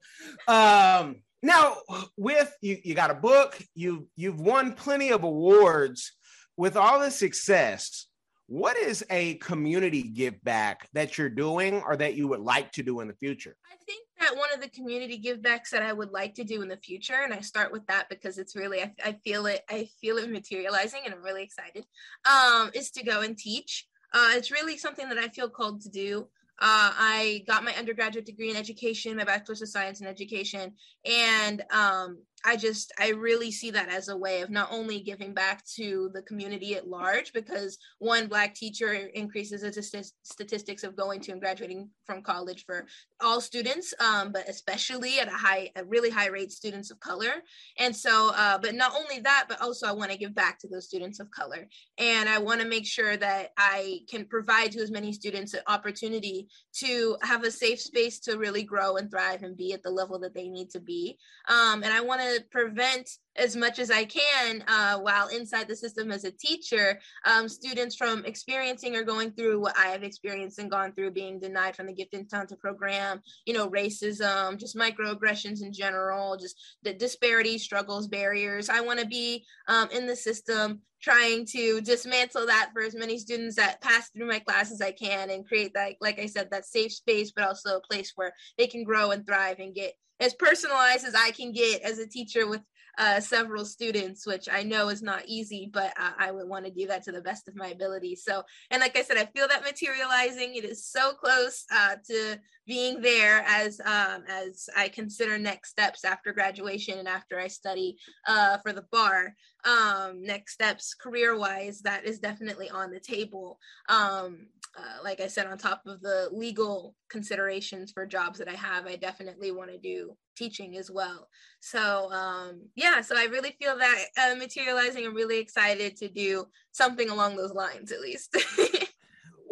Um 0.47 1.21
now 1.43 1.77
with 2.17 2.51
you 2.62 2.77
you 2.84 2.95
got 2.95 3.12
a 3.12 3.15
book, 3.15 3.58
you 3.75 4.08
you've 4.15 4.39
won 4.39 4.73
plenty 4.73 5.12
of 5.12 5.23
awards 5.23 6.13
with 6.58 6.75
all 6.75 6.99
the 6.99 7.12
success 7.12 8.08
what 8.47 8.77
is 8.77 9.06
a 9.10 9.36
community 9.36 10.03
give 10.03 10.43
back 10.43 10.88
that 10.93 11.17
you're 11.17 11.29
doing 11.29 11.82
or 11.82 11.95
that 11.95 12.15
you 12.15 12.27
would 12.27 12.41
like 12.41 12.71
to 12.73 12.84
do 12.84 12.99
in 12.99 13.08
the 13.08 13.15
future? 13.15 13.56
I 13.71 13.75
think 13.86 14.06
that 14.19 14.36
one 14.36 14.49
of 14.53 14.62
the 14.62 14.69
community 14.69 15.17
give 15.17 15.41
backs 15.41 15.71
that 15.71 15.82
I 15.82 15.93
would 15.93 16.12
like 16.12 16.36
to 16.36 16.43
do 16.43 16.62
in 16.62 16.67
the 16.67 16.77
future, 16.77 17.21
and 17.23 17.34
I 17.34 17.39
start 17.39 17.71
with 17.71 17.86
that 17.88 18.10
because 18.10 18.38
it's 18.38 18.56
really 18.56 18.82
I, 18.82 18.93
I 19.03 19.13
feel 19.23 19.45
it 19.45 19.62
I 19.69 19.88
feel 20.01 20.17
it 20.17 20.29
materializing, 20.29 21.01
and 21.06 21.13
I'm 21.13 21.23
really 21.23 21.43
excited. 21.43 21.86
Um, 22.29 22.69
is 22.73 22.91
to 22.91 23.03
go 23.03 23.21
and 23.21 23.38
teach. 23.38 23.88
Uh, 24.13 24.34
it's 24.34 24.51
really 24.51 24.77
something 24.77 25.10
that 25.10 25.17
I 25.17 25.29
feel 25.29 25.49
called 25.49 25.82
to 25.82 25.89
do. 25.89 26.27
Uh, 26.59 26.93
I 26.95 27.43
got 27.47 27.63
my 27.63 27.73
undergraduate 27.73 28.25
degree 28.25 28.51
in 28.51 28.55
education, 28.55 29.17
my 29.17 29.23
bachelor's 29.23 29.61
of 29.61 29.69
science 29.69 30.01
in 30.01 30.07
education, 30.07 30.73
and 31.05 31.63
um, 31.71 32.19
I 32.45 32.58
just 32.58 32.91
I 32.99 33.10
really 33.10 33.51
see 33.51 33.71
that 33.71 33.89
as 33.89 34.10
a 34.10 34.17
way 34.17 34.41
of 34.41 34.49
not 34.49 34.69
only 34.71 34.99
giving 34.99 35.34
back 35.34 35.65
to 35.75 36.10
the 36.13 36.21
community 36.23 36.75
at 36.75 36.88
large 36.88 37.32
because 37.34 37.77
one 37.99 38.27
black 38.27 38.53
teacher 38.53 38.93
increases 38.93 39.62
the 39.62 40.12
statistics 40.23 40.84
of 40.84 40.95
going 40.95 41.21
to 41.21 41.32
and 41.32 41.41
graduating 41.41 41.89
from 42.06 42.21
college 42.21 42.65
for 42.65 42.86
all 43.21 43.39
students, 43.39 43.93
um, 43.99 44.32
but 44.32 44.47
especially 44.49 45.19
at 45.19 45.27
a 45.27 45.32
high, 45.32 45.69
a 45.75 45.86
really 45.86 46.10
high 46.10 46.27
rate 46.27 46.51
students 46.51 46.91
of 46.91 46.99
color. 46.99 47.32
And 47.79 47.95
so, 47.95 48.32
uh, 48.36 48.58
but 48.58 48.75
not 48.75 48.93
only 48.93 49.21
that, 49.21 49.45
but 49.47 49.62
also 49.62 49.88
I 49.88 49.93
want 49.93 50.12
to 50.12 50.17
give 50.17 50.36
back 50.36 50.60
to 50.60 50.67
those 50.67 50.86
students 50.86 51.19
of 51.19 51.32
color, 51.32 51.67
and 51.97 52.27
I 52.27 52.39
want 52.39 52.62
to 52.62 52.67
make 52.67 52.86
sure 52.86 53.15
that 53.17 53.51
I 53.58 53.99
can 54.10 54.25
provide 54.25 54.71
to 54.73 54.82
as 54.82 54.91
many 54.91 55.13
students 55.13 55.53
an 55.53 55.62
opportunity 55.67 56.47
to 56.79 57.17
have 57.21 57.43
a 57.43 57.51
safe 57.51 57.79
space 57.79 58.19
to 58.21 58.38
really 58.38 58.63
grow 58.63 58.97
and 58.97 59.10
thrive 59.10 59.43
and 59.43 59.56
be 59.56 59.73
at 59.73 59.84
the 59.84 59.89
level 59.89 60.19
that 60.19 60.34
they 60.34 60.49
need 60.49 60.69
to 60.71 60.79
be. 60.79 61.17
Um, 61.47 61.84
and 61.84 61.93
I 61.93 62.01
want 62.01 62.21
to 62.21 62.32
prevent 62.41 63.09
as 63.35 63.55
much 63.55 63.79
as 63.79 63.89
I 63.89 64.05
can 64.05 64.63
uh, 64.67 64.99
while 64.99 65.27
inside 65.27 65.67
the 65.67 65.75
system 65.75 66.11
as 66.11 66.23
a 66.23 66.31
teacher, 66.31 66.99
um, 67.25 67.49
students 67.49 67.95
from 67.95 68.25
experiencing 68.25 68.95
or 68.95 69.03
going 69.03 69.31
through 69.31 69.59
what 69.59 69.77
I 69.77 69.87
have 69.87 70.03
experienced 70.03 70.59
and 70.59 70.69
gone 70.69 70.93
through 70.93 71.11
being 71.11 71.39
denied 71.39 71.75
from 71.75 71.87
the 71.87 71.93
Gifted 71.93 72.21
and 72.21 72.29
Talented 72.29 72.59
program, 72.59 73.21
you 73.45 73.53
know, 73.53 73.69
racism, 73.69 74.59
just 74.59 74.75
microaggressions 74.75 75.63
in 75.63 75.73
general, 75.73 76.37
just 76.37 76.59
the 76.83 76.93
disparities, 76.93 77.63
struggles, 77.63 78.07
barriers. 78.07 78.69
I 78.69 78.81
want 78.81 78.99
to 78.99 79.07
be 79.07 79.45
um, 79.67 79.89
in 79.91 80.05
the 80.05 80.15
system 80.15 80.81
trying 81.01 81.45
to 81.45 81.81
dismantle 81.81 82.45
that 82.45 82.69
for 82.71 82.81
as 82.81 82.95
many 82.95 83.17
students 83.17 83.57
that 83.57 83.81
pass 83.81 84.09
through 84.09 84.27
my 84.27 84.39
class 84.39 84.71
as 84.71 84.79
I 84.79 84.91
can 84.91 85.29
and 85.29 85.45
create 85.45 85.73
that, 85.73 85.95
like 85.99 86.17
I 86.17 86.27
said, 86.27 86.49
that 86.51 86.65
safe 86.65 86.93
space, 86.93 87.31
but 87.35 87.45
also 87.45 87.77
a 87.77 87.81
place 87.81 88.13
where 88.15 88.33
they 88.57 88.67
can 88.67 88.85
grow 88.85 89.11
and 89.11 89.25
thrive 89.27 89.59
and 89.59 89.75
get 89.75 89.93
as 90.23 90.33
personalized 90.33 91.05
as 91.05 91.15
I 91.15 91.31
can 91.31 91.51
get 91.51 91.81
as 91.81 91.99
a 91.99 92.07
teacher 92.07 92.47
with 92.47 92.62
uh, 92.97 93.19
several 93.19 93.65
students, 93.65 94.25
which 94.25 94.47
I 94.51 94.63
know 94.63 94.89
is 94.89 95.01
not 95.01 95.23
easy, 95.25 95.69
but 95.73 95.93
I, 95.97 96.27
I 96.27 96.31
would 96.31 96.47
want 96.47 96.65
to 96.65 96.71
do 96.71 96.88
that 96.88 97.03
to 97.03 97.12
the 97.12 97.21
best 97.21 97.47
of 97.47 97.55
my 97.55 97.67
ability. 97.69 98.15
So, 98.15 98.43
and 98.69 98.81
like 98.81 98.97
I 98.97 99.01
said, 99.01 99.17
I 99.17 99.25
feel 99.25 99.47
that 99.47 99.63
materializing. 99.63 100.55
It 100.55 100.63
is 100.63 100.86
so 100.86 101.13
close 101.13 101.65
uh, 101.73 101.95
to 102.09 102.39
being 102.67 103.01
there 103.01 103.43
as 103.47 103.81
um, 103.81 104.23
as 104.29 104.69
I 104.77 104.89
consider 104.89 105.38
next 105.38 105.71
steps 105.71 106.05
after 106.05 106.33
graduation 106.33 106.99
and 106.99 107.07
after 107.07 107.39
I 107.39 107.47
study 107.47 107.97
uh, 108.27 108.57
for 108.59 108.73
the 108.73 108.86
bar. 108.91 109.36
Um, 109.65 110.21
next 110.21 110.54
steps 110.54 110.93
career 110.93 111.38
wise, 111.38 111.82
that 111.82 112.06
is 112.06 112.19
definitely 112.19 112.69
on 112.69 112.91
the 112.91 112.99
table. 112.99 113.60
Um, 113.88 114.47
uh, 114.78 115.04
like 115.04 115.21
I 115.21 115.28
said, 115.28 115.45
on 115.45 115.58
top 115.58 115.84
of 115.86 116.02
the 116.02 116.30
legal 116.32 116.95
considerations 117.10 117.91
for 117.91 118.06
jobs 118.06 118.39
that 118.39 118.49
I 118.49 118.56
have, 118.56 118.88
I 118.88 118.95
definitely 118.95 119.52
want 119.52 119.71
to 119.71 119.78
do 119.78 120.17
teaching 120.36 120.78
as 120.78 120.89
well. 120.89 121.30
So 121.60 122.12
um, 122.12 122.69
yeah, 122.76 123.02
so 123.02 123.15
I 123.17 123.26
really 123.26 123.56
feel 123.62 123.78
that 123.78 124.06
uh, 124.17 124.36
materializing. 124.36 125.06
I'm 125.06 125.15
really 125.15 125.39
excited 125.39 125.95
to 125.97 126.10
do 126.10 126.45
something 126.71 127.10
along 127.10 127.36
those 127.36 127.54
lines, 127.54 127.91
at 127.91 128.02
least. 128.02 128.36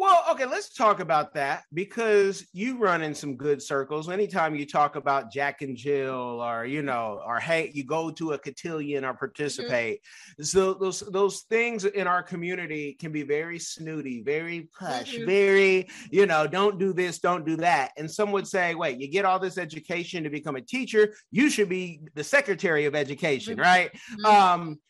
Well, 0.02 0.24
okay, 0.32 0.46
let's 0.46 0.74
talk 0.74 0.98
about 0.98 1.32
that 1.34 1.62
because 1.72 2.44
you 2.52 2.76
run 2.76 3.02
in 3.02 3.14
some 3.14 3.36
good 3.36 3.62
circles. 3.62 4.10
Anytime 4.10 4.56
you 4.56 4.66
talk 4.66 4.96
about 4.96 5.30
Jack 5.30 5.62
and 5.62 5.76
Jill, 5.76 6.42
or 6.42 6.66
you 6.66 6.82
know, 6.82 7.22
or 7.24 7.38
hey, 7.38 7.70
you 7.72 7.84
go 7.84 8.10
to 8.10 8.32
a 8.32 8.38
cotillion 8.38 9.04
or 9.04 9.10
mm-hmm. 9.10 9.18
participate. 9.18 10.00
Mm-hmm. 10.00 10.42
So 10.42 10.74
those 10.74 11.04
those 11.12 11.42
things 11.42 11.84
in 11.84 12.08
our 12.08 12.20
community 12.20 12.94
can 12.94 13.12
be 13.12 13.22
very 13.22 13.60
snooty, 13.60 14.24
very 14.24 14.68
push, 14.76 15.14
mm-hmm. 15.14 15.24
very 15.24 15.88
you 16.10 16.26
know, 16.26 16.48
don't 16.48 16.80
do 16.80 16.92
this, 16.92 17.20
don't 17.20 17.46
do 17.46 17.54
that. 17.58 17.92
And 17.96 18.10
some 18.10 18.32
would 18.32 18.48
say, 18.48 18.74
wait, 18.74 18.98
you 18.98 19.06
get 19.06 19.24
all 19.24 19.38
this 19.38 19.56
education 19.56 20.24
to 20.24 20.30
become 20.30 20.56
a 20.56 20.60
teacher, 20.60 21.14
you 21.30 21.48
should 21.48 21.68
be 21.68 22.00
the 22.16 22.24
secretary 22.24 22.86
of 22.86 22.96
education, 22.96 23.54
mm-hmm. 23.54 23.62
right? 23.62 23.92
Mm-hmm. 23.92 24.24
Um, 24.26 24.80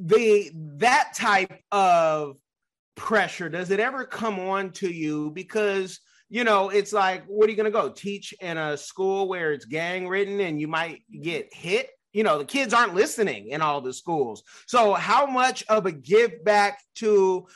the 0.00 0.50
that 0.78 1.12
type 1.14 1.60
of 1.70 2.38
pressure? 2.94 3.48
Does 3.48 3.70
it 3.70 3.80
ever 3.80 4.04
come 4.04 4.38
on 4.38 4.70
to 4.72 4.90
you? 4.90 5.30
Because 5.30 6.00
you 6.28 6.44
know 6.44 6.70
it's 6.70 6.92
like 6.92 7.24
what 7.26 7.46
are 7.46 7.50
you 7.50 7.56
going 7.56 7.70
to 7.70 7.78
go 7.78 7.90
teach 7.90 8.32
in 8.40 8.56
a 8.56 8.76
school 8.76 9.28
where 9.28 9.52
it's 9.52 9.66
gang 9.66 10.08
ridden 10.08 10.40
and 10.40 10.60
you 10.60 10.68
might 10.68 11.02
get 11.20 11.52
hit? 11.52 11.90
You 12.12 12.24
know 12.24 12.38
the 12.38 12.44
kids 12.44 12.74
aren't 12.74 12.94
listening 12.94 13.48
in 13.48 13.62
all 13.62 13.80
the 13.80 13.92
schools. 13.92 14.42
So 14.66 14.94
how 14.94 15.26
much 15.26 15.64
of 15.68 15.86
a 15.86 15.92
give 15.92 16.44
back 16.44 16.80
to 16.96 17.46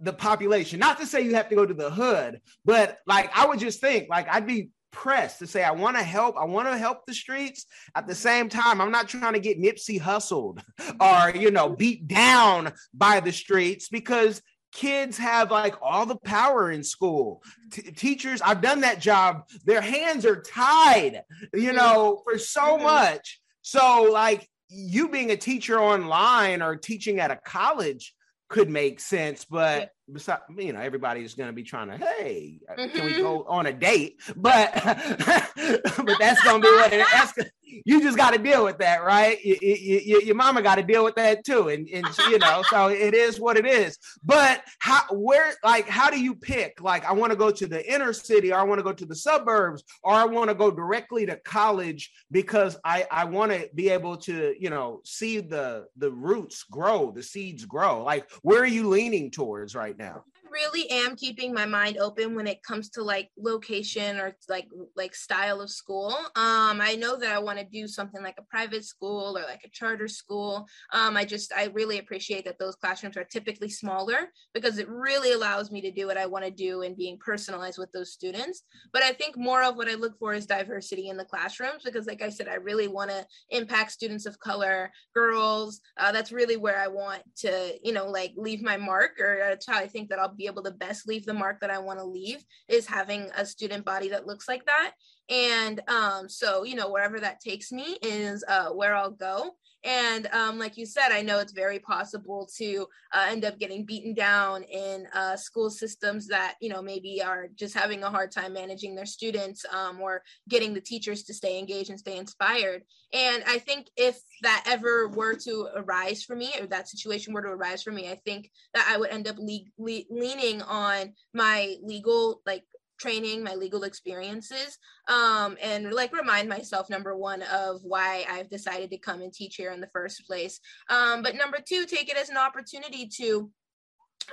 the 0.00 0.12
population? 0.12 0.78
Not 0.78 0.98
to 0.98 1.06
say 1.06 1.22
you 1.22 1.34
have 1.34 1.48
to 1.48 1.56
go 1.56 1.66
to 1.66 1.74
the 1.74 1.90
hood 1.90 2.40
but 2.64 2.98
like 3.06 3.30
i 3.36 3.46
would 3.46 3.58
just 3.58 3.80
think 3.80 4.08
like 4.08 4.28
i'd 4.30 4.46
be 4.46 4.70
pressed 4.90 5.38
to 5.38 5.46
say 5.46 5.62
i 5.62 5.70
want 5.70 5.96
to 5.96 6.02
help 6.02 6.36
i 6.38 6.44
want 6.44 6.66
to 6.66 6.78
help 6.78 7.04
the 7.06 7.14
streets. 7.14 7.66
At 7.94 8.06
the 8.06 8.14
same 8.14 8.48
time 8.48 8.80
i'm 8.80 8.90
not 8.90 9.08
trying 9.08 9.34
to 9.34 9.40
get 9.40 9.60
nipsey 9.60 10.00
hustled 10.00 10.62
or 11.00 11.32
you 11.34 11.50
know 11.50 11.68
beat 11.68 12.06
down 12.08 12.72
by 12.94 13.20
the 13.20 13.32
streets 13.32 13.88
because 13.88 14.42
kids 14.72 15.16
have 15.18 15.50
like 15.50 15.74
all 15.82 16.06
the 16.06 16.16
power 16.16 16.70
in 16.70 16.84
school 16.84 17.42
T- 17.70 17.82
teachers 17.82 18.42
i've 18.42 18.60
done 18.60 18.80
that 18.82 19.00
job 19.00 19.48
their 19.64 19.80
hands 19.80 20.26
are 20.26 20.40
tied 20.42 21.22
you 21.54 21.72
know 21.72 22.20
for 22.24 22.38
so 22.38 22.76
much 22.78 23.40
so 23.62 24.08
like 24.12 24.48
you 24.68 25.08
being 25.08 25.30
a 25.30 25.36
teacher 25.36 25.80
online 25.80 26.62
or 26.62 26.76
teaching 26.76 27.18
at 27.18 27.30
a 27.30 27.36
college 27.36 28.14
could 28.48 28.68
make 28.68 29.00
sense 29.00 29.44
but 29.44 29.90
besides, 30.12 30.42
you 30.56 30.72
know, 30.72 30.80
everybody's 30.80 31.34
going 31.34 31.48
to 31.48 31.52
be 31.52 31.62
trying 31.62 31.88
to, 31.88 31.96
hey, 31.98 32.60
mm-hmm. 32.70 32.96
can 32.96 33.04
we 33.04 33.12
mm-hmm. 33.12 33.22
go 33.22 33.44
on 33.48 33.66
a 33.66 33.72
date? 33.72 34.20
But, 34.36 34.72
but 34.74 36.16
that's 36.18 36.42
going 36.42 36.62
to 36.62 36.68
be 36.68 36.74
what 36.74 36.92
it 36.92 37.00
is. 37.00 37.50
You 37.84 38.02
just 38.02 38.16
got 38.16 38.32
to 38.32 38.38
deal 38.38 38.64
with 38.64 38.78
that, 38.78 39.02
right? 39.02 39.42
You, 39.44 39.56
you, 39.60 40.00
you, 40.04 40.22
your 40.22 40.34
mama 40.34 40.62
got 40.62 40.76
to 40.76 40.82
deal 40.82 41.04
with 41.04 41.14
that 41.16 41.44
too, 41.44 41.68
and 41.68 41.88
and 41.88 42.06
you 42.30 42.38
know, 42.38 42.62
so 42.70 42.88
it 42.88 43.14
is 43.14 43.40
what 43.40 43.56
it 43.56 43.66
is. 43.66 43.98
But 44.24 44.62
how, 44.78 45.02
where, 45.10 45.54
like, 45.64 45.88
how 45.88 46.10
do 46.10 46.20
you 46.20 46.34
pick? 46.34 46.80
Like, 46.80 47.04
I 47.04 47.12
want 47.12 47.32
to 47.32 47.36
go 47.36 47.50
to 47.50 47.66
the 47.66 47.92
inner 47.92 48.12
city, 48.12 48.52
or 48.52 48.58
I 48.58 48.62
want 48.62 48.78
to 48.78 48.84
go 48.84 48.92
to 48.92 49.06
the 49.06 49.14
suburbs, 49.14 49.84
or 50.02 50.12
I 50.12 50.24
want 50.24 50.48
to 50.48 50.54
go 50.54 50.70
directly 50.70 51.26
to 51.26 51.36
college 51.36 52.10
because 52.30 52.76
I 52.84 53.06
I 53.10 53.24
want 53.24 53.52
to 53.52 53.68
be 53.74 53.90
able 53.90 54.16
to, 54.18 54.54
you 54.58 54.70
know, 54.70 55.00
see 55.04 55.40
the 55.40 55.86
the 55.96 56.10
roots 56.10 56.64
grow, 56.64 57.10
the 57.10 57.22
seeds 57.22 57.64
grow. 57.64 58.02
Like, 58.02 58.30
where 58.42 58.60
are 58.60 58.66
you 58.66 58.88
leaning 58.88 59.30
towards 59.30 59.74
right 59.74 59.98
now? 59.98 60.24
Really 60.50 60.88
am 60.90 61.16
keeping 61.16 61.52
my 61.52 61.66
mind 61.66 61.98
open 61.98 62.34
when 62.34 62.46
it 62.46 62.62
comes 62.62 62.90
to 62.90 63.02
like 63.02 63.30
location 63.38 64.18
or 64.18 64.36
like 64.48 64.68
like 64.96 65.14
style 65.14 65.60
of 65.60 65.70
school. 65.70 66.14
Um, 66.36 66.80
I 66.80 66.96
know 66.98 67.16
that 67.16 67.32
I 67.32 67.38
want 67.38 67.58
to 67.58 67.64
do 67.64 67.86
something 67.86 68.22
like 68.22 68.36
a 68.38 68.42
private 68.42 68.84
school 68.84 69.36
or 69.36 69.42
like 69.42 69.62
a 69.64 69.70
charter 69.70 70.08
school. 70.08 70.66
Um, 70.92 71.16
I 71.16 71.24
just 71.24 71.52
I 71.52 71.66
really 71.66 71.98
appreciate 71.98 72.44
that 72.44 72.58
those 72.58 72.76
classrooms 72.76 73.16
are 73.16 73.24
typically 73.24 73.70
smaller 73.70 74.30
because 74.54 74.78
it 74.78 74.88
really 74.88 75.32
allows 75.32 75.70
me 75.70 75.80
to 75.82 75.90
do 75.90 76.06
what 76.06 76.16
I 76.16 76.26
want 76.26 76.44
to 76.44 76.50
do 76.50 76.82
and 76.82 76.96
being 76.96 77.18
personalized 77.18 77.78
with 77.78 77.92
those 77.92 78.12
students. 78.12 78.62
But 78.92 79.02
I 79.02 79.12
think 79.12 79.36
more 79.36 79.62
of 79.62 79.76
what 79.76 79.88
I 79.88 79.94
look 79.94 80.18
for 80.18 80.34
is 80.34 80.46
diversity 80.46 81.08
in 81.08 81.16
the 81.16 81.24
classrooms 81.24 81.82
because, 81.84 82.06
like 82.06 82.22
I 82.22 82.28
said, 82.28 82.48
I 82.48 82.54
really 82.54 82.88
want 82.88 83.10
to 83.10 83.26
impact 83.50 83.92
students 83.92 84.26
of 84.26 84.38
color, 84.38 84.90
girls. 85.14 85.80
Uh, 85.98 86.12
that's 86.12 86.32
really 86.32 86.56
where 86.56 86.78
I 86.78 86.88
want 86.88 87.22
to, 87.38 87.74
you 87.82 87.92
know, 87.92 88.06
like 88.06 88.32
leave 88.36 88.62
my 88.62 88.76
mark, 88.76 89.20
or 89.20 89.38
that's 89.40 89.66
how 89.66 89.78
I 89.78 89.86
think 89.86 90.08
that 90.10 90.18
I'll 90.18 90.34
be 90.38 90.46
able 90.46 90.62
to 90.62 90.70
best 90.70 91.06
leave 91.06 91.26
the 91.26 91.34
mark 91.34 91.60
that 91.60 91.70
I 91.70 91.78
want 91.78 91.98
to 91.98 92.04
leave 92.04 92.42
is 92.68 92.86
having 92.86 93.28
a 93.36 93.44
student 93.44 93.84
body 93.84 94.08
that 94.10 94.26
looks 94.26 94.48
like 94.48 94.64
that. 94.64 94.92
And 95.28 95.82
um, 95.88 96.28
so, 96.28 96.62
you 96.62 96.76
know, 96.76 96.90
wherever 96.90 97.20
that 97.20 97.40
takes 97.40 97.70
me 97.70 97.98
is 98.00 98.44
uh, 98.48 98.70
where 98.70 98.94
I'll 98.94 99.10
go. 99.10 99.56
And 99.84 100.26
um, 100.32 100.58
like 100.58 100.76
you 100.76 100.86
said, 100.86 101.12
I 101.12 101.22
know 101.22 101.38
it's 101.38 101.52
very 101.52 101.78
possible 101.78 102.48
to 102.56 102.86
uh, 103.12 103.26
end 103.28 103.44
up 103.44 103.58
getting 103.58 103.84
beaten 103.84 104.12
down 104.12 104.64
in 104.64 105.06
uh, 105.14 105.36
school 105.36 105.70
systems 105.70 106.26
that, 106.28 106.56
you 106.60 106.68
know, 106.68 106.82
maybe 106.82 107.22
are 107.22 107.48
just 107.54 107.76
having 107.76 108.02
a 108.02 108.10
hard 108.10 108.32
time 108.32 108.52
managing 108.52 108.94
their 108.94 109.06
students 109.06 109.64
um, 109.72 110.00
or 110.00 110.22
getting 110.48 110.74
the 110.74 110.80
teachers 110.80 111.22
to 111.24 111.34
stay 111.34 111.58
engaged 111.58 111.90
and 111.90 111.98
stay 111.98 112.16
inspired. 112.16 112.82
And 113.14 113.44
I 113.46 113.58
think 113.58 113.86
if 113.96 114.18
that 114.42 114.64
ever 114.66 115.08
were 115.08 115.34
to 115.34 115.68
arise 115.76 116.24
for 116.24 116.34
me, 116.34 116.52
or 116.60 116.66
that 116.66 116.88
situation 116.88 117.32
were 117.32 117.42
to 117.42 117.48
arise 117.48 117.82
for 117.82 117.92
me, 117.92 118.10
I 118.10 118.16
think 118.16 118.50
that 118.74 118.86
I 118.90 118.98
would 118.98 119.10
end 119.10 119.28
up 119.28 119.36
le- 119.38 119.70
le- 119.78 120.02
leaning 120.10 120.60
on 120.62 121.12
my 121.32 121.76
legal, 121.82 122.42
like 122.44 122.64
training, 122.98 123.42
my 123.42 123.54
legal 123.54 123.84
experiences, 123.84 124.78
um, 125.08 125.56
and 125.62 125.92
like 125.92 126.12
remind 126.12 126.48
myself 126.48 126.90
number 126.90 127.16
one 127.16 127.42
of 127.42 127.80
why 127.82 128.24
I've 128.28 128.50
decided 128.50 128.90
to 128.90 128.98
come 128.98 129.22
and 129.22 129.32
teach 129.32 129.56
here 129.56 129.72
in 129.72 129.80
the 129.80 129.88
first 129.88 130.26
place. 130.26 130.60
Um, 130.90 131.22
but 131.22 131.36
number 131.36 131.58
two, 131.64 131.86
take 131.86 132.10
it 132.10 132.16
as 132.16 132.28
an 132.28 132.36
opportunity 132.36 133.08
to 133.16 133.50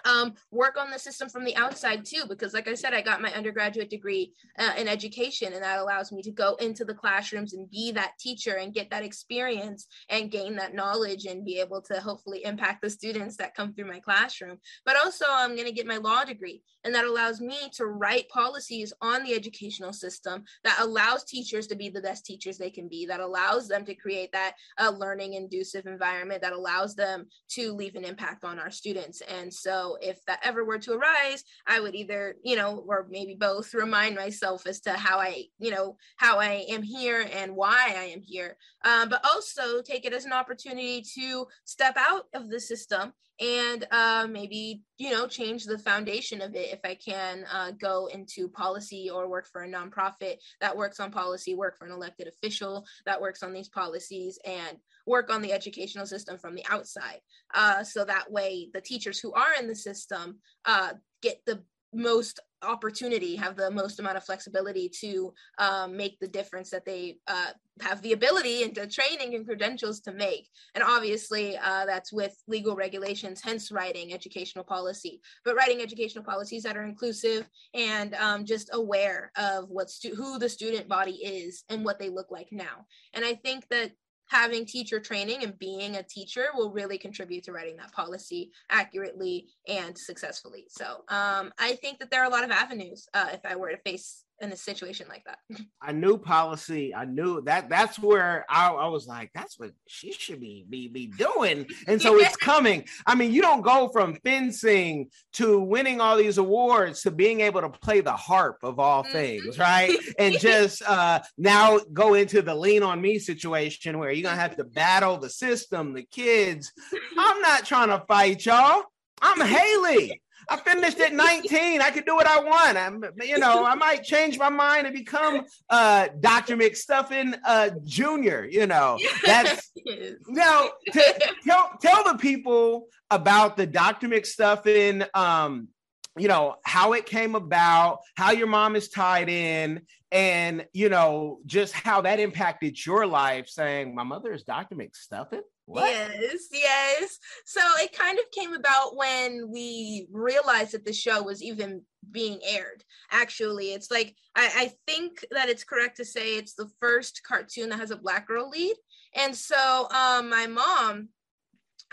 um, 0.04 0.34
work 0.52 0.78
on 0.78 0.92
the 0.92 1.00
system 1.00 1.30
from 1.30 1.46
the 1.46 1.56
outside 1.56 2.06
too 2.06 2.24
because 2.28 2.54
like 2.54 2.68
i 2.68 2.74
said 2.74 2.94
i 2.94 3.02
got 3.02 3.22
my 3.22 3.32
undergraduate 3.34 3.90
degree 3.90 4.34
uh, 4.60 4.74
in 4.78 4.88
education 4.88 5.54
and 5.54 5.64
that 5.64 5.80
allows 5.80 6.12
me 6.12 6.22
to 6.22 6.32
go 6.32 6.56
into 6.56 6.84
the 6.84 6.94
classrooms 6.94 7.54
and 7.54 7.70
be 7.70 7.92
that 7.92 8.14
teacher 8.20 8.56
and 8.56 8.74
get 8.74 8.90
that 8.90 9.04
experience 9.04 9.88
and 10.10 10.32
gain 10.32 10.56
that 10.56 10.74
knowledge 10.74 11.26
and 11.26 11.46
be 11.46 11.60
able 11.60 11.82
to 11.82 12.00
hopefully 12.00 12.44
impact 12.44 12.82
the 12.82 12.90
students 12.90 13.38
that 13.38 13.56
come 13.56 13.74
through 13.74 13.88
my 13.88 14.00
classroom. 14.00 14.58
But 14.86 14.98
also 14.98 15.26
i'm 15.30 15.56
going 15.56 15.68
to 15.68 15.74
get 15.74 15.88
my 15.88 15.98
law 15.98 16.24
degree 16.24 16.62
and 16.84 16.94
that 16.94 17.06
allows 17.06 17.42
me 17.42 17.58
to 17.74 17.86
write 17.86 18.30
policies 18.30 18.94
on 19.02 19.24
the 19.24 19.34
educational 19.34 19.94
system 19.94 20.44
that 20.64 20.78
allows 20.80 21.24
teachers 21.24 21.68
to 21.68 21.76
be 21.76 21.90
the 21.90 22.02
best 22.02 22.26
teachers 22.26 22.58
they 22.58 22.70
can 22.70 22.88
be 22.88 23.06
that 23.06 23.20
allows 23.20 23.68
them 23.68 23.86
to 23.86 23.96
create 23.96 24.32
that 24.32 24.54
uh, 24.80 24.92
learning 24.92 25.34
inducive 25.34 25.86
environment 25.86 26.42
that 26.42 26.54
allows 26.54 26.96
them 26.96 27.26
to 27.50 27.74
leave 27.74 27.96
an 27.96 28.06
impact 28.06 28.44
on 28.44 28.60
our 28.60 28.72
students. 28.72 29.22
And 29.22 29.54
so 29.54 29.85
if 30.02 30.24
that 30.26 30.39
ever 30.43 30.65
were 30.65 30.80
to 30.80 30.93
arise, 30.93 31.43
I 31.67 31.80
would 31.80 31.95
either, 31.95 32.36
you 32.43 32.56
know, 32.56 32.84
or 32.88 33.08
maybe 33.10 33.36
both 33.36 33.74
remind 33.74 34.15
myself 34.15 34.65
as 34.67 34.82
to 34.82 34.93
how 34.93 35.19
I, 35.19 35.45
you 35.60 35.71
know, 35.71 35.98
how 36.17 36.39
I 36.39 36.65
am 36.69 36.84
here 36.84 37.28
and 37.32 37.56
why 37.56 37.93
I 37.95 38.06
am 38.06 38.21
here. 38.21 38.58
Um, 38.84 39.10
but 39.10 39.24
also 39.24 39.82
take 39.82 40.06
it 40.06 40.13
as 40.13 40.26
an 40.26 40.34
opportunity 40.34 41.04
to 41.15 41.48
step 41.63 41.95
out 41.98 42.26
of 42.34 42.50
the 42.50 42.60
system 42.60 43.13
and 43.39 43.86
uh, 43.91 44.28
maybe 44.30 44.82
you 44.98 45.12
know 45.12 45.28
change 45.28 45.65
the 45.65 45.78
foundation 45.78 46.41
of 46.41 46.56
it 46.56 46.71
if 46.71 46.80
i 46.84 46.95
can 46.95 47.45
uh, 47.52 47.71
go 47.71 48.08
into 48.08 48.48
policy 48.48 49.10
or 49.10 49.28
work 49.28 49.48
for 49.52 49.63
a 49.63 49.69
nonprofit 49.69 50.36
that 50.62 50.76
works 50.76 51.00
on 51.00 51.12
policy 51.12 51.54
work 51.54 51.78
for 51.78 51.86
an 51.86 51.91
elected 51.91 52.28
official 52.28 52.86
that 53.06 53.21
works 53.21 53.43
on 53.43 53.54
these 53.54 53.69
policies 53.69 54.39
and 54.45 54.78
work 55.06 55.32
on 55.32 55.41
the 55.41 55.54
educational 55.54 56.06
system 56.06 56.38
from 56.38 56.56
the 56.56 56.65
outside. 56.69 57.19
Uh, 57.54 57.84
so 57.84 58.04
that 58.06 58.32
way 58.32 58.69
the 58.74 58.82
teachers 58.82 59.19
who 59.19 59.32
are 59.34 59.54
in 59.60 59.67
the 59.67 59.76
system 59.76 60.39
uh, 60.65 60.93
get 61.21 61.39
the 61.45 61.62
most 61.96 62.40
opportunity 62.62 63.36
have 63.36 63.56
the 63.56 63.72
most 63.72 64.00
amount 64.00 64.18
of 64.18 64.24
flexibility 64.24 64.90
to 64.90 65.34
um, 65.60 65.96
make 65.96 66.20
the 66.20 66.28
difference 66.28 66.70
that 66.72 66.86
they 66.86 67.18
uh, 67.28 67.52
have 67.82 68.02
the 68.02 68.14
ability 68.14 68.64
and 68.64 68.74
the 68.74 68.88
training 68.88 69.36
and 69.36 69.46
credentials 69.46 70.00
to 70.00 70.12
make. 70.12 70.50
And 70.74 70.84
obviously 70.84 71.58
uh, 71.58 71.86
that's 71.86 72.12
with 72.12 72.36
legal 72.48 72.76
regulations 72.76 73.42
hence 73.44 73.72
writing 73.72 74.14
educational 74.14 74.64
policy. 74.64 75.22
But 75.44 75.56
writing 75.56 75.82
educational 75.82 76.24
policies 76.24 76.64
that 76.64 76.78
are 76.78 76.86
inclusive 76.86 77.48
and 77.74 78.16
um, 78.16 78.46
just 78.46 78.70
aware 78.74 79.32
of 79.38 79.70
what 79.70 79.90
stu- 79.90 80.16
who 80.16 80.40
the 80.40 80.50
student 80.50 80.88
body 80.88 81.16
is 81.24 81.64
and 81.70 81.86
what 81.86 82.00
they 82.00 82.10
look 82.10 82.32
like 82.32 82.48
now. 82.52 82.86
And 83.14 83.24
i 83.24 83.34
think 83.34 83.68
that 83.70 83.92
having 84.28 84.66
teacher 84.66 85.00
training 85.00 85.44
and 85.44 85.58
being 85.60 85.96
a 85.96 86.04
teacher 86.04 86.48
will 86.56 86.72
really 86.72 86.98
contribute 86.98 87.44
to 87.44 87.52
writing 87.52 87.78
that 87.78 87.92
policy 87.92 88.52
accurately 88.70 89.48
and 89.68 89.98
successfully. 89.98 90.66
So 90.70 91.04
um, 91.10 91.54
I 91.60 91.78
think 91.82 92.00
that 92.00 92.12
there 92.12 92.22
are 92.22 92.28
a 92.28 92.30
lot 92.30 92.44
of 92.44 92.52
avenues 92.52 93.08
uh, 93.14 93.30
if 93.34 93.42
I 93.46 93.56
were 93.56 93.72
to 93.72 93.78
face 93.78 94.25
in 94.41 94.52
a 94.52 94.58
situation 94.58 95.08
like 95.10 95.24
that. 95.26 95.39
I 95.82 95.91
knew 95.91 96.17
policy. 96.17 96.93
I 96.93 97.06
knew 97.06 97.41
that 97.41 97.69
that's 97.69 97.98
where 98.00 98.45
I, 98.50 98.69
I 98.69 98.88
was 98.88 99.08
like, 99.08 99.32
that's 99.34 99.60
what 99.60 99.71
she 99.88 100.12
should 100.12 100.39
be 100.39 100.65
be 100.69 100.88
be 100.88 101.08
doing. 101.08 101.67
And 101.88 102.02
so 102.02 102.17
it's 102.17 102.36
coming. 102.52 102.86
I 103.06 103.15
mean, 103.15 103.32
you 103.32 103.41
don't 103.41 103.62
go 103.62 103.89
from 103.89 104.15
fencing 104.24 105.10
to 105.34 105.60
winning 105.60 106.02
all 106.02 106.17
these 106.17 106.38
awards 106.38 107.02
to 107.04 107.12
being 107.12 107.41
able 107.41 107.62
to 107.62 107.69
play 107.69 108.02
the 108.02 108.13
harp 108.13 108.58
of 108.63 108.80
all 108.80 109.04
mm-hmm. 109.04 109.13
things, 109.13 109.60
right? 109.60 109.95
and 110.19 110.39
just 110.39 110.82
uh 110.84 111.21
now 111.38 111.80
go 111.93 112.13
into 112.13 112.41
the 112.41 112.56
lean 112.56 112.84
on 112.84 113.02
me 113.02 113.19
situation 113.19 113.98
where 113.98 114.12
you're 114.12 114.24
gonna 114.24 114.39
have 114.39 114.58
to 114.58 114.63
battle 114.63 115.17
the 115.17 115.30
system, 115.30 115.93
the 115.93 116.04
kids. 116.04 116.71
I'm 117.17 117.41
not 117.41 117.65
trying 117.65 117.89
to 117.89 118.04
fight 118.08 118.45
y'all. 118.45 118.84
I'm 119.21 119.39
Haley. 119.41 120.21
I 120.50 120.58
finished 120.58 121.00
at 121.00 121.14
19. 121.14 121.82
I 121.82 121.92
could 121.92 122.06
do 122.06 122.16
what 122.16 122.28
I 122.28 122.40
want. 122.40 122.78
I'm, 122.78 123.04
you 123.24 123.38
know, 123.38 123.66
I 123.66 123.76
might 123.76 124.04
change 124.04 124.38
my 124.38 124.50
mind 124.50 124.88
and 124.88 124.96
become 124.96 125.46
uh, 125.70 126.08
Dr. 126.20 126.58
McStuffin 126.58 127.38
uh, 127.46 127.72
Jr. 127.84 128.46
You 128.46 128.68
know, 128.68 129.00
that's 129.26 129.72
now 130.28 130.70
know, 130.96 131.42
tell 131.42 131.72
tell 131.82 132.04
the 132.04 132.18
people 132.18 132.88
about 133.10 133.58
the 133.58 133.66
Dr. 133.66 134.08
McStuffin. 134.08 135.08
Um, 135.16 135.70
you 136.18 136.28
know 136.28 136.56
how 136.64 136.94
it 136.94 137.06
came 137.06 137.36
about, 137.36 138.00
how 138.16 138.32
your 138.32 138.48
mom 138.48 138.76
is 138.76 138.90
tied 138.90 139.30
in, 139.30 139.82
and 140.12 140.66
you 140.74 140.90
know 140.90 141.40
just 141.46 141.74
how 141.74 142.02
that 142.02 142.20
impacted 142.20 142.84
your 142.86 143.06
life. 143.06 143.50
Saying 143.50 143.94
my 143.94 144.04
mother 144.04 144.32
is 144.32 144.44
Dr. 144.44 144.76
McStuffin. 144.76 145.42
What? 145.65 145.89
Yes, 145.89 146.47
yes. 146.51 147.19
So 147.45 147.60
it 147.80 147.97
kind 147.97 148.19
of 148.19 148.25
came 148.32 148.54
about 148.54 148.95
when 148.95 149.49
we 149.51 150.08
realized 150.12 150.73
that 150.73 150.86
the 150.86 150.93
show 150.93 151.23
was 151.23 151.41
even 151.41 151.82
being 152.12 152.39
aired. 152.47 152.84
Actually, 153.12 153.73
it's 153.73 153.89
like 153.89 154.15
I, 154.36 154.51
I 154.56 154.71
think 154.86 155.25
that 155.32 155.49
it's 155.49 155.63
correct 155.63 155.97
to 155.97 156.06
say 156.06 156.38
it's 156.38 156.54
the 156.54 156.69
first 156.80 157.21
cartoon 157.28 157.69
that 157.69 157.80
has 157.80 157.91
a 157.91 157.97
black 157.97 158.28
girl 158.28 158.49
lead. 158.49 158.75
And 159.15 159.36
so 159.36 159.88
um, 159.89 160.30
my 160.30 160.45
mom 160.45 161.10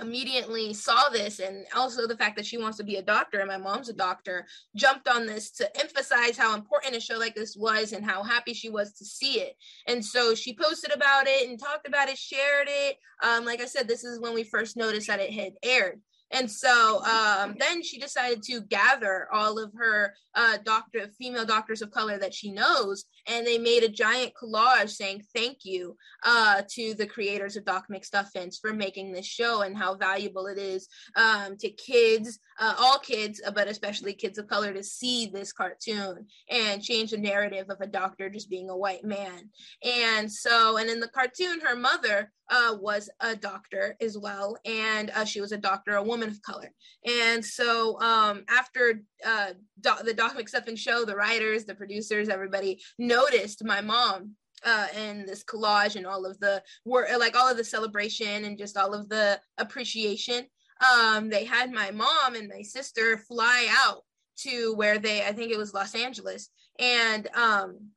immediately 0.00 0.72
saw 0.72 1.08
this 1.10 1.38
and 1.38 1.66
also 1.76 2.06
the 2.06 2.16
fact 2.16 2.36
that 2.36 2.46
she 2.46 2.58
wants 2.58 2.78
to 2.78 2.84
be 2.84 2.96
a 2.96 3.02
doctor 3.02 3.38
and 3.38 3.48
my 3.48 3.58
mom's 3.58 3.88
a 3.88 3.92
doctor 3.92 4.46
jumped 4.74 5.06
on 5.06 5.26
this 5.26 5.50
to 5.50 5.80
emphasize 5.80 6.36
how 6.36 6.54
important 6.54 6.96
a 6.96 7.00
show 7.00 7.18
like 7.18 7.34
this 7.34 7.56
was 7.56 7.92
and 7.92 8.04
how 8.04 8.22
happy 8.22 8.54
she 8.54 8.70
was 8.70 8.92
to 8.94 9.04
see 9.04 9.40
it. 9.40 9.54
And 9.86 10.04
so 10.04 10.34
she 10.34 10.56
posted 10.56 10.92
about 10.92 11.26
it 11.26 11.48
and 11.48 11.58
talked 11.58 11.86
about 11.86 12.08
it 12.08 12.18
shared 12.18 12.68
it. 12.70 12.96
Um, 13.22 13.44
like 13.44 13.60
i 13.60 13.66
said 13.66 13.86
this 13.86 14.02
is 14.02 14.18
when 14.18 14.34
we 14.34 14.42
first 14.42 14.76
noticed 14.76 15.06
that 15.06 15.20
it 15.20 15.32
had 15.32 15.52
aired 15.62 16.00
and 16.32 16.50
so 16.50 17.02
um, 17.04 17.54
then 17.58 17.82
she 17.82 17.98
decided 17.98 18.42
to 18.44 18.62
gather 18.62 19.28
all 19.32 19.58
of 19.58 19.72
her 19.76 20.14
uh, 20.34 20.58
doctor, 20.64 21.08
female 21.18 21.44
doctors 21.44 21.82
of 21.82 21.90
color 21.90 22.18
that 22.18 22.34
she 22.34 22.50
knows, 22.50 23.04
and 23.28 23.46
they 23.46 23.58
made 23.58 23.82
a 23.82 23.88
giant 23.88 24.32
collage 24.40 24.90
saying 24.90 25.22
thank 25.34 25.58
you 25.64 25.96
uh, 26.24 26.62
to 26.70 26.94
the 26.94 27.06
creators 27.06 27.56
of 27.56 27.64
Doc 27.64 27.86
McStuffins 27.90 28.56
for 28.60 28.72
making 28.72 29.12
this 29.12 29.26
show 29.26 29.62
and 29.62 29.76
how 29.76 29.94
valuable 29.94 30.46
it 30.46 30.58
is 30.58 30.88
um, 31.16 31.56
to 31.58 31.70
kids, 31.70 32.38
uh, 32.62 32.74
all 32.78 32.98
kids, 33.00 33.42
but 33.56 33.66
especially 33.66 34.12
kids 34.14 34.38
of 34.38 34.46
color, 34.46 34.72
to 34.72 34.84
see 34.84 35.26
this 35.26 35.52
cartoon 35.52 36.24
and 36.48 36.80
change 36.80 37.10
the 37.10 37.18
narrative 37.18 37.66
of 37.68 37.80
a 37.80 37.86
doctor 37.88 38.30
just 38.30 38.48
being 38.48 38.70
a 38.70 38.76
white 38.76 39.04
man. 39.04 39.50
And 39.84 40.30
so, 40.30 40.76
and 40.76 40.88
in 40.88 41.00
the 41.00 41.08
cartoon, 41.08 41.58
her 41.60 41.74
mother 41.74 42.30
uh, 42.50 42.76
was 42.80 43.10
a 43.18 43.34
doctor 43.34 43.96
as 44.00 44.16
well, 44.16 44.56
and 44.64 45.10
uh, 45.10 45.24
she 45.24 45.40
was 45.40 45.50
a 45.50 45.56
doctor, 45.56 45.96
a 45.96 46.02
woman 46.02 46.28
of 46.28 46.40
color. 46.42 46.70
And 47.04 47.44
so 47.44 48.00
um, 48.00 48.44
after 48.48 49.02
uh, 49.26 49.54
Do- 49.80 50.04
the 50.04 50.14
Doc 50.14 50.36
McStuffin 50.36 50.78
show, 50.78 51.04
the 51.04 51.16
writers, 51.16 51.64
the 51.64 51.74
producers, 51.74 52.28
everybody 52.28 52.80
noticed 52.96 53.64
my 53.64 53.80
mom 53.80 54.36
uh, 54.64 54.86
and 54.94 55.28
this 55.28 55.42
collage 55.42 55.96
and 55.96 56.06
all 56.06 56.24
of 56.24 56.38
the 56.38 56.62
work, 56.84 57.08
like 57.18 57.36
all 57.36 57.50
of 57.50 57.56
the 57.56 57.64
celebration 57.64 58.44
and 58.44 58.56
just 58.56 58.76
all 58.76 58.94
of 58.94 59.08
the 59.08 59.40
appreciation. 59.58 60.46
Um, 60.82 61.30
they 61.30 61.44
had 61.44 61.72
my 61.72 61.90
mom 61.90 62.34
and 62.34 62.48
my 62.48 62.62
sister 62.62 63.18
fly 63.18 63.68
out 63.70 64.04
to 64.38 64.74
where 64.74 64.98
they 64.98 65.24
I 65.24 65.32
think 65.32 65.52
it 65.52 65.58
was 65.58 65.74
Los 65.74 65.94
Angeles. 65.94 66.48
And 66.78 67.28
um 67.34 67.90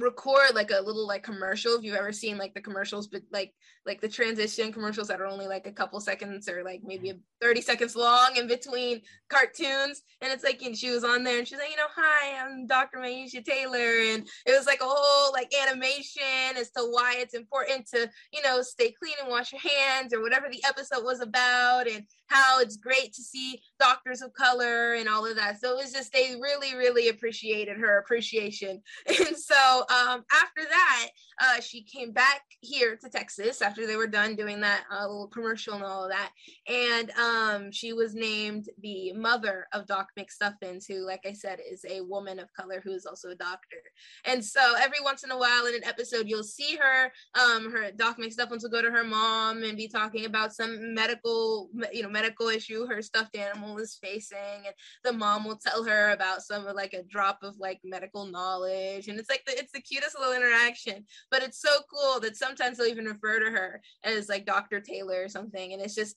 record 0.00 0.54
like 0.54 0.70
a 0.70 0.80
little 0.80 1.06
like 1.06 1.22
commercial 1.22 1.74
if 1.74 1.82
you've 1.82 1.96
ever 1.96 2.12
seen 2.12 2.38
like 2.38 2.54
the 2.54 2.60
commercials 2.60 3.06
but 3.08 3.20
like 3.30 3.52
like 3.84 4.00
the 4.00 4.08
transition 4.08 4.72
commercials 4.72 5.08
that 5.08 5.20
are 5.20 5.26
only 5.26 5.46
like 5.46 5.66
a 5.66 5.72
couple 5.72 6.00
seconds 6.00 6.48
or 6.48 6.64
like 6.64 6.80
maybe 6.82 7.10
mm-hmm. 7.10 7.18
30 7.42 7.60
seconds 7.60 7.96
long 7.96 8.36
in 8.36 8.46
between 8.46 9.02
cartoons 9.28 10.02
and 10.22 10.32
it's 10.32 10.44
like 10.44 10.62
and 10.62 10.76
she 10.76 10.90
was 10.90 11.04
on 11.04 11.22
there 11.24 11.38
and 11.38 11.46
she's 11.46 11.58
like 11.58 11.70
you 11.70 11.76
know 11.76 11.82
hi 11.94 12.42
i'm 12.42 12.66
dr 12.66 12.96
Myiesha 12.96 13.44
taylor 13.44 14.14
and 14.14 14.26
it 14.46 14.56
was 14.56 14.66
like 14.66 14.80
a 14.80 14.86
whole 14.86 15.32
like 15.32 15.52
animation 15.68 16.56
as 16.56 16.70
to 16.70 16.82
why 16.90 17.16
it's 17.18 17.34
important 17.34 17.86
to 17.88 18.08
you 18.32 18.42
know 18.42 18.62
stay 18.62 18.92
clean 18.92 19.14
and 19.20 19.30
wash 19.30 19.52
your 19.52 19.60
hands 19.60 20.14
or 20.14 20.22
whatever 20.22 20.46
the 20.50 20.62
episode 20.66 21.04
was 21.04 21.20
about 21.20 21.86
and 21.86 22.04
how 22.32 22.60
it's 22.60 22.76
great 22.76 23.12
to 23.12 23.22
see 23.22 23.60
doctors 23.78 24.22
of 24.22 24.32
color 24.32 24.94
and 24.94 25.08
all 25.08 25.26
of 25.26 25.36
that. 25.36 25.60
So 25.60 25.72
it 25.72 25.82
was 25.82 25.92
just 25.92 26.12
they 26.12 26.36
really 26.40 26.74
really 26.74 27.08
appreciated 27.08 27.76
her 27.78 27.98
appreciation. 27.98 28.82
And 29.22 29.36
so 29.36 29.81
um, 29.90 30.24
after 30.32 30.62
that, 30.68 31.08
uh, 31.40 31.60
she 31.60 31.82
came 31.82 32.12
back 32.12 32.42
here 32.60 32.96
to 32.96 33.08
Texas 33.08 33.62
after 33.62 33.86
they 33.86 33.96
were 33.96 34.06
done 34.06 34.36
doing 34.36 34.60
that 34.60 34.84
uh, 34.92 35.06
little 35.06 35.28
commercial 35.28 35.74
and 35.74 35.84
all 35.84 36.04
of 36.04 36.10
that. 36.10 36.30
And 36.68 37.10
um, 37.12 37.72
she 37.72 37.92
was 37.92 38.14
named 38.14 38.66
the 38.80 39.12
mother 39.12 39.66
of 39.72 39.86
Doc 39.86 40.08
McStuffins, 40.18 40.84
who, 40.86 41.06
like 41.06 41.22
I 41.26 41.32
said, 41.32 41.58
is 41.60 41.84
a 41.88 42.02
woman 42.02 42.38
of 42.38 42.52
color 42.54 42.80
who 42.84 42.92
is 42.92 43.06
also 43.06 43.30
a 43.30 43.34
doctor. 43.34 43.78
And 44.24 44.44
so 44.44 44.74
every 44.78 45.00
once 45.02 45.24
in 45.24 45.30
a 45.30 45.38
while 45.38 45.66
in 45.66 45.74
an 45.74 45.84
episode, 45.84 46.28
you'll 46.28 46.44
see 46.44 46.76
her, 46.76 47.12
um, 47.40 47.72
her 47.72 47.90
Doc 47.92 48.18
McStuffins 48.18 48.62
will 48.62 48.70
go 48.70 48.82
to 48.82 48.90
her 48.90 49.04
mom 49.04 49.62
and 49.62 49.76
be 49.76 49.88
talking 49.88 50.26
about 50.26 50.54
some 50.54 50.94
medical, 50.94 51.70
you 51.92 52.02
know, 52.02 52.08
medical 52.08 52.48
issue 52.48 52.86
her 52.86 53.02
stuffed 53.02 53.36
animal 53.36 53.78
is 53.78 53.98
facing. 54.02 54.38
And 54.66 54.74
the 55.04 55.12
mom 55.12 55.44
will 55.44 55.56
tell 55.58 55.84
her 55.84 56.10
about 56.10 56.42
some 56.42 56.64
like 56.64 56.92
a 56.92 57.02
drop 57.02 57.38
of 57.42 57.56
like 57.58 57.80
medical 57.84 58.26
knowledge. 58.26 59.08
And 59.08 59.18
it's 59.18 59.30
like, 59.30 59.42
it's 59.46 59.71
the 59.72 59.80
cutest 59.80 60.18
little 60.18 60.34
interaction 60.34 61.04
but 61.30 61.42
it's 61.42 61.60
so 61.60 61.70
cool 61.92 62.20
that 62.20 62.36
sometimes 62.36 62.78
they'll 62.78 62.86
even 62.86 63.06
refer 63.06 63.40
to 63.40 63.50
her 63.50 63.80
as 64.04 64.28
like 64.28 64.46
Dr. 64.46 64.80
Taylor 64.80 65.24
or 65.24 65.28
something. 65.28 65.72
And 65.72 65.82
it's 65.82 65.94
just, 65.94 66.16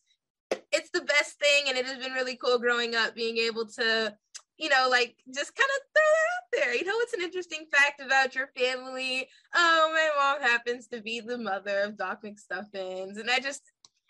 it's 0.72 0.90
the 0.92 1.02
best 1.02 1.40
thing. 1.40 1.66
And 1.68 1.78
it 1.78 1.86
has 1.86 1.98
been 1.98 2.14
really 2.14 2.36
cool 2.36 2.60
growing 2.60 2.96
up 2.96 3.16
being 3.16 3.38
able 3.38 3.66
to, 3.68 4.16
you 4.58 4.70
know, 4.70 4.88
like 4.90 5.16
just 5.34 5.56
kind 5.56 5.70
of 5.76 5.82
throw 5.94 6.04
that 6.12 6.64
out 6.64 6.66
there. 6.66 6.76
You 6.76 6.86
know, 6.86 6.94
it's 6.98 7.14
an 7.14 7.22
interesting 7.22 7.66
fact 7.72 8.02
about 8.02 8.36
your 8.36 8.48
family. 8.58 9.28
Oh, 9.54 9.92
my 9.94 10.10
mom 10.18 10.50
happens 10.50 10.88
to 10.88 11.02
be 11.02 11.22
the 11.22 11.38
mother 11.38 11.82
of 11.82 11.98
Doc 11.98 12.24
McStuffins. 12.24 13.20
And 13.20 13.30
I 13.30 13.40
just, 13.40 13.62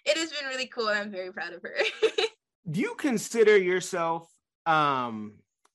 it 0.06 0.18
has 0.18 0.32
been 0.32 0.48
really 0.48 0.68
cool. 0.68 0.88
I'm 0.88 1.12
very 1.12 1.32
proud 1.32 1.54
of 1.54 1.62
her. 1.62 1.76
do 2.72 2.80
you 2.80 2.96
consider 2.96 3.58
yourself, 3.58 4.28
um, 4.66 5.34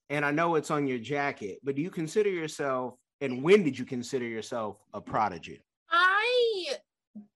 and 0.09 0.25
I 0.25 0.33
know 0.33 0.57
it's 0.57 0.73
on 0.73 0.89
your 0.89 0.99
jacket, 0.99 1.59
but 1.63 1.77
do 1.77 1.83
you 1.83 1.91
consider 1.91 2.31
yourself 2.31 3.00
and 3.21 3.43
when 3.43 3.63
did 3.63 3.79
you 3.79 3.85
consider 3.85 4.27
yourself 4.27 4.79
a 4.95 5.01
prodigy? 5.01 5.63
I 5.91 6.75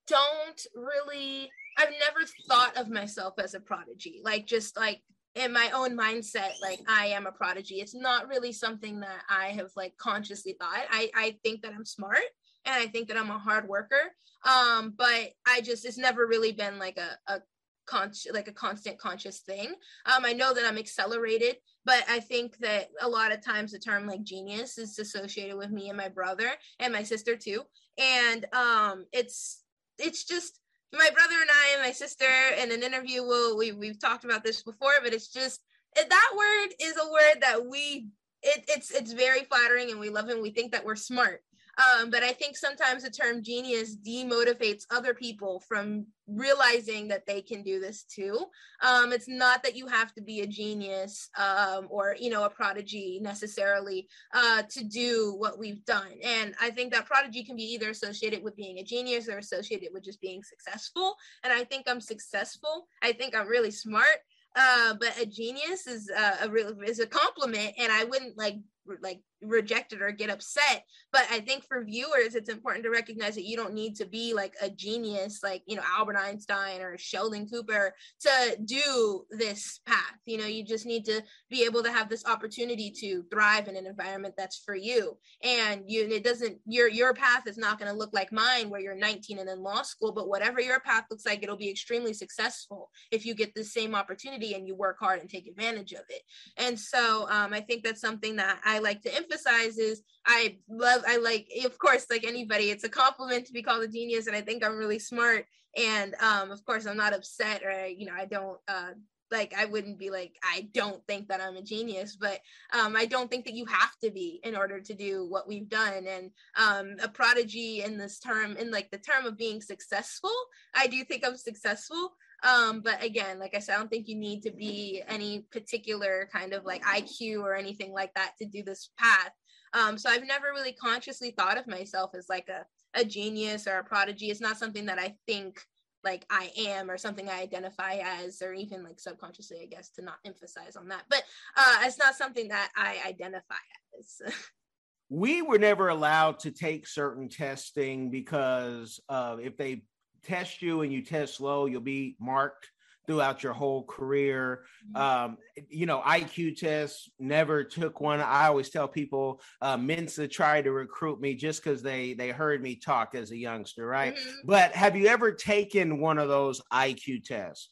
don't 0.07 0.67
really 0.75 1.51
I've 1.77 1.91
never 1.91 2.27
thought 2.49 2.77
of 2.77 2.89
myself 2.89 3.35
as 3.39 3.55
a 3.55 3.61
prodigy. 3.61 4.21
Like 4.23 4.47
just 4.47 4.77
like 4.77 5.01
in 5.35 5.53
my 5.53 5.71
own 5.75 5.97
mindset 5.97 6.53
like 6.63 6.81
I 6.89 7.07
am 7.07 7.27
a 7.27 7.33
prodigy. 7.33 7.77
It's 7.77 7.95
not 7.95 8.29
really 8.29 8.53
something 8.53 9.01
that 9.01 9.23
I 9.29 9.47
have 9.49 9.71
like 9.77 9.97
consciously 9.97 10.57
thought. 10.61 10.85
I 10.91 11.11
I 11.15 11.37
think 11.43 11.63
that 11.63 11.73
I'm 11.75 11.85
smart 11.85 12.23
and 12.65 12.75
I 12.75 12.87
think 12.87 13.09
that 13.09 13.17
I'm 13.17 13.31
a 13.31 13.39
hard 13.39 13.69
worker. 13.69 14.13
Um 14.47 14.95
but 14.97 15.31
I 15.47 15.61
just 15.63 15.85
it's 15.85 15.99
never 15.99 16.27
really 16.27 16.53
been 16.53 16.79
like 16.79 16.99
a 16.99 17.33
a 17.33 17.41
con- 17.87 18.13
like 18.33 18.49
a 18.49 18.53
constant 18.53 18.99
conscious 18.99 19.41
thing. 19.41 19.75
Um, 20.07 20.25
I 20.25 20.33
know 20.33 20.55
that 20.55 20.65
I'm 20.65 20.79
accelerated, 20.79 21.57
but 21.85 22.05
I 22.09 22.21
think 22.21 22.59
that 22.59 22.89
a 23.01 23.09
lot 23.09 23.33
of 23.33 23.45
times 23.45 23.73
the 23.73 23.79
term 23.79 24.07
like 24.07 24.23
genius 24.23 24.79
is 24.79 24.99
associated 24.99 25.57
with 25.57 25.71
me 25.71 25.89
and 25.89 25.99
my 25.99 26.09
brother 26.09 26.51
and 26.81 26.93
my 26.93 27.03
sister 27.03 27.37
too. 27.37 27.63
And 27.99 28.47
um, 28.55 29.07
it's 29.13 29.63
it's 29.99 30.25
just 30.25 30.61
my 30.93 31.11
brother 31.13 31.35
and 31.41 31.51
I 31.51 31.75
and 31.75 31.83
my 31.83 31.93
sister 31.93 32.27
in 32.61 32.73
an 32.73 32.83
interview. 32.83 33.23
Will 33.23 33.57
we 33.57 33.73
we've 33.73 34.01
talked 34.01 34.25
about 34.25 34.45
this 34.45 34.63
before, 34.63 34.93
but 35.03 35.13
it's 35.13 35.29
just 35.29 35.61
that 35.95 36.31
word 36.37 36.75
is 36.81 36.97
a 36.97 37.13
word 37.13 37.41
that 37.43 37.67
we 37.67 38.09
it, 38.43 38.65
it's 38.69 38.91
it's 38.91 39.13
very 39.13 39.45
flattering 39.45 39.91
and 39.91 40.01
we 40.01 40.11
love. 40.11 40.29
And 40.29 40.43
we 40.43 40.51
think 40.51 40.73
that 40.73 40.85
we're 40.85 40.97
smart 40.97 41.43
um, 41.79 42.11
but 42.11 42.23
I 42.23 42.33
think 42.33 42.57
sometimes 42.57 43.03
the 43.03 43.11
term 43.11 43.43
genius 43.43 43.97
demotivates 43.97 44.85
other 44.91 45.15
people 45.15 45.61
from 45.61 46.07
realizing 46.27 47.09
that 47.09 47.27
they 47.27 47.43
can 47.43 47.63
do 47.63 47.81
this 47.81 48.05
too. 48.05 48.47
Um, 48.83 49.13
it's 49.13 49.29
not 49.29 49.63
that 49.63 49.77
you 49.77 49.87
have 49.87 50.15
to 50.15 50.23
be 50.23 50.41
a 50.41 50.47
genius 50.47 51.29
um, 51.37 51.87
or 51.91 52.17
you 52.19 52.31
know 52.31 52.45
a 52.45 52.51
prodigy 52.51 53.19
necessarily 53.23 54.09
uh, 54.33 54.63
to 54.71 54.85
do 54.85 55.35
what 55.37 55.59
we've 55.59 55.85
done. 55.85 56.13
And 56.23 56.55
I 56.61 56.71
think 56.71 56.93
that 56.93 57.07
prodigy 57.07 57.45
can 57.45 57.57
be 57.57 57.65
either 57.75 57.91
associated 57.91 58.43
with 58.43 58.57
being 58.57 58.79
a 58.79 58.85
genius 58.85 59.29
or 59.29 59.39
associated 59.39 59.89
with 59.93 60.05
just 60.05 60.21
being 60.21 60.43
successful. 60.43 61.17
And 61.43 61.53
I 61.53 61.65
think 61.65 61.85
I'm 61.89 62.01
successful. 62.01 62.87
I 63.03 63.13
think 63.13 63.37
I'm 63.37 63.49
really 63.49 63.71
smart. 63.71 64.19
Uh, 64.57 64.95
but 65.01 65.19
a 65.21 65.27
genius 65.27 65.87
is 65.89 66.09
uh, 66.17 66.37
a 66.43 66.49
real 66.49 66.75
is 66.87 67.01
a 67.01 67.07
compliment, 67.07 67.75
and 67.77 67.91
I 67.91 68.05
wouldn't 68.05 68.39
like 68.39 68.57
like 69.03 69.21
reject 69.49 69.93
it 69.93 70.03
or 70.03 70.11
get 70.11 70.31
upset. 70.31 70.85
But 71.13 71.27
i 71.31 71.41
think 71.41 71.65
for 71.65 71.85
viewers 71.85 72.35
it's 72.35 72.49
important 72.49 72.85
to 72.85 72.91
recognize 72.91 73.35
that 73.35 73.47
you 73.47 73.57
don't 73.57 73.75
need 73.75 73.97
to 73.97 74.07
be 74.07 74.35
like 74.35 74.55
a 74.61 74.69
genius 74.69 75.41
like 75.43 75.63
you 75.67 75.77
know 75.77 75.83
albert 75.97 76.17
einstein 76.17 76.81
or 76.81 76.99
sheldon 76.99 77.49
cooper 77.49 77.95
to 78.21 78.57
do 78.65 79.25
this 79.31 79.81
path. 79.87 80.19
You 80.27 80.39
know 80.39 80.47
you 80.47 80.65
just 80.65 80.87
need 80.87 81.05
to 81.07 81.23
be 81.51 81.65
able 81.65 81.83
to 81.83 81.93
have 81.93 82.09
this 82.09 82.25
opportunity 82.27 82.91
to 83.01 83.25
thrive 83.31 83.69
in 83.69 83.77
an 83.77 83.87
environment 83.87 84.35
that's 84.37 84.59
for 84.59 84.75
you. 84.75 85.17
And 85.43 85.85
you 85.87 86.07
it 86.09 86.25
doesn't 86.25 86.59
your 86.67 86.89
your 86.89 87.15
path 87.15 87.47
is 87.47 87.59
not 87.59 87.79
going 87.79 87.91
to 87.91 87.97
look 87.97 88.11
like 88.13 88.33
mine 88.33 88.71
where 88.71 88.81
you're 88.81 88.95
19 88.95 89.39
and 89.39 89.49
in 89.49 89.63
law 89.63 89.83
school 89.83 90.13
but 90.13 90.29
whatever 90.29 90.61
your 90.61 90.81
path 90.81 91.05
looks 91.11 91.27
like 91.27 91.43
it'll 91.43 91.57
be 91.57 91.71
extremely 91.71 92.13
successful 92.13 92.91
if 93.11 93.25
you 93.27 93.35
get 93.35 93.55
the 93.55 93.65
same 93.65 93.95
opportunity 93.95 94.55
and 94.55 94.67
you 94.67 94.75
work 94.75 94.97
hard 94.99 95.21
and 95.21 95.29
take 95.29 95.47
advantage 95.47 95.93
of 95.93 96.03
it. 96.09 96.23
And 96.57 96.79
so 96.79 97.29
um, 97.31 97.53
i 97.53 97.61
think 97.61 97.85
that's 97.85 98.01
something 98.01 98.37
that 98.37 98.61
i 98.65 98.79
like 98.79 99.03
to 99.03 99.15
emphasize 99.15 99.34
emphasizes 99.35 100.03
I 100.27 100.57
love, 100.69 101.03
I 101.07 101.19
like, 101.19 101.49
of 101.65 101.79
course, 101.79 102.07
like 102.11 102.25
anybody, 102.25 102.71
it's 102.71 102.85
a 102.85 102.89
compliment 102.89 103.47
to 103.47 103.53
be 103.53 103.63
called 103.63 103.85
a 103.85 103.89
genius. 103.89 104.27
And 104.27 104.35
I 104.35 104.41
think 104.41 104.65
I'm 104.65 104.77
really 104.77 104.99
smart. 104.99 105.47
And 105.77 106.15
um, 106.21 106.51
of 106.51 106.65
course, 106.65 106.87
I'm 106.87 106.97
not 106.97 107.15
upset 107.15 107.63
or, 107.63 107.87
you 107.87 108.07
know, 108.07 108.15
I 108.17 108.25
don't, 108.25 108.59
uh, 108.67 108.93
like 109.31 109.55
I 109.57 109.65
wouldn't 109.65 109.99
be 109.99 110.11
like 110.11 110.37
I 110.45 110.69
don't 110.73 111.05
think 111.07 111.29
that 111.29 111.41
I'm 111.41 111.57
a 111.57 111.63
genius, 111.63 112.15
but 112.15 112.39
um, 112.73 112.95
I 112.95 113.05
don't 113.05 113.29
think 113.29 113.45
that 113.47 113.55
you 113.55 113.65
have 113.67 113.99
to 114.03 114.11
be 114.11 114.39
in 114.45 114.55
order 114.55 114.81
to 114.81 114.95
do 114.95 115.27
what 115.27 115.49
we've 115.49 115.69
done. 115.69 116.07
And 116.07 116.31
um, 116.57 116.97
a 117.03 117.09
prodigy 117.09 117.83
in 117.83 117.97
this 117.99 118.19
term, 118.19 118.57
in 118.57 118.71
like 118.71 118.91
the 118.91 118.99
term 118.99 119.27
of 119.27 119.37
being 119.37 119.61
successful, 119.61 120.31
I 120.75 120.87
do 120.87 121.03
think 121.05 121.27
I'm 121.27 121.37
successful. 121.37 122.13
Um, 122.45 122.81
but 122.81 123.03
again, 123.03 123.39
like 123.39 123.55
I 123.55 123.59
said, 123.59 123.75
I 123.75 123.79
don't 123.79 123.89
think 123.89 124.07
you 124.07 124.17
need 124.17 124.43
to 124.43 124.51
be 124.51 125.03
any 125.09 125.47
particular 125.51 126.29
kind 126.33 126.53
of 126.53 126.65
like 126.65 126.85
IQ 126.85 127.41
or 127.41 127.55
anything 127.55 127.93
like 127.93 128.13
that 128.15 128.33
to 128.39 128.45
do 128.47 128.63
this 128.63 128.91
path. 128.99 129.31
Um, 129.73 129.99
so 129.99 130.11
I've 130.11 130.27
never 130.27 130.49
really 130.53 130.73
consciously 130.73 131.33
thought 131.33 131.59
of 131.59 131.67
myself 131.67 132.13
as 132.17 132.29
like 132.29 132.49
a, 132.49 132.65
a 132.95 133.05
genius 133.05 133.67
or 133.67 133.79
a 133.79 133.85
prodigy. 133.85 134.31
It's 134.31 134.41
not 134.41 134.59
something 134.59 134.87
that 134.87 134.99
I 134.99 135.17
think 135.27 135.59
like 136.05 136.27
I 136.31 136.53
am 136.57 136.91
or 136.91 136.99
something 136.99 137.29
I 137.29 137.41
identify 137.41 138.01
as, 138.03 138.43
or 138.43 138.53
even 138.53 138.85
like 138.85 139.01
subconsciously, 139.01 139.61
I 139.63 139.67
guess, 139.67 139.89
to 139.93 140.03
not 140.03 140.19
emphasize 140.25 140.77
on 140.77 140.89
that. 140.89 141.05
But 141.09 141.25
uh, 141.57 141.79
it's 141.83 141.99
not 141.99 142.15
something 142.15 142.49
that 142.49 142.71
I 142.77 142.99
identify 143.07 143.55
as. 143.99 144.35
we 145.09 145.43
were 145.43 145.59
never 145.59 145.89
allowed 145.89 146.41
to 146.41 146.51
take 146.51 146.87
certain 146.87 147.29
testing 147.29 148.11
because 148.11 149.01
uh, 149.09 149.37
if 149.41 149.57
they 149.57 149.83
test 150.25 150.63
you 150.63 150.83
and 150.83 150.93
you 150.93 151.03
test 151.03 151.41
low, 151.41 151.67
you'll 151.67 151.81
be 151.81 152.17
marked 152.21 152.71
throughout 153.07 153.43
your 153.43 153.53
whole 153.53 153.85
career. 153.85 154.65
Mm-hmm. 154.95 154.97
Um, 154.97 155.39
you 155.69 155.87
know, 155.87 156.01
IQ 156.01 156.59
tests, 156.59 157.11
never 157.19 157.65
took 157.65 158.01
one. 158.01 158.21
I 158.21 158.47
always 158.47 158.71
tell 158.71 158.89
people 158.89 159.41
uh, 159.61 159.77
Mensa 159.77 160.27
tried 160.27 160.65
to 160.65 160.73
recruit 160.73 161.21
me 161.21 161.35
just 161.35 161.63
because 161.63 161.83
they 161.83 162.15
they 162.15 162.31
heard 162.31 162.63
me 162.63 162.77
talk 162.77 163.15
as 163.15 163.31
a 163.31 163.37
youngster, 163.37 163.87
right? 163.87 164.15
Mm-hmm. 164.15 164.47
But 164.47 164.73
have 164.73 164.97
you 164.97 165.07
ever 165.09 165.33
taken 165.33 166.01
one 166.01 166.19
of 166.19 166.29
those 166.29 166.61
IQ 166.73 167.25
tests? 167.25 167.71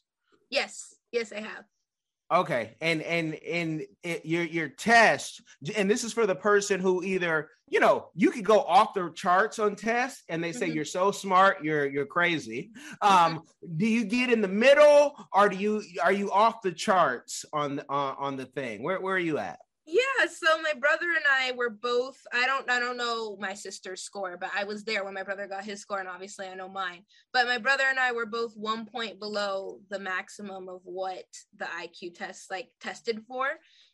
Yes, 0.49 0.93
yes, 1.11 1.31
I 1.31 1.41
have. 1.41 1.65
Okay, 2.33 2.75
and 2.81 3.03
and 3.03 3.35
and 3.35 3.83
it, 4.01 4.25
your 4.25 4.43
your 4.43 4.67
test, 4.67 5.41
and 5.77 5.89
this 5.89 6.03
is 6.03 6.13
for 6.13 6.25
the 6.25 6.33
person 6.33 6.79
who 6.79 7.03
either 7.03 7.49
you 7.69 7.79
know 7.79 8.09
you 8.15 8.31
could 8.31 8.43
go 8.43 8.61
off 8.61 8.95
the 8.95 9.11
charts 9.13 9.59
on 9.59 9.75
tests, 9.75 10.23
and 10.29 10.43
they 10.43 10.51
say 10.51 10.65
mm-hmm. 10.65 10.77
you're 10.77 10.85
so 10.85 11.11
smart, 11.11 11.63
you're 11.63 11.85
you're 11.85 12.07
crazy. 12.07 12.71
Um, 13.03 13.43
do 13.77 13.85
you 13.85 14.03
get 14.05 14.31
in 14.31 14.41
the 14.41 14.47
middle, 14.47 15.13
or 15.31 15.47
do 15.47 15.57
you 15.57 15.83
are 16.03 16.11
you 16.11 16.31
off 16.31 16.63
the 16.63 16.71
charts 16.71 17.45
on 17.53 17.81
uh, 17.81 18.15
on 18.17 18.35
the 18.35 18.45
thing? 18.45 18.81
Where 18.81 18.99
where 18.99 19.15
are 19.15 19.19
you 19.19 19.37
at? 19.37 19.59
Yeah, 19.85 20.27
so 20.31 20.61
my 20.61 20.79
brother 20.79 21.07
and 21.09 21.25
I 21.29 21.51
were 21.57 21.69
both 21.69 22.17
I 22.31 22.45
don't 22.45 22.69
I 22.71 22.79
don't 22.79 22.95
know 22.95 23.35
my 23.37 23.53
sister's 23.53 24.01
score, 24.01 24.37
but 24.37 24.49
I 24.55 24.63
was 24.63 24.85
there 24.85 25.03
when 25.03 25.13
my 25.13 25.23
brother 25.23 25.45
got 25.45 25.65
his 25.65 25.81
score 25.81 25.99
and 25.99 26.07
obviously 26.07 26.47
I 26.47 26.53
know 26.53 26.69
mine. 26.69 27.03
But 27.33 27.47
my 27.47 27.57
brother 27.57 27.83
and 27.89 27.99
I 27.99 28.13
were 28.13 28.25
both 28.25 28.55
1 28.55 28.85
point 28.85 29.19
below 29.19 29.79
the 29.89 29.99
maximum 29.99 30.69
of 30.69 30.79
what 30.85 31.25
the 31.57 31.65
IQ 31.65 32.15
test 32.15 32.49
like 32.49 32.69
tested 32.79 33.23
for. 33.27 33.47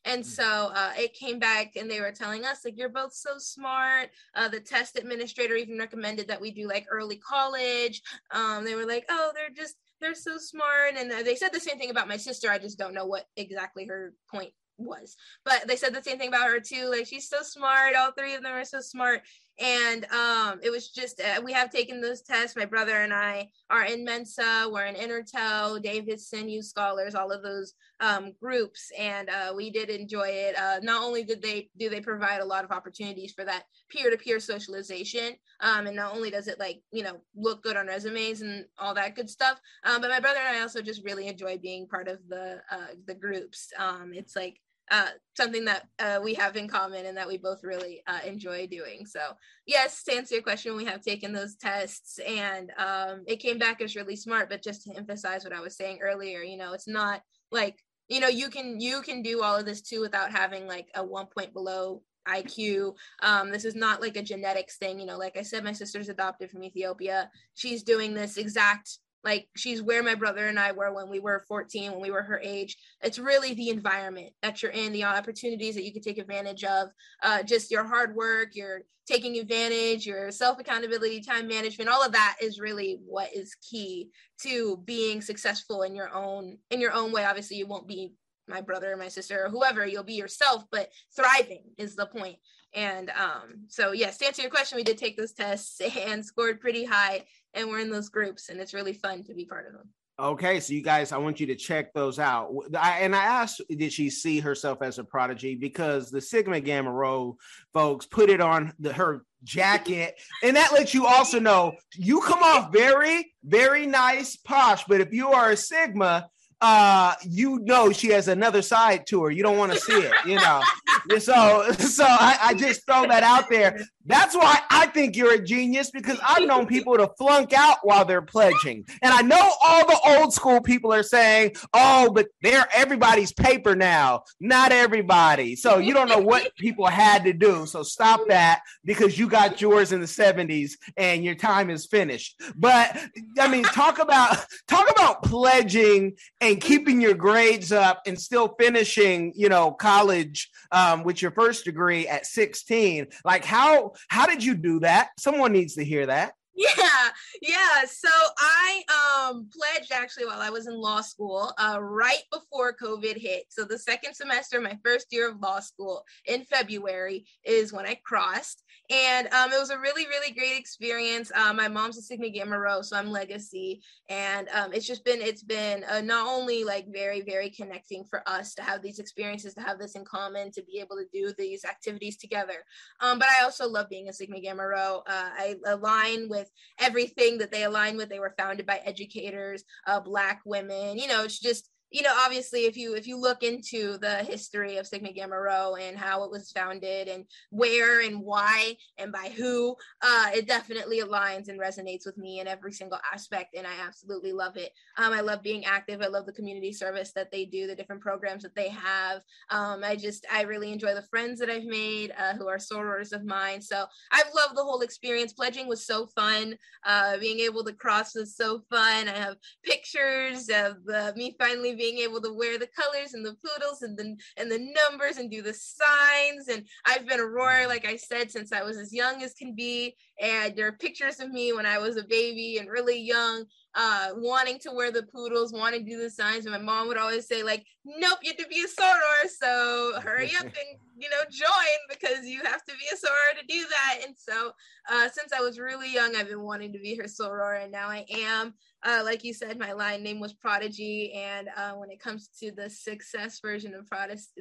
And 0.05 0.21
mm. 0.21 0.27
so 0.27 0.71
uh, 0.75 0.91
it 0.95 1.15
came 1.15 1.39
back 1.39 1.75
and 1.75 1.89
they 1.89 2.01
were 2.01 2.11
telling 2.11 2.45
us 2.45 2.63
like 2.63 2.77
you're 2.77 2.89
both 2.89 3.13
so 3.13 3.39
smart. 3.39 4.11
Uh, 4.35 4.47
the 4.47 4.59
test 4.59 4.95
administrator 4.95 5.55
even 5.55 5.79
recommended 5.79 6.27
that 6.27 6.41
we 6.41 6.51
do 6.51 6.67
like 6.67 6.85
early 6.91 7.17
college. 7.17 8.03
Um, 8.31 8.63
they 8.63 8.75
were 8.75 8.85
like, 8.85 9.05
"Oh, 9.09 9.31
they're 9.33 9.49
just 9.49 9.75
they're 9.99 10.13
so 10.13 10.37
smart." 10.37 10.93
And 10.97 11.09
they 11.25 11.35
said 11.35 11.51
the 11.51 11.59
same 11.59 11.79
thing 11.79 11.89
about 11.89 12.07
my 12.07 12.17
sister. 12.17 12.51
I 12.51 12.59
just 12.59 12.77
don't 12.77 12.93
know 12.93 13.07
what 13.07 13.25
exactly 13.35 13.87
her 13.87 14.13
point 14.31 14.53
was. 14.79 15.15
But 15.45 15.67
they 15.67 15.75
said 15.75 15.93
the 15.93 16.01
same 16.01 16.17
thing 16.17 16.29
about 16.29 16.49
her 16.49 16.59
too. 16.59 16.89
Like 16.89 17.07
she's 17.07 17.29
so 17.29 17.41
smart. 17.41 17.95
All 17.95 18.11
three 18.11 18.35
of 18.35 18.43
them 18.43 18.53
are 18.53 18.65
so 18.65 18.81
smart. 18.81 19.21
And 19.59 20.05
um, 20.05 20.59
it 20.63 20.69
was 20.69 20.89
just 20.89 21.19
uh, 21.19 21.41
we 21.43 21.51
have 21.51 21.69
taken 21.69 21.99
those 21.99 22.21
tests. 22.21 22.55
My 22.55 22.65
brother 22.65 23.01
and 23.01 23.13
I 23.13 23.49
are 23.69 23.83
in 23.83 24.05
Mensa. 24.05 24.69
We're 24.71 24.85
in 24.85 24.95
Intertel, 24.95 25.81
Davidson, 25.81 26.47
U 26.47 26.61
Scholars, 26.61 27.13
all 27.13 27.31
of 27.31 27.43
those 27.43 27.73
um, 27.99 28.31
groups, 28.41 28.89
and 28.97 29.29
uh, 29.29 29.53
we 29.53 29.69
did 29.69 29.89
enjoy 29.89 30.29
it. 30.29 30.57
Uh, 30.57 30.79
not 30.81 31.03
only 31.03 31.23
did 31.23 31.41
they 31.41 31.69
do 31.77 31.89
they 31.89 31.99
provide 31.99 32.39
a 32.39 32.45
lot 32.45 32.63
of 32.63 32.71
opportunities 32.71 33.33
for 33.33 33.43
that 33.43 33.63
peer-to-peer 33.89 34.39
socialization, 34.39 35.33
um, 35.59 35.87
and 35.87 35.95
not 35.95 36.15
only 36.15 36.29
does 36.29 36.47
it 36.47 36.59
like 36.59 36.81
you 36.91 37.03
know 37.03 37.17
look 37.35 37.61
good 37.61 37.75
on 37.75 37.87
resumes 37.87 38.41
and 38.41 38.65
all 38.77 38.93
that 38.93 39.15
good 39.15 39.29
stuff, 39.29 39.59
um, 39.83 39.99
but 39.99 40.09
my 40.09 40.21
brother 40.21 40.39
and 40.39 40.57
I 40.57 40.61
also 40.61 40.81
just 40.81 41.03
really 41.03 41.27
enjoy 41.27 41.57
being 41.57 41.85
part 41.87 42.07
of 42.07 42.19
the 42.29 42.61
uh, 42.71 42.93
the 43.05 43.15
groups. 43.15 43.73
Um, 43.77 44.11
it's 44.13 44.35
like 44.35 44.61
uh, 44.91 45.09
something 45.37 45.65
that 45.65 45.87
uh, 45.99 46.19
we 46.23 46.33
have 46.33 46.55
in 46.55 46.67
common 46.67 47.05
and 47.05 47.17
that 47.17 47.27
we 47.27 47.37
both 47.37 47.63
really 47.63 48.01
uh, 48.07 48.19
enjoy 48.25 48.67
doing. 48.67 49.05
So, 49.05 49.19
yes, 49.65 50.03
to 50.03 50.13
answer 50.15 50.35
your 50.35 50.43
question, 50.43 50.75
we 50.75 50.85
have 50.85 51.01
taken 51.01 51.31
those 51.31 51.55
tests 51.55 52.19
and 52.19 52.71
um, 52.77 53.23
it 53.27 53.37
came 53.37 53.57
back 53.57 53.81
as 53.81 53.95
really 53.95 54.15
smart. 54.15 54.49
But 54.49 54.63
just 54.63 54.83
to 54.83 54.95
emphasize 54.95 55.43
what 55.43 55.53
I 55.53 55.61
was 55.61 55.77
saying 55.77 55.99
earlier, 56.01 56.41
you 56.41 56.57
know, 56.57 56.73
it's 56.73 56.87
not 56.87 57.21
like 57.51 57.83
you 58.07 58.19
know 58.19 58.27
you 58.27 58.49
can 58.49 58.79
you 58.79 59.01
can 59.01 59.21
do 59.21 59.43
all 59.43 59.55
of 59.55 59.65
this 59.65 59.81
too 59.81 60.01
without 60.01 60.31
having 60.31 60.67
like 60.67 60.87
a 60.95 61.03
one 61.03 61.27
point 61.27 61.53
below 61.53 62.01
IQ. 62.27 62.95
Um, 63.21 63.51
this 63.51 63.65
is 63.65 63.75
not 63.75 64.01
like 64.01 64.17
a 64.17 64.23
genetics 64.23 64.77
thing. 64.77 64.99
You 64.99 65.05
know, 65.05 65.17
like 65.17 65.37
I 65.37 65.41
said, 65.43 65.63
my 65.63 65.71
sister's 65.71 66.09
adopted 66.09 66.49
from 66.49 66.63
Ethiopia. 66.63 67.29
She's 67.55 67.83
doing 67.83 68.13
this 68.13 68.37
exact 68.37 68.97
like 69.23 69.47
she's 69.55 69.81
where 69.81 70.03
my 70.03 70.15
brother 70.15 70.47
and 70.47 70.59
I 70.59 70.71
were 70.71 70.93
when 70.93 71.09
we 71.09 71.19
were 71.19 71.43
14, 71.47 71.91
when 71.91 72.01
we 72.01 72.11
were 72.11 72.21
her 72.21 72.39
age. 72.39 72.77
It's 73.01 73.19
really 73.19 73.53
the 73.53 73.69
environment 73.69 74.31
that 74.41 74.61
you're 74.61 74.71
in, 74.71 74.93
the 74.93 75.03
opportunities 75.03 75.75
that 75.75 75.83
you 75.83 75.91
can 75.91 76.01
take 76.01 76.17
advantage 76.17 76.63
of, 76.63 76.89
uh, 77.23 77.43
just 77.43 77.71
your 77.71 77.83
hard 77.83 78.15
work, 78.15 78.55
your 78.55 78.81
taking 79.05 79.37
advantage, 79.37 80.05
your 80.05 80.31
self 80.31 80.59
accountability, 80.59 81.21
time 81.21 81.47
management, 81.47 81.89
all 81.89 82.03
of 82.03 82.11
that 82.11 82.37
is 82.41 82.59
really 82.59 82.99
what 83.05 83.29
is 83.35 83.55
key 83.55 84.09
to 84.41 84.77
being 84.85 85.21
successful 85.21 85.81
in 85.83 85.95
your 85.95 86.13
own 86.13 86.57
in 86.69 86.79
your 86.79 86.93
own 86.93 87.11
way. 87.11 87.25
Obviously, 87.25 87.57
you 87.57 87.67
won't 87.67 87.87
be 87.87 88.13
my 88.49 88.61
brother 88.61 88.91
or 88.91 88.97
my 88.97 89.07
sister 89.07 89.45
or 89.45 89.49
whoever, 89.49 89.85
you'll 89.85 90.03
be 90.03 90.13
yourself, 90.13 90.63
but 90.71 90.89
thriving 91.15 91.63
is 91.77 91.95
the 91.95 92.07
point. 92.07 92.37
And 92.73 93.09
um, 93.11 93.65
so, 93.67 93.91
yes, 93.93 94.17
to 94.17 94.27
answer 94.27 94.41
your 94.41 94.51
question, 94.51 94.75
we 94.75 94.83
did 94.83 94.97
take 94.97 95.17
those 95.17 95.33
tests 95.33 95.81
and 95.97 96.25
scored 96.25 96.59
pretty 96.59 96.83
high, 96.83 97.25
and 97.53 97.69
we're 97.69 97.79
in 97.79 97.89
those 97.89 98.09
groups, 98.09 98.49
and 98.49 98.59
it's 98.59 98.73
really 98.73 98.93
fun 98.93 99.23
to 99.23 99.33
be 99.33 99.45
part 99.45 99.67
of 99.67 99.73
them. 99.73 99.89
Okay, 100.19 100.59
so 100.59 100.73
you 100.73 100.81
guys, 100.81 101.13
I 101.13 101.17
want 101.17 101.39
you 101.39 101.45
to 101.47 101.55
check 101.55 101.93
those 101.93 102.19
out. 102.19 102.53
I, 102.77 102.99
and 102.99 103.15
I 103.15 103.23
asked, 103.23 103.61
did 103.69 103.93
she 103.93 104.09
see 104.09 104.41
herself 104.41 104.81
as 104.81 104.99
a 104.99 105.03
prodigy? 105.03 105.55
Because 105.55 106.11
the 106.11 106.19
Sigma 106.19 106.59
Gamma 106.59 106.91
Rho 106.91 107.37
folks 107.73 108.05
put 108.05 108.29
it 108.29 108.41
on 108.41 108.73
the, 108.79 108.91
her 108.91 109.23
jacket, 109.45 110.19
and 110.43 110.57
that 110.57 110.73
lets 110.73 110.93
you 110.93 111.05
also 111.05 111.39
know 111.39 111.73
you 111.95 112.19
come 112.19 112.43
off 112.43 112.73
very, 112.73 113.33
very 113.45 113.85
nice, 113.85 114.35
posh. 114.35 114.83
But 114.89 114.99
if 114.99 115.13
you 115.13 115.29
are 115.29 115.51
a 115.51 115.57
Sigma, 115.57 116.29
uh, 116.61 117.13
you 117.23 117.59
know 117.59 117.91
she 117.91 118.09
has 118.09 118.27
another 118.27 118.61
side 118.61 119.07
to 119.07 119.23
her. 119.23 119.31
You 119.31 119.43
don't 119.43 119.57
want 119.57 119.71
to 119.71 119.79
see 119.79 119.93
it, 119.93 120.13
you 120.25 120.35
know. 120.35 120.61
so, 121.19 121.71
so 121.71 122.05
I, 122.05 122.37
I 122.41 122.53
just 122.53 122.85
throw 122.85 123.07
that 123.07 123.23
out 123.23 123.49
there. 123.49 123.79
That's 124.05 124.35
why 124.35 124.59
I 124.71 124.87
think 124.87 125.15
you're 125.15 125.35
a 125.35 125.43
genius 125.43 125.91
because 125.91 126.19
I've 126.27 126.47
known 126.47 126.65
people 126.65 126.97
to 126.97 127.11
flunk 127.17 127.53
out 127.53 127.77
while 127.83 128.05
they're 128.05 128.23
pledging. 128.23 128.85
And 129.03 129.13
I 129.13 129.21
know 129.21 129.51
all 129.61 129.85
the 129.85 129.99
old 130.17 130.33
school 130.33 130.61
people 130.61 130.91
are 130.91 131.03
saying, 131.03 131.51
oh, 131.73 132.11
but 132.11 132.27
they're 132.41 132.67
everybody's 132.73 133.31
paper 133.31 133.75
now. 133.75 134.23
Not 134.39 134.71
everybody. 134.71 135.55
So 135.55 135.77
you 135.77 135.93
don't 135.93 136.09
know 136.09 136.17
what 136.17 136.55
people 136.55 136.87
had 136.87 137.23
to 137.25 137.33
do. 137.33 137.67
So 137.67 137.83
stop 137.83 138.21
that 138.29 138.61
because 138.83 139.19
you 139.19 139.27
got 139.29 139.61
yours 139.61 139.91
in 139.91 139.99
the 139.99 140.07
70s 140.07 140.71
and 140.97 141.23
your 141.23 141.35
time 141.35 141.69
is 141.69 141.85
finished. 141.85 142.41
But 142.55 142.97
I 143.39 143.47
mean, 143.47 143.63
talk 143.63 143.99
about 143.99 144.43
talk 144.67 144.89
about 144.89 145.21
pledging 145.21 146.15
and 146.41 146.48
keeping 146.57 147.01
your 147.01 147.13
grades 147.13 147.71
up 147.71 148.01
and 148.05 148.19
still 148.19 148.55
finishing, 148.59 149.33
you 149.35 149.49
know, 149.49 149.71
college 149.71 150.49
um, 150.71 151.03
with 151.03 151.21
your 151.21 151.31
first 151.31 151.65
degree 151.65 152.07
at 152.07 152.25
16. 152.25 153.07
Like 153.25 153.45
how 153.45 153.93
how 154.07 154.25
did 154.25 154.43
you 154.43 154.55
do 154.55 154.79
that? 154.81 155.09
Someone 155.17 155.51
needs 155.51 155.75
to 155.75 155.83
hear 155.83 156.05
that. 156.05 156.33
Yeah, 156.59 157.09
yeah. 157.41 157.85
So 157.87 158.09
I 158.37 158.83
um 159.29 159.49
pledged 159.57 159.93
actually 159.93 160.25
while 160.25 160.41
I 160.41 160.49
was 160.49 160.67
in 160.67 160.75
law 160.75 160.99
school, 160.99 161.53
uh, 161.57 161.79
right 161.81 162.23
before 162.33 162.75
COVID 162.75 163.15
hit. 163.17 163.45
So 163.47 163.63
the 163.63 163.79
second 163.79 164.13
semester, 164.13 164.59
my 164.59 164.77
first 164.83 165.07
year 165.11 165.29
of 165.29 165.39
law 165.39 165.61
school 165.61 166.03
in 166.25 166.43
February 166.43 167.25
is 167.45 167.71
when 167.71 167.85
I 167.85 167.95
crossed. 168.03 168.63
And 168.91 169.27
um, 169.33 169.53
it 169.53 169.59
was 169.59 169.69
a 169.69 169.79
really, 169.79 170.07
really 170.07 170.33
great 170.33 170.57
experience. 170.59 171.31
Uh, 171.33 171.53
my 171.53 171.67
mom's 171.67 171.97
a 171.97 172.01
Sigma 172.01 172.29
Gamma 172.29 172.57
Rho, 172.59 172.81
so 172.81 172.97
I'm 172.97 173.11
legacy. 173.11 173.81
And 174.09 174.49
um, 174.49 174.73
it's 174.73 174.87
just 174.87 175.05
been, 175.05 175.21
it's 175.21 175.43
been 175.43 175.83
uh, 175.83 176.01
not 176.01 176.27
only 176.27 176.63
like 176.63 176.87
very, 176.91 177.21
very 177.21 177.51
connecting 177.51 178.03
for 178.03 178.27
us 178.27 178.55
to 178.55 178.63
have 178.63 178.81
these 178.81 178.97
experiences, 178.97 179.53
to 179.53 179.61
have 179.61 179.77
this 179.77 179.93
in 179.95 180.03
common, 180.05 180.51
to 180.53 180.63
be 180.63 180.79
able 180.79 180.95
to 180.97 181.05
do 181.13 181.31
these 181.37 181.65
activities 181.65 182.17
together. 182.17 182.65
Um, 182.99 183.19
but 183.19 183.27
I 183.29 183.43
also 183.43 183.69
love 183.69 183.89
being 183.89 184.09
a 184.09 184.13
Sigma 184.13 184.39
Gamma 184.41 184.65
Rho. 184.65 185.03
Uh, 185.07 185.29
I 185.37 185.55
align 185.67 186.27
with 186.27 186.48
everything 186.79 187.37
that 187.39 187.51
they 187.51 187.63
align 187.63 187.97
with. 187.97 188.09
They 188.09 188.19
were 188.19 188.33
founded 188.37 188.65
by 188.65 188.77
educators, 188.83 189.63
uh, 189.87 189.99
Black 189.99 190.41
women. 190.45 190.97
You 190.97 191.07
know, 191.07 191.23
it's 191.23 191.39
just 191.39 191.69
you 191.91 192.01
know 192.01 192.13
obviously 192.19 192.65
if 192.65 192.77
you 192.77 192.93
if 192.93 193.07
you 193.07 193.19
look 193.19 193.43
into 193.43 193.97
the 193.97 194.17
history 194.17 194.77
of 194.77 194.85
sigma 194.85 195.11
gamma 195.11 195.39
rho 195.39 195.75
and 195.75 195.97
how 195.97 196.23
it 196.23 196.31
was 196.31 196.51
founded 196.51 197.07
and 197.07 197.25
where 197.49 198.01
and 198.01 198.21
why 198.21 198.75
and 198.97 199.11
by 199.11 199.31
who 199.35 199.75
uh 200.01 200.27
it 200.33 200.47
definitely 200.47 201.01
aligns 201.01 201.47
and 201.47 201.59
resonates 201.59 202.05
with 202.05 202.17
me 202.17 202.39
in 202.39 202.47
every 202.47 202.71
single 202.71 202.99
aspect 203.11 203.55
and 203.55 203.65
i 203.65 203.73
absolutely 203.85 204.31
love 204.31 204.55
it. 204.57 204.71
Um 204.97 205.13
i 205.13 205.21
love 205.21 205.41
being 205.41 205.65
active. 205.65 206.01
I 206.01 206.07
love 206.07 206.25
the 206.25 206.33
community 206.33 206.71
service 206.71 207.11
that 207.13 207.31
they 207.31 207.45
do 207.45 207.67
the 207.67 207.75
different 207.75 208.01
programs 208.01 208.43
that 208.43 208.55
they 208.55 208.69
have. 208.69 209.21
Um 209.49 209.83
i 209.83 209.95
just 209.95 210.25
i 210.31 210.43
really 210.43 210.71
enjoy 210.71 210.93
the 210.93 211.07
friends 211.09 211.39
that 211.39 211.49
i've 211.49 211.65
made 211.65 212.11
uh, 212.17 212.33
who 212.35 212.47
are 212.47 212.57
sorors 212.57 213.13
of 213.13 213.25
mine. 213.25 213.61
So 213.61 213.85
i've 214.11 214.33
loved 214.35 214.55
the 214.55 214.63
whole 214.63 214.81
experience. 214.81 215.33
Pledging 215.33 215.67
was 215.67 215.85
so 215.85 216.07
fun. 216.07 216.55
Uh 216.85 217.17
being 217.17 217.39
able 217.39 217.63
to 217.63 217.73
cross 217.73 218.15
was 218.15 218.35
so 218.35 218.61
fun. 218.69 219.07
I 219.07 219.17
have 219.17 219.35
pictures 219.63 220.49
of 220.49 220.77
uh, 220.93 221.11
me 221.15 221.35
finally 221.39 221.75
being 221.79 221.97
able 221.99 222.21
to 222.21 222.33
wear 222.33 222.59
the 222.59 222.67
colors 222.67 223.13
and 223.13 223.25
the 223.25 223.35
poodles 223.43 223.81
and 223.81 223.97
the 223.97 224.15
and 224.37 224.51
the 224.51 224.59
numbers 224.59 225.17
and 225.17 225.31
do 225.31 225.41
the 225.41 225.53
signs. 225.53 226.49
And 226.49 226.67
I've 226.85 227.07
been 227.07 227.19
a 227.19 227.25
roar, 227.25 227.65
like 227.67 227.87
I 227.87 227.95
said, 227.95 228.29
since 228.29 228.51
I 228.51 228.61
was 228.61 228.77
as 228.77 228.93
young 228.93 229.23
as 229.23 229.33
can 229.33 229.55
be. 229.55 229.95
And 230.21 230.55
there 230.55 230.67
are 230.67 230.73
pictures 230.73 231.19
of 231.19 231.31
me 231.31 231.53
when 231.53 231.65
I 231.65 231.79
was 231.79 231.97
a 231.97 232.03
baby 232.03 232.57
and 232.57 232.69
really 232.69 232.99
young, 232.99 233.45
uh, 233.75 234.09
wanting 234.15 234.57
to 234.59 234.71
wear 234.71 234.91
the 234.91 235.03
poodles, 235.03 235.53
wanting 235.53 235.85
to 235.85 235.91
do 235.91 236.01
the 236.01 236.09
signs. 236.09 236.45
And 236.45 236.53
my 236.53 236.61
mom 236.61 236.87
would 236.87 236.97
always 236.97 237.27
say, 237.27 237.43
like, 237.43 237.65
nope, 237.85 238.19
you 238.23 238.31
have 238.31 238.37
to 238.37 238.47
be 238.47 238.63
a 238.63 238.81
soror. 238.81 239.29
So 239.29 239.99
hurry 240.01 240.31
up 240.35 240.43
and, 240.43 240.53
you 240.97 241.09
know, 241.09 241.21
join 241.31 241.47
because 241.89 242.25
you 242.25 242.41
have 242.43 242.63
to 242.65 242.73
be 242.73 242.85
a 242.91 242.95
soror 242.95 243.39
to 243.39 243.45
do 243.47 243.65
that. 243.69 243.99
And 244.05 244.15
so 244.17 244.51
uh, 244.89 245.07
since 245.09 245.31
I 245.37 245.41
was 245.41 245.59
really 245.59 245.93
young, 245.93 246.15
I've 246.15 246.29
been 246.29 246.41
wanting 246.41 246.73
to 246.73 246.79
be 246.79 246.95
her 246.95 247.03
soror. 247.03 247.63
And 247.63 247.71
now 247.71 247.89
I 247.89 248.05
am. 248.09 248.53
Uh, 248.83 249.01
like 249.03 249.23
you 249.23 249.33
said, 249.33 249.59
my 249.59 249.73
line 249.73 250.01
name 250.01 250.19
was 250.19 250.33
Prodigy. 250.33 251.13
And 251.13 251.49
uh, 251.55 251.73
when 251.73 251.91
it 251.91 251.99
comes 251.99 252.29
to 252.39 252.51
the 252.51 252.69
success 252.69 253.39
version 253.39 253.75
of 253.75 253.87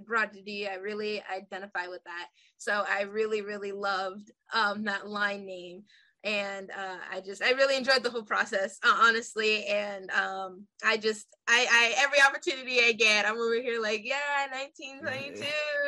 Prodigy, 0.06 0.68
I 0.68 0.74
really 0.76 1.22
identify 1.34 1.86
with 1.86 2.02
that. 2.04 2.28
So 2.56 2.84
I 2.88 3.02
really, 3.02 3.42
really 3.42 3.72
loved 3.72 4.30
um, 4.54 4.84
that 4.84 5.08
line 5.08 5.44
name 5.44 5.82
and 6.24 6.70
uh, 6.70 6.96
I 7.12 7.20
just 7.20 7.42
I 7.42 7.52
really 7.52 7.76
enjoyed 7.76 8.02
the 8.02 8.10
whole 8.10 8.24
process, 8.24 8.78
uh, 8.84 8.96
honestly. 9.00 9.66
And 9.66 10.10
um, 10.10 10.66
I 10.84 10.96
just 10.96 11.26
I, 11.46 11.66
I 11.70 12.02
every 12.04 12.18
opportunity 12.20 12.80
I 12.80 12.92
get, 12.92 13.26
I'm 13.26 13.36
over 13.36 13.54
here 13.54 13.80
like 13.80 14.02
yeah, 14.04 14.46
1922, 14.50 15.44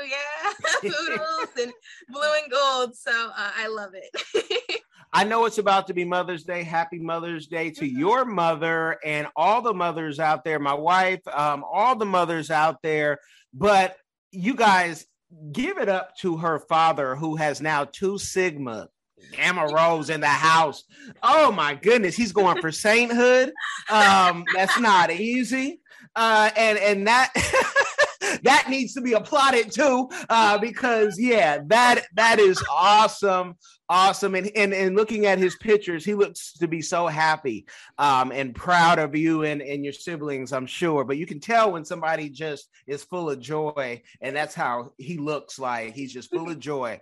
yeah, 0.08 0.80
poodles 0.80 1.48
and 1.60 1.72
blue 2.08 2.22
and 2.42 2.50
gold. 2.50 2.96
So 2.96 3.10
uh, 3.12 3.50
I 3.56 3.66
love 3.68 3.92
it. 3.94 4.80
I 5.12 5.24
know 5.24 5.44
it's 5.44 5.58
about 5.58 5.88
to 5.88 5.94
be 5.94 6.04
Mother's 6.04 6.44
Day. 6.44 6.62
Happy 6.62 7.00
Mother's 7.00 7.48
Day 7.48 7.70
to 7.72 7.84
mm-hmm. 7.84 7.98
your 7.98 8.24
mother 8.24 8.96
and 9.04 9.26
all 9.34 9.60
the 9.60 9.74
mothers 9.74 10.20
out 10.20 10.44
there, 10.44 10.60
my 10.60 10.74
wife, 10.74 11.26
um, 11.26 11.64
all 11.64 11.96
the 11.96 12.06
mothers 12.06 12.48
out 12.52 12.76
there. 12.82 13.18
But 13.52 13.96
you 14.30 14.54
guys, 14.54 15.04
give 15.50 15.78
it 15.78 15.88
up 15.88 16.16
to 16.18 16.36
her 16.36 16.60
father 16.60 17.16
who 17.16 17.34
has 17.36 17.60
now 17.60 17.84
two 17.84 18.18
Sigma 18.18 18.88
Gamma 19.32 19.66
Rhos 19.66 20.10
in 20.10 20.20
the 20.20 20.26
house. 20.26 20.84
Oh 21.22 21.52
my 21.52 21.74
goodness, 21.74 22.16
he's 22.16 22.32
going 22.32 22.60
for 22.60 22.72
sainthood. 22.72 23.52
Um, 23.88 24.44
that's 24.54 24.78
not 24.78 25.10
easy. 25.10 25.80
Uh, 26.16 26.50
and 26.56 26.78
and 26.78 27.06
that 27.06 27.32
that 28.42 28.66
needs 28.68 28.94
to 28.94 29.00
be 29.00 29.12
applauded 29.12 29.70
too, 29.72 30.08
uh, 30.28 30.58
because 30.58 31.18
yeah, 31.18 31.60
that 31.66 32.06
that 32.14 32.38
is 32.38 32.62
awesome 32.70 33.56
awesome. 33.90 34.36
And, 34.36 34.50
and 34.56 34.72
and 34.72 34.96
looking 34.96 35.26
at 35.26 35.38
his 35.38 35.56
pictures, 35.56 36.04
he 36.04 36.14
looks 36.14 36.54
to 36.54 36.68
be 36.68 36.80
so 36.80 37.08
happy 37.08 37.66
um, 37.98 38.30
and 38.30 38.54
proud 38.54 39.00
of 39.00 39.14
you 39.16 39.42
and, 39.42 39.60
and 39.60 39.84
your 39.84 39.92
siblings, 39.92 40.52
I'm 40.52 40.66
sure. 40.66 41.04
But 41.04 41.18
you 41.18 41.26
can 41.26 41.40
tell 41.40 41.72
when 41.72 41.84
somebody 41.84 42.30
just 42.30 42.68
is 42.86 43.02
full 43.02 43.28
of 43.28 43.40
joy, 43.40 44.00
and 44.20 44.34
that's 44.34 44.54
how 44.54 44.92
he 44.96 45.18
looks 45.18 45.58
like. 45.58 45.94
He's 45.94 46.12
just 46.12 46.30
full 46.30 46.48
of 46.48 46.58
joy. 46.70 47.00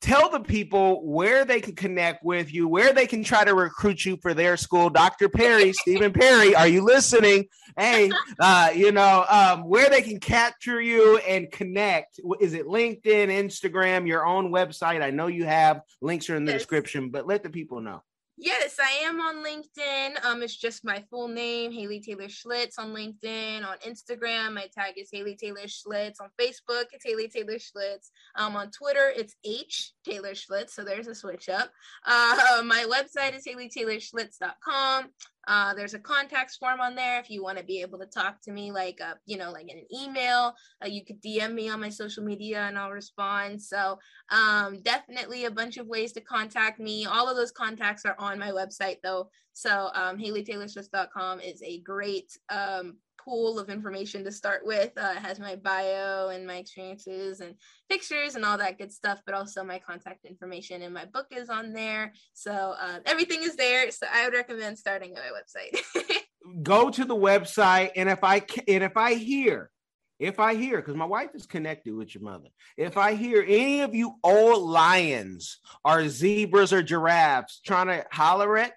Tell 0.00 0.28
the 0.28 0.40
people 0.40 1.04
where 1.06 1.44
they 1.44 1.60
can 1.60 1.74
connect 1.74 2.22
with 2.22 2.52
you, 2.52 2.68
where 2.68 2.92
they 2.92 3.06
can 3.06 3.24
try 3.24 3.44
to 3.44 3.54
recruit 3.54 4.04
you 4.04 4.18
for 4.18 4.34
their 4.34 4.58
school. 4.58 4.90
Dr. 4.90 5.30
Perry, 5.30 5.72
Stephen 5.72 6.12
Perry, 6.12 6.54
are 6.54 6.68
you 6.68 6.84
listening? 6.84 7.46
Hey, 7.78 8.10
uh, 8.38 8.70
you 8.74 8.92
know, 8.92 9.24
um, 9.28 9.66
where 9.68 9.88
they 9.88 10.02
can 10.02 10.20
capture 10.20 10.80
you 10.80 11.18
and 11.18 11.50
connect. 11.50 12.20
Is 12.40 12.52
it 12.52 12.66
LinkedIn, 12.66 13.28
Instagram, 13.28 14.06
your 14.06 14.26
own 14.26 14.50
website? 14.52 15.02
I 15.02 15.10
know 15.10 15.26
you 15.26 15.44
have 15.44 15.80
links 16.02 16.25
links 16.26 16.30
are 16.30 16.36
in 16.36 16.44
the 16.44 16.52
yes. 16.52 16.62
description, 16.62 17.10
but 17.10 17.26
let 17.26 17.42
the 17.42 17.50
people 17.50 17.80
know. 17.80 18.02
Yes, 18.38 18.78
I 18.78 19.06
am 19.06 19.18
on 19.18 19.42
LinkedIn. 19.42 20.22
Um, 20.22 20.42
it's 20.42 20.54
just 20.54 20.84
my 20.84 21.02
full 21.08 21.26
name, 21.26 21.72
Haley 21.72 22.00
Taylor 22.00 22.28
Schlitz 22.28 22.78
on 22.78 22.92
LinkedIn. 22.92 23.64
On 23.66 23.78
Instagram, 23.78 24.52
my 24.52 24.68
tag 24.74 24.98
is 24.98 25.08
Haley 25.10 25.36
Taylor 25.36 25.66
Schlitz. 25.66 26.20
On 26.20 26.28
Facebook, 26.38 26.84
it's 26.92 27.02
Haley 27.02 27.28
Taylor 27.28 27.54
Schlitz. 27.54 28.10
Um, 28.34 28.54
on 28.54 28.70
Twitter, 28.70 29.10
it's 29.16 29.34
H 29.42 29.94
Taylor 30.04 30.32
Schlitz. 30.32 30.70
So 30.70 30.84
there's 30.84 31.06
a 31.06 31.14
switch 31.14 31.48
up. 31.48 31.70
Uh, 32.04 32.62
my 32.64 32.84
website 32.84 33.34
is 33.34 33.46
haleytaylorschlitz.com. 33.46 35.08
Uh, 35.46 35.74
there's 35.74 35.94
a 35.94 35.98
contacts 35.98 36.56
form 36.56 36.80
on 36.80 36.94
there 36.94 37.20
if 37.20 37.30
you 37.30 37.42
want 37.42 37.58
to 37.58 37.64
be 37.64 37.80
able 37.80 37.98
to 37.98 38.06
talk 38.06 38.40
to 38.42 38.52
me, 38.52 38.72
like 38.72 39.00
uh, 39.00 39.14
you 39.26 39.36
know, 39.36 39.50
like 39.52 39.70
in 39.70 39.78
an 39.78 39.86
email. 39.94 40.54
Uh, 40.82 40.88
you 40.88 41.04
could 41.04 41.22
DM 41.22 41.54
me 41.54 41.68
on 41.68 41.80
my 41.80 41.88
social 41.88 42.24
media 42.24 42.62
and 42.62 42.78
I'll 42.78 42.90
respond. 42.90 43.62
So 43.62 43.98
um, 44.30 44.80
definitely 44.82 45.44
a 45.44 45.50
bunch 45.50 45.76
of 45.76 45.86
ways 45.86 46.12
to 46.12 46.20
contact 46.20 46.80
me. 46.80 47.06
All 47.06 47.28
of 47.28 47.36
those 47.36 47.52
contacts 47.52 48.04
are 48.04 48.16
on 48.18 48.38
my 48.38 48.50
website 48.50 48.96
though. 49.02 49.30
So 49.52 49.90
um, 49.94 50.18
HaleyTaylorSchlitz.com 50.18 51.40
is 51.40 51.62
a 51.62 51.80
great 51.80 52.36
um, 52.50 52.98
pool 53.26 53.58
of 53.58 53.68
information 53.68 54.24
to 54.24 54.30
start 54.32 54.64
with. 54.64 54.92
Uh, 54.96 55.14
it 55.16 55.22
has 55.22 55.40
my 55.40 55.56
bio 55.56 56.28
and 56.28 56.46
my 56.46 56.56
experiences 56.56 57.40
and 57.40 57.54
pictures 57.88 58.36
and 58.36 58.44
all 58.44 58.56
that 58.56 58.78
good 58.78 58.92
stuff, 58.92 59.20
but 59.26 59.34
also 59.34 59.64
my 59.64 59.78
contact 59.78 60.24
information 60.24 60.82
and 60.82 60.94
my 60.94 61.04
book 61.04 61.26
is 61.30 61.50
on 61.50 61.72
there. 61.72 62.12
So 62.32 62.52
uh, 62.52 63.00
everything 63.04 63.42
is 63.42 63.56
there. 63.56 63.90
So 63.90 64.06
I 64.12 64.24
would 64.24 64.34
recommend 64.34 64.78
starting 64.78 65.14
at 65.16 65.22
my 65.22 65.30
website. 65.38 66.22
Go 66.62 66.90
to 66.90 67.04
the 67.04 67.16
website, 67.16 67.90
and 67.96 68.08
if 68.08 68.22
I 68.22 68.36
and 68.68 68.84
if 68.84 68.96
I 68.96 69.14
hear 69.14 69.70
if 70.18 70.40
I 70.40 70.54
hear, 70.54 70.76
because 70.76 70.94
my 70.94 71.04
wife 71.04 71.30
is 71.34 71.46
connected 71.46 71.94
with 71.94 72.14
your 72.14 72.24
mother, 72.24 72.48
if 72.76 72.96
I 72.96 73.14
hear 73.14 73.44
any 73.46 73.82
of 73.82 73.94
you 73.94 74.14
old 74.24 74.62
lions 74.62 75.58
or 75.84 76.08
zebras 76.08 76.72
or 76.72 76.82
giraffes 76.82 77.60
trying 77.64 77.88
to 77.88 78.04
holler 78.10 78.56
at 78.56 78.72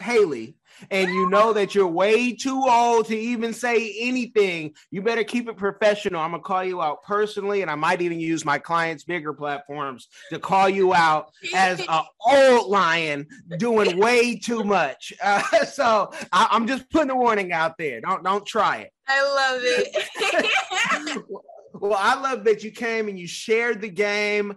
Haley, 0.00 0.56
and 0.90 1.12
you 1.12 1.28
know 1.28 1.52
that 1.52 1.74
you're 1.74 1.86
way 1.86 2.32
too 2.32 2.64
old 2.68 3.06
to 3.06 3.16
even 3.16 3.52
say 3.52 3.94
anything, 3.98 4.74
you 4.90 5.02
better 5.02 5.24
keep 5.24 5.48
it 5.48 5.56
professional. 5.56 6.20
I'm 6.20 6.30
gonna 6.30 6.42
call 6.42 6.64
you 6.64 6.80
out 6.80 7.02
personally, 7.02 7.62
and 7.62 7.70
I 7.70 7.74
might 7.74 8.00
even 8.00 8.20
use 8.20 8.44
my 8.44 8.58
clients' 8.58 9.04
bigger 9.04 9.32
platforms 9.32 10.08
to 10.30 10.38
call 10.38 10.68
you 10.68 10.94
out 10.94 11.32
as 11.54 11.80
an 11.80 12.02
old 12.26 12.70
lion 12.70 13.26
doing 13.58 13.98
way 13.98 14.36
too 14.36 14.64
much. 14.64 15.12
Uh, 15.22 15.64
so 15.64 16.12
I, 16.32 16.48
I'm 16.50 16.66
just 16.66 16.90
putting 16.90 17.10
a 17.10 17.16
warning 17.16 17.52
out 17.52 17.78
there. 17.78 18.00
Don't 18.00 18.24
don't 18.24 18.44
try 18.44 18.78
it. 18.78 18.92
I 19.06 19.22
love 19.22 19.60
it. 19.62 21.24
well, 21.74 21.98
I 21.98 22.20
love 22.20 22.44
that 22.44 22.64
you 22.64 22.70
came 22.70 23.08
and 23.08 23.18
you 23.18 23.26
shared 23.26 23.80
the 23.80 23.88
game. 23.88 24.56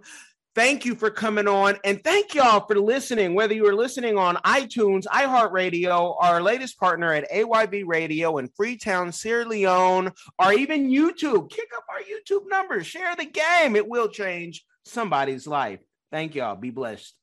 Thank 0.54 0.84
you 0.84 0.94
for 0.94 1.10
coming 1.10 1.48
on. 1.48 1.78
And 1.82 2.02
thank 2.04 2.34
y'all 2.34 2.64
for 2.64 2.78
listening, 2.78 3.34
whether 3.34 3.54
you 3.54 3.66
are 3.66 3.74
listening 3.74 4.16
on 4.16 4.36
iTunes, 4.36 5.04
iHeartRadio, 5.06 6.14
our 6.20 6.40
latest 6.40 6.78
partner 6.78 7.12
at 7.12 7.28
AYB 7.30 7.82
Radio 7.86 8.38
in 8.38 8.48
Freetown, 8.56 9.10
Sierra 9.10 9.46
Leone, 9.46 10.12
or 10.38 10.52
even 10.52 10.90
YouTube. 10.90 11.50
Kick 11.50 11.70
up 11.76 11.84
our 11.90 11.98
YouTube 12.00 12.48
numbers. 12.48 12.86
Share 12.86 13.16
the 13.16 13.24
game. 13.24 13.74
It 13.74 13.88
will 13.88 14.08
change 14.08 14.64
somebody's 14.84 15.48
life. 15.48 15.80
Thank 16.12 16.36
y'all. 16.36 16.54
Be 16.54 16.70
blessed. 16.70 17.14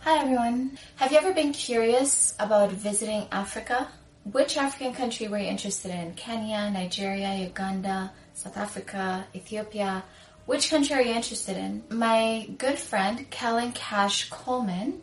Hi, 0.00 0.20
everyone. 0.20 0.78
Have 0.96 1.12
you 1.12 1.18
ever 1.18 1.32
been 1.32 1.52
curious 1.52 2.34
about 2.38 2.70
visiting 2.70 3.26
Africa? 3.32 3.88
Which 4.24 4.58
African 4.58 4.92
country 4.92 5.28
were 5.28 5.38
you 5.38 5.46
interested 5.46 5.90
in? 5.90 6.12
Kenya, 6.12 6.70
Nigeria, 6.70 7.34
Uganda, 7.36 8.12
South 8.34 8.58
Africa, 8.58 9.26
Ethiopia? 9.34 10.04
Which 10.48 10.70
country 10.70 10.96
are 10.96 11.02
you 11.02 11.12
interested 11.12 11.58
in? 11.58 11.82
My 11.90 12.48
good 12.56 12.78
friend, 12.78 13.28
Kellen 13.28 13.72
Cash 13.72 14.30
Coleman, 14.30 15.02